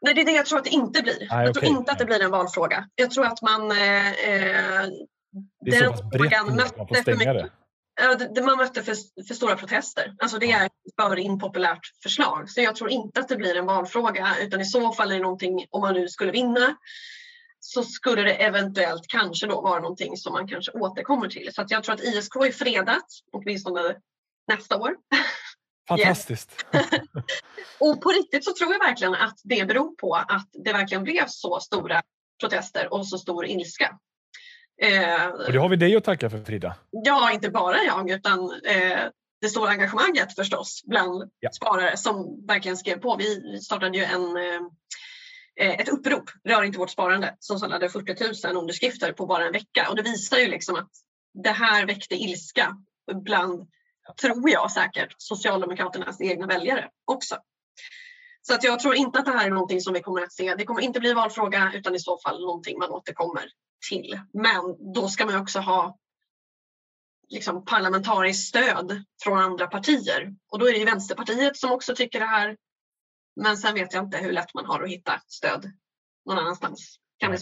Nej, 0.00 0.14
det 0.14 0.20
är 0.20 0.24
det 0.24 0.32
jag 0.32 0.46
tror 0.46 0.58
att 0.58 0.64
det 0.64 0.70
inte 0.70 1.02
blir. 1.02 1.28
Ah, 1.30 1.42
jag 1.42 1.50
okay. 1.50 1.52
tror 1.52 1.78
inte 1.78 1.92
att 1.92 1.98
det 1.98 2.04
blir 2.04 2.22
en 2.22 2.30
valfråga. 2.30 2.88
Jag 2.94 3.10
tror 3.10 3.26
att 3.26 3.42
man... 3.42 3.70
Eh, 3.70 4.08
eh 4.08 4.86
det 5.60 5.76
är 5.76 5.84
så 5.84 5.90
pass 5.90 6.02
brett 6.10 6.76
man 6.76 6.88
får 6.88 6.94
stänga 6.94 7.32
det. 7.32 7.50
Ja, 8.00 8.14
det, 8.14 8.42
man 8.42 8.56
mötte 8.56 8.82
för, 8.82 8.94
för, 9.26 9.34
stora 9.34 9.56
protester. 9.56 10.14
Alltså 10.18 10.38
det 10.38 10.52
är 10.52 10.66
ett 10.66 10.72
för 11.00 11.18
impopulärt 11.18 11.80
förslag. 12.02 12.50
Så 12.50 12.60
jag 12.60 12.76
tror 12.76 12.90
inte 12.90 13.20
att 13.20 13.28
det 13.28 13.36
blir 13.36 13.56
en 13.56 13.66
valfråga 13.66 14.36
utan 14.40 14.60
i 14.60 14.64
så 14.64 14.92
fall 14.92 15.10
är 15.10 15.14
det 15.14 15.22
någonting, 15.22 15.66
om 15.70 15.80
man 15.80 15.94
nu 15.94 16.08
skulle 16.08 16.32
vinna, 16.32 16.76
så 17.60 17.82
skulle 17.82 18.22
det 18.22 18.34
eventuellt 18.34 19.04
kanske 19.08 19.46
då 19.46 19.60
vara 19.60 19.80
någonting 19.80 20.16
som 20.16 20.32
man 20.32 20.48
kanske 20.48 20.72
återkommer 20.72 21.28
till. 21.28 21.50
Så 21.52 21.64
jag 21.68 21.82
tror 21.82 21.94
att 21.94 22.00
ISK 22.00 22.36
är 22.36 22.52
fredat, 22.52 23.06
åtminstone 23.32 23.80
nästa 24.48 24.76
år. 24.76 24.90
Fantastiskt! 25.88 26.64
Yes. 26.74 26.84
och 27.80 28.02
på 28.02 28.08
riktigt 28.08 28.44
så 28.44 28.52
tror 28.54 28.72
jag 28.72 28.78
verkligen 28.78 29.14
att 29.14 29.40
det 29.44 29.68
beror 29.68 29.96
på 29.96 30.14
att 30.14 30.48
det 30.52 30.72
verkligen 30.72 31.04
blev 31.04 31.24
så 31.26 31.60
stora 31.60 32.02
protester 32.40 32.92
och 32.92 33.06
så 33.06 33.18
stor 33.18 33.46
ilska. 33.46 33.98
Eh, 34.82 35.26
och 35.26 35.52
det 35.52 35.58
har 35.58 35.68
vi 35.68 35.76
dig 35.76 35.96
att 35.96 36.04
tacka 36.04 36.30
för 36.30 36.44
Frida. 36.44 36.76
Ja, 36.90 37.32
inte 37.32 37.50
bara 37.50 37.82
jag 37.82 38.10
utan 38.10 38.40
eh, 38.64 38.98
det 39.40 39.48
stora 39.48 39.70
engagemanget 39.70 40.34
förstås 40.34 40.82
bland 40.84 41.30
ja. 41.40 41.50
sparare 41.52 41.96
som 41.96 42.46
verkligen 42.46 42.76
skrev 42.76 42.98
på. 42.98 43.16
Vi 43.16 43.60
startade 43.60 43.98
ju 43.98 44.04
en, 44.04 44.36
eh, 45.56 45.80
ett 45.80 45.88
upprop, 45.88 46.30
Rör 46.44 46.62
inte 46.62 46.78
vårt 46.78 46.90
sparande, 46.90 47.36
som 47.38 47.58
samlade 47.58 47.88
40 47.88 48.46
000 48.48 48.56
underskrifter 48.56 49.12
på 49.12 49.26
bara 49.26 49.46
en 49.46 49.52
vecka. 49.52 49.86
Och 49.90 49.96
det 49.96 50.02
visar 50.02 50.38
ju 50.38 50.46
liksom 50.48 50.76
att 50.76 50.90
det 51.42 51.50
här 51.50 51.86
väckte 51.86 52.14
ilska 52.14 52.76
bland, 53.24 53.68
tror 54.20 54.50
jag 54.50 54.70
säkert, 54.70 55.14
Socialdemokraternas 55.18 56.20
egna 56.20 56.46
väljare 56.46 56.90
också. 57.04 57.36
Så 58.42 58.54
att 58.54 58.64
jag 58.64 58.80
tror 58.80 58.94
inte 58.94 59.18
att 59.18 59.24
det 59.24 59.32
här 59.32 59.46
är 59.46 59.50
någonting 59.50 59.80
som 59.80 59.94
vi 59.94 60.00
kommer 60.00 60.22
att 60.22 60.32
se. 60.32 60.54
Det 60.54 60.64
kommer 60.64 60.80
inte 60.80 61.00
bli 61.00 61.12
valfråga 61.12 61.72
utan 61.74 61.94
i 61.94 61.98
så 61.98 62.18
fall 62.18 62.40
någonting 62.40 62.78
man 62.78 62.90
återkommer 62.90 63.50
till. 63.88 64.20
Men 64.32 64.92
då 64.94 65.08
ska 65.08 65.26
man 65.26 65.40
också 65.40 65.58
ha 65.58 65.98
liksom 67.28 67.64
parlamentariskt 67.64 68.48
stöd 68.48 69.04
från 69.22 69.38
andra 69.38 69.66
partier. 69.66 70.34
Och 70.52 70.58
då 70.58 70.68
är 70.68 70.72
det 70.72 70.84
Vänsterpartiet 70.84 71.56
som 71.56 71.72
också 71.72 71.94
tycker 71.94 72.20
det 72.20 72.26
här. 72.26 72.56
Men 73.36 73.56
sen 73.56 73.74
vet 73.74 73.92
jag 73.92 74.04
inte 74.04 74.18
hur 74.18 74.32
lätt 74.32 74.54
man 74.54 74.66
har 74.66 74.82
att 74.82 74.90
hitta 74.90 75.20
stöd 75.26 75.72
någon 76.26 76.38
annanstans. 76.38 76.96
Kan 77.18 77.30
det 77.30 77.38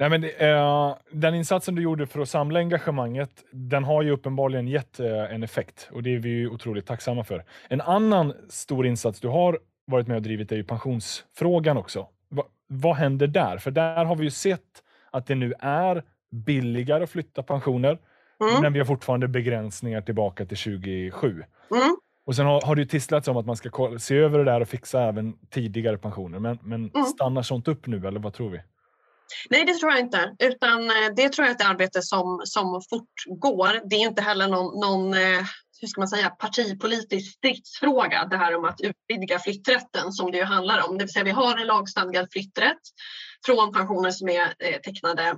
Nej, 0.00 0.10
men, 0.10 0.24
eh, 0.24 0.96
den 1.10 1.34
insatsen 1.34 1.74
du 1.74 1.82
gjorde 1.82 2.06
för 2.06 2.20
att 2.20 2.28
samla 2.28 2.58
engagemanget, 2.58 3.30
den 3.50 3.84
har 3.84 4.02
ju 4.02 4.10
uppenbarligen 4.10 4.68
gett 4.68 5.00
eh, 5.00 5.34
en 5.34 5.42
effekt 5.42 5.88
och 5.92 6.02
det 6.02 6.14
är 6.14 6.18
vi 6.18 6.28
ju 6.28 6.48
otroligt 6.48 6.86
tacksamma 6.86 7.24
för. 7.24 7.44
En 7.68 7.80
annan 7.80 8.32
stor 8.48 8.86
insats 8.86 9.20
du 9.20 9.28
har 9.28 9.58
varit 9.86 10.06
med 10.06 10.16
och 10.16 10.22
drivit 10.22 10.52
är 10.52 10.56
ju 10.56 10.64
pensionsfrågan 10.64 11.76
också. 11.76 12.06
Va, 12.28 12.44
vad 12.66 12.96
händer 12.96 13.26
där? 13.26 13.58
För 13.58 13.70
där 13.70 14.04
har 14.04 14.16
vi 14.16 14.24
ju 14.24 14.30
sett 14.30 14.82
att 15.10 15.26
det 15.26 15.34
nu 15.34 15.54
är 15.60 16.02
billigare 16.30 17.04
att 17.04 17.10
flytta 17.10 17.42
pensioner, 17.42 17.98
mm. 18.40 18.62
men 18.62 18.72
vi 18.72 18.78
har 18.78 18.86
fortfarande 18.86 19.28
begränsningar 19.28 20.00
tillbaka 20.00 20.46
till 20.46 20.56
2027. 20.56 21.28
Mm. 21.70 21.96
Och 22.26 22.36
sen 22.36 22.46
har, 22.46 22.62
har 22.66 22.74
det 22.74 22.82
ju 22.82 22.88
tisslats 22.88 23.28
om 23.28 23.36
att 23.36 23.46
man 23.46 23.56
ska 23.56 23.98
se 23.98 24.16
över 24.16 24.38
det 24.38 24.44
där 24.44 24.60
och 24.60 24.68
fixa 24.68 25.02
även 25.02 25.32
tidigare 25.50 25.98
pensioner. 25.98 26.38
Men, 26.38 26.58
men 26.62 26.90
mm. 26.94 27.04
stannar 27.04 27.42
sånt 27.42 27.68
upp 27.68 27.86
nu 27.86 28.06
eller 28.06 28.20
vad 28.20 28.32
tror 28.32 28.50
vi? 28.50 28.60
Nej, 29.50 29.64
det 29.64 29.74
tror 29.74 29.92
jag 29.92 30.00
inte. 30.00 30.34
Utan 30.38 30.90
eh, 30.90 31.14
det 31.16 31.28
tror 31.28 31.46
jag 31.46 31.50
är 31.50 31.54
ett 31.54 31.70
arbete 31.70 32.02
som, 32.02 32.42
som 32.44 32.82
fortgår. 32.90 33.88
Det 33.90 33.96
är 33.96 34.00
inte 34.00 34.22
heller 34.22 34.48
någon, 34.48 34.80
någon 34.80 35.14
eh, 35.14 35.44
hur 35.80 35.88
ska 35.88 36.00
man 36.00 36.08
säga, 36.08 36.30
partipolitisk 36.30 37.32
stridsfråga 37.32 38.24
det 38.30 38.36
här 38.36 38.56
om 38.56 38.64
att 38.64 38.80
utvidga 38.80 39.38
flytträtten 39.38 40.12
som 40.12 40.30
det 40.30 40.38
ju 40.38 40.44
handlar 40.44 40.88
om. 40.88 40.98
Det 40.98 41.04
vill 41.04 41.12
säga 41.12 41.24
vi 41.24 41.30
har 41.30 41.58
en 41.58 41.66
lagstadgad 41.66 42.28
flytträtt 42.32 42.80
från 43.46 43.72
pensioner 43.72 44.10
som 44.10 44.28
är 44.28 44.54
eh, 44.58 44.80
tecknade 44.84 45.36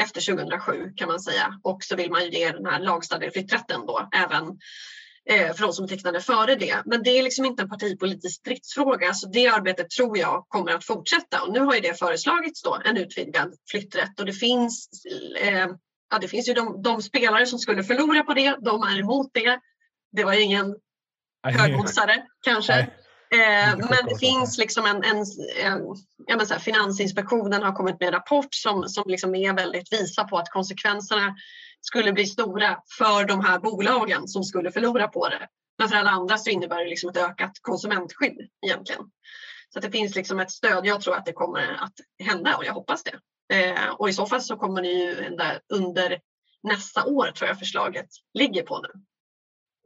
efter 0.00 0.34
2007 0.34 0.92
kan 0.96 1.08
man 1.08 1.20
säga 1.20 1.60
och 1.62 1.78
så 1.84 1.96
vill 1.96 2.10
man 2.10 2.24
ju 2.24 2.30
ge 2.30 2.50
den 2.50 2.66
här 2.66 2.80
lagstadgade 2.80 3.32
flytträtten 3.32 3.86
då 3.86 4.08
även 4.14 4.58
för 5.28 5.62
de 5.62 5.72
som 5.72 5.88
tecknade 5.88 6.20
före 6.20 6.54
det. 6.54 6.82
Men 6.84 7.02
det 7.02 7.18
är 7.18 7.22
liksom 7.22 7.44
inte 7.44 7.62
en 7.62 7.68
partipolitisk 7.68 8.40
stridsfråga 8.40 9.14
så 9.14 9.28
det 9.28 9.46
arbetet 9.46 9.90
tror 9.90 10.18
jag 10.18 10.44
kommer 10.48 10.72
att 10.72 10.84
fortsätta 10.84 11.42
och 11.42 11.52
nu 11.52 11.60
har 11.60 11.74
ju 11.74 11.80
det 11.80 11.98
föreslagits 11.98 12.62
då 12.62 12.78
en 12.84 12.96
utvidgad 12.96 13.54
flytträtt 13.70 14.20
och 14.20 14.26
det 14.26 14.32
finns 14.32 14.88
eh, 15.40 15.68
Ja, 16.10 16.18
det 16.18 16.28
finns 16.28 16.48
ju 16.48 16.52
de, 16.54 16.82
de, 16.82 17.02
spelare 17.02 17.46
som 17.46 17.58
skulle 17.58 17.84
förlora 17.84 18.22
på 18.22 18.34
det, 18.34 18.56
de 18.60 18.82
är 18.82 18.98
emot 18.98 19.30
det. 19.32 19.60
Det 20.12 20.24
var 20.24 20.34
ju 20.34 20.40
ingen 20.40 20.76
högoddsare 21.42 22.26
kanske. 22.44 22.74
Eh, 23.34 23.76
men 23.76 24.06
det 24.08 24.18
finns 24.20 24.58
liksom 24.58 24.86
en, 24.86 25.04
en, 25.04 25.24
en 25.64 25.80
menar 26.28 26.44
så 26.44 26.54
här, 26.54 26.60
Finansinspektionen 26.60 27.62
har 27.62 27.72
kommit 27.72 28.00
med 28.00 28.06
en 28.06 28.12
rapport 28.12 28.48
som, 28.50 28.88
som 28.88 29.04
liksom 29.06 29.34
är 29.34 29.52
väldigt 29.52 29.92
visar 29.92 30.24
på 30.24 30.38
att 30.38 30.50
konsekvenserna 30.50 31.34
skulle 31.84 32.12
bli 32.12 32.26
stora 32.26 32.78
för 32.98 33.24
de 33.24 33.44
här 33.44 33.58
bolagen 33.58 34.28
som 34.28 34.44
skulle 34.44 34.72
förlora 34.72 35.08
på 35.08 35.28
det. 35.28 35.48
Men 35.78 35.88
för 35.88 35.96
alla 35.96 36.10
andra 36.10 36.38
så 36.38 36.50
innebär 36.50 36.84
det 36.84 36.90
liksom 36.90 37.10
ett 37.10 37.16
ökat 37.16 37.52
konsumentskydd 37.60 38.48
egentligen. 38.66 39.02
Så 39.68 39.80
det 39.80 39.90
finns 39.90 40.14
liksom 40.14 40.40
ett 40.40 40.50
stöd. 40.50 40.86
Jag 40.86 41.00
tror 41.00 41.16
att 41.16 41.26
det 41.26 41.32
kommer 41.32 41.82
att 41.82 42.26
hända 42.26 42.56
och 42.56 42.64
jag 42.64 42.72
hoppas 42.72 43.02
det. 43.02 43.18
Eh, 43.56 43.90
och 43.90 44.08
i 44.08 44.12
så 44.12 44.26
fall 44.26 44.42
så 44.42 44.56
kommer 44.56 44.82
det 44.82 44.88
ju 44.88 45.36
under 45.68 46.20
nästa 46.62 47.04
år 47.04 47.30
tror 47.30 47.48
jag 47.48 47.58
förslaget 47.58 48.08
ligger 48.34 48.62
på 48.62 48.80
nu. 48.80 48.88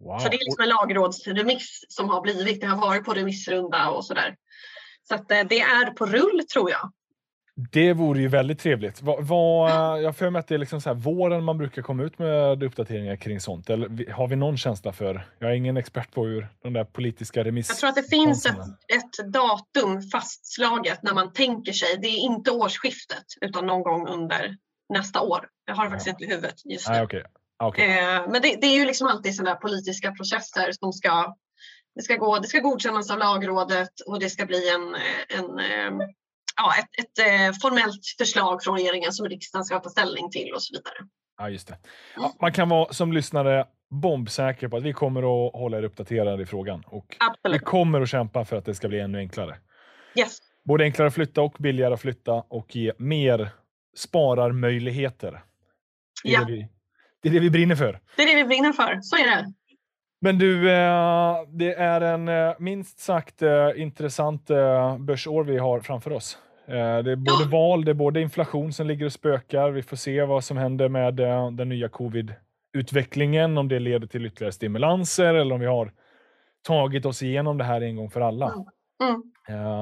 Wow. 0.04 0.18
Så 0.18 0.28
det 0.28 0.36
är 0.36 0.44
liksom 0.44 0.62
en 0.62 0.68
lagrådsremiss 0.68 1.84
som 1.88 2.08
har 2.08 2.20
blivit. 2.20 2.60
Det 2.60 2.66
har 2.66 2.76
varit 2.76 3.04
på 3.04 3.14
remissrunda 3.14 3.90
och 3.90 4.04
sådär. 4.04 4.36
Så 5.08 5.14
att 5.14 5.30
eh, 5.30 5.44
det 5.48 5.60
är 5.60 5.90
på 5.90 6.06
rull 6.06 6.46
tror 6.52 6.70
jag. 6.70 6.92
Det 7.60 7.92
vore 7.92 8.20
ju 8.20 8.28
väldigt 8.28 8.58
trevligt. 8.58 9.02
Va, 9.02 9.16
va, 9.20 10.00
jag 10.00 10.16
för 10.16 10.30
mig 10.30 10.40
att 10.40 10.48
det 10.48 10.54
är 10.54 10.58
liksom 10.58 10.80
så 10.80 10.88
här 10.88 10.96
våren 10.96 11.44
man 11.44 11.58
brukar 11.58 11.82
komma 11.82 12.02
ut 12.02 12.18
med 12.18 12.62
uppdateringar 12.62 13.16
kring 13.16 13.40
sånt. 13.40 13.70
Eller 13.70 14.12
har 14.12 14.28
vi 14.28 14.36
någon 14.36 14.58
känsla 14.58 14.92
för? 14.92 15.28
Jag 15.38 15.50
är 15.50 15.54
ingen 15.54 15.76
expert 15.76 16.12
på 16.12 16.26
hur 16.26 16.48
de 16.62 16.72
där 16.72 16.84
politiska 16.84 17.44
remiss... 17.44 17.68
Jag 17.68 17.78
tror 17.78 17.88
att 17.88 17.96
det 17.96 18.10
finns 18.10 18.46
ett, 18.46 18.56
ett, 18.56 19.32
datum 19.32 20.02
fastslaget 20.02 21.02
när 21.02 21.14
man 21.14 21.32
tänker 21.32 21.72
sig. 21.72 21.98
Det 22.02 22.08
är 22.08 22.18
inte 22.18 22.50
årsskiftet 22.50 23.24
utan 23.40 23.66
någon 23.66 23.82
gång 23.82 24.08
under 24.08 24.56
nästa 24.94 25.20
år. 25.20 25.48
Jag 25.64 25.74
har 25.74 25.84
det 25.84 25.90
faktiskt 25.90 26.08
inte 26.08 26.24
i 26.24 26.28
huvudet 26.28 26.56
just 26.64 26.88
nu. 26.88 26.94
Ah, 26.94 27.02
okay. 27.02 27.22
Okay. 27.64 27.98
Eh, 27.98 28.30
men 28.30 28.42
det, 28.42 28.56
det, 28.60 28.66
är 28.66 28.78
ju 28.78 28.84
liksom 28.84 29.06
alltid 29.06 29.34
sådana 29.34 29.56
politiska 29.56 30.12
processer 30.12 30.72
som 30.72 30.92
ska 30.92 31.36
det 31.94 32.02
ska, 32.02 32.16
gå, 32.16 32.38
det 32.38 32.48
ska 32.48 32.58
godkännas 32.58 33.10
av 33.10 33.18
lagrådet 33.18 34.00
och 34.06 34.20
det 34.20 34.30
ska 34.30 34.46
bli 34.46 34.68
en, 34.68 34.96
en, 35.38 35.58
eh, 35.58 36.06
ja, 36.58 36.74
ett, 36.78 37.04
ett, 37.04 37.18
eh, 37.18 37.60
formellt 37.62 38.06
förslag 38.18 38.62
från 38.62 38.76
regeringen 38.76 39.12
som 39.12 39.28
riksdagen 39.28 39.64
ska 39.64 39.80
ta 39.80 39.90
ställning 39.90 40.30
till 40.30 40.52
och 40.54 40.62
så 40.62 40.74
vidare. 40.74 40.94
Ja, 41.38 41.50
just 41.50 41.68
det. 41.68 41.78
Ja, 42.16 42.22
mm. 42.22 42.32
man 42.40 42.52
kan 42.52 42.68
vara 42.68 42.92
som 42.92 43.12
lyssnare 43.12 43.66
bombsäker 43.90 44.68
på 44.68 44.76
att 44.76 44.82
vi 44.82 44.92
kommer 44.92 45.20
att 45.20 45.52
hålla 45.52 45.78
er 45.78 45.82
uppdaterade 45.82 46.42
i 46.42 46.46
frågan. 46.46 46.84
Och 46.86 47.16
Absolut. 47.20 47.60
Vi 47.60 47.64
kommer 47.64 48.00
att 48.00 48.08
kämpa 48.08 48.44
för 48.44 48.56
att 48.56 48.64
det 48.64 48.74
ska 48.74 48.88
bli 48.88 49.00
ännu 49.00 49.18
enklare. 49.18 49.56
Yes. 50.14 50.38
Både 50.64 50.84
enklare 50.84 51.08
att 51.08 51.14
flytta 51.14 51.42
och 51.42 51.56
billigare 51.58 51.94
att 51.94 52.00
flytta 52.00 52.32
och 52.32 52.76
ge 52.76 52.92
mer 52.98 53.48
spararmöjligheter. 53.96 55.42
Det 56.24 56.30
ja. 56.30 56.44
vi 56.48 56.68
det 57.22 57.28
är 57.28 57.32
det 57.32 57.40
vi 57.40 57.50
brinner 57.50 57.76
för. 57.76 58.00
Det 58.16 58.22
är 58.22 58.26
det 58.26 58.42
vi 58.42 58.44
brinner 58.44 58.72
för, 58.72 59.00
så 59.02 59.16
är 59.16 59.26
det. 59.26 59.52
Men 60.20 60.38
du, 60.38 60.70
eh, 60.70 61.36
det 61.48 61.74
är 61.74 62.00
en 62.00 62.28
eh, 62.28 62.54
minst 62.58 62.98
sagt 62.98 63.42
intressant 63.76 64.46
börsår 64.98 65.44
vi 65.44 65.58
har 65.58 65.80
framför 65.80 66.12
oss. 66.12 66.38
Det 66.68 67.12
är 67.12 67.16
både 67.16 67.42
ja. 67.42 67.48
val, 67.50 67.84
det 67.84 67.90
är 67.90 67.94
både 67.94 68.20
inflation 68.20 68.72
som 68.72 68.86
ligger 68.86 69.06
och 69.06 69.12
spökar. 69.12 69.70
Vi 69.70 69.82
får 69.82 69.96
se 69.96 70.22
vad 70.22 70.44
som 70.44 70.56
händer 70.56 70.88
med 70.88 71.14
den 71.52 71.68
nya 71.68 71.88
covid-utvecklingen, 71.88 73.58
om 73.58 73.68
det 73.68 73.78
leder 73.78 74.06
till 74.06 74.26
ytterligare 74.26 74.52
stimulanser 74.52 75.34
eller 75.34 75.54
om 75.54 75.60
vi 75.60 75.66
har 75.66 75.92
tagit 76.62 77.06
oss 77.06 77.22
igenom 77.22 77.58
det 77.58 77.64
här 77.64 77.80
en 77.80 77.96
gång 77.96 78.10
för 78.10 78.20
alla. 78.20 78.46
Mm. 78.46 78.64
Mm. 79.02 79.22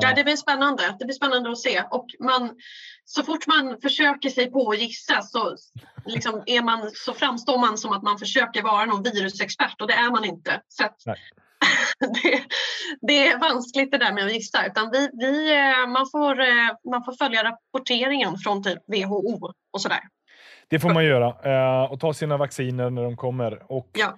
Ja, 0.02 0.12
det 0.16 0.24
blir 0.24 0.36
spännande. 0.36 0.96
Det 0.98 1.04
blir 1.04 1.14
spännande 1.14 1.50
att 1.50 1.58
se. 1.58 1.82
Och 1.90 2.06
man, 2.20 2.56
så 3.04 3.22
fort 3.22 3.46
man 3.46 3.80
försöker 3.82 4.28
sig 4.28 4.50
på 4.50 4.70
att 4.70 4.78
gissa 4.78 5.22
så, 5.22 5.56
liksom 6.04 6.42
är 6.46 6.62
man, 6.62 6.90
så 6.94 7.12
framstår 7.12 7.58
man 7.58 7.78
som 7.78 7.92
att 7.92 8.02
man 8.02 8.18
försöker 8.18 8.62
vara 8.62 8.84
någon 8.84 9.02
virusexpert 9.02 9.80
och 9.80 9.88
det 9.88 9.94
är 9.94 10.10
man 10.10 10.24
inte. 10.24 10.62
Så 10.68 10.84
det, 12.22 12.42
det, 13.00 13.28
är 13.28 13.38
vanskligt 13.38 13.90
det 13.90 13.98
där 13.98 14.12
med 14.12 14.24
att 14.24 14.32
gissa. 14.32 14.66
Utan 14.66 14.90
vi, 14.90 15.08
vi, 15.12 15.56
eh, 15.56 15.88
man, 15.88 16.06
får, 16.12 16.40
eh, 16.40 16.90
man 16.90 17.04
får 17.04 17.12
följa 17.24 17.44
rapporteringen 17.44 18.38
från 18.38 18.62
typ 18.62 18.78
WHO 18.86 19.52
och 19.72 19.80
sådär. 19.80 20.00
Det 20.68 20.78
får 20.78 20.90
man 20.90 21.04
göra 21.04 21.26
eh, 21.26 21.92
och 21.92 22.00
ta 22.00 22.14
sina 22.14 22.36
vacciner 22.36 22.90
när 22.90 23.02
de 23.02 23.16
kommer. 23.16 23.72
Och 23.72 23.90
ja. 23.92 24.16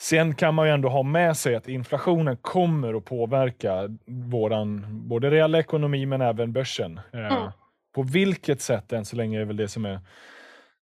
Sen 0.00 0.34
kan 0.34 0.54
man 0.54 0.66
ju 0.66 0.72
ändå 0.72 0.88
ha 0.88 1.02
med 1.02 1.36
sig 1.36 1.54
att 1.54 1.68
inflationen 1.68 2.36
kommer 2.36 2.94
att 2.94 3.04
påverka 3.04 3.88
våran 4.06 4.86
både 5.08 5.30
reella 5.30 5.58
ekonomi 5.58 6.06
men 6.06 6.20
även 6.20 6.52
börsen. 6.52 7.00
Mm. 7.12 7.50
På 7.94 8.02
vilket 8.02 8.60
sätt 8.60 8.92
än 8.92 9.04
så 9.04 9.16
länge 9.16 9.40
är 9.40 9.44
väl 9.44 9.56
det 9.56 9.68
som 9.68 9.84
är 9.84 10.00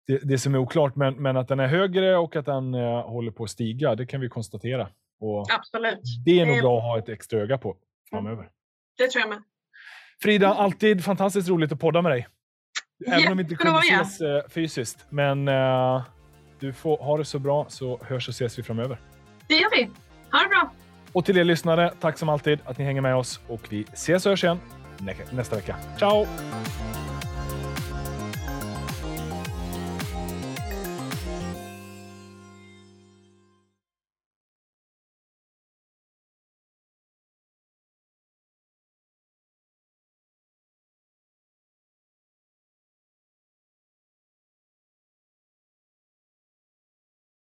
det, 0.07 0.19
det 0.23 0.37
som 0.37 0.55
är 0.55 0.59
oklart, 0.59 0.95
men, 0.95 1.13
men 1.15 1.37
att 1.37 1.47
den 1.47 1.59
är 1.59 1.67
högre 1.67 2.17
och 2.17 2.35
att 2.35 2.45
den 2.45 2.73
håller 2.73 3.31
på 3.31 3.43
att 3.43 3.49
stiga, 3.49 3.95
det 3.95 4.05
kan 4.05 4.21
vi 4.21 4.29
konstatera. 4.29 4.87
Och 5.19 5.51
Absolut. 5.51 5.99
Det 6.25 6.39
är 6.39 6.45
nog 6.45 6.61
bra 6.61 6.77
att 6.77 6.83
ha 6.83 6.99
ett 6.99 7.09
extra 7.09 7.39
öga 7.39 7.57
på 7.57 7.77
framöver. 8.09 8.41
Mm. 8.41 8.51
Det 8.97 9.07
tror 9.07 9.21
jag 9.21 9.29
med. 9.29 9.43
Frida, 10.21 10.53
alltid 10.53 11.03
fantastiskt 11.03 11.49
roligt 11.49 11.71
att 11.71 11.79
podda 11.79 12.01
med 12.01 12.11
dig. 12.11 12.27
Även 13.07 13.31
om 13.31 13.37
vi 13.37 13.43
inte 13.43 13.55
kunde 13.55 13.79
ses 13.79 14.21
uh, 14.21 14.41
fysiskt. 14.49 15.05
Men 15.09 15.47
uh, 15.47 16.01
du 16.59 16.73
får 16.73 16.97
ha 16.97 17.17
det 17.17 17.25
så 17.25 17.39
bra 17.39 17.65
så 17.69 17.99
hörs 18.03 18.27
och 18.27 18.33
ses 18.33 18.59
vi 18.59 18.63
framöver. 18.63 19.01
Det 19.47 19.55
gör 19.55 19.69
vi. 19.71 19.83
Ha 20.31 20.43
det 20.43 20.49
bra. 20.49 20.71
Och 21.11 21.25
till 21.25 21.37
er 21.37 21.43
lyssnare, 21.43 21.93
tack 21.99 22.17
som 22.17 22.29
alltid 22.29 22.59
att 22.65 22.77
ni 22.77 22.85
hänger 22.85 23.01
med 23.01 23.15
oss 23.15 23.39
och 23.47 23.61
vi 23.69 23.85
ses 23.93 24.25
och 24.25 24.29
hörs 24.29 24.43
igen 24.43 24.59
nästa 25.31 25.55
vecka. 25.55 25.75
Ciao! 25.97 26.25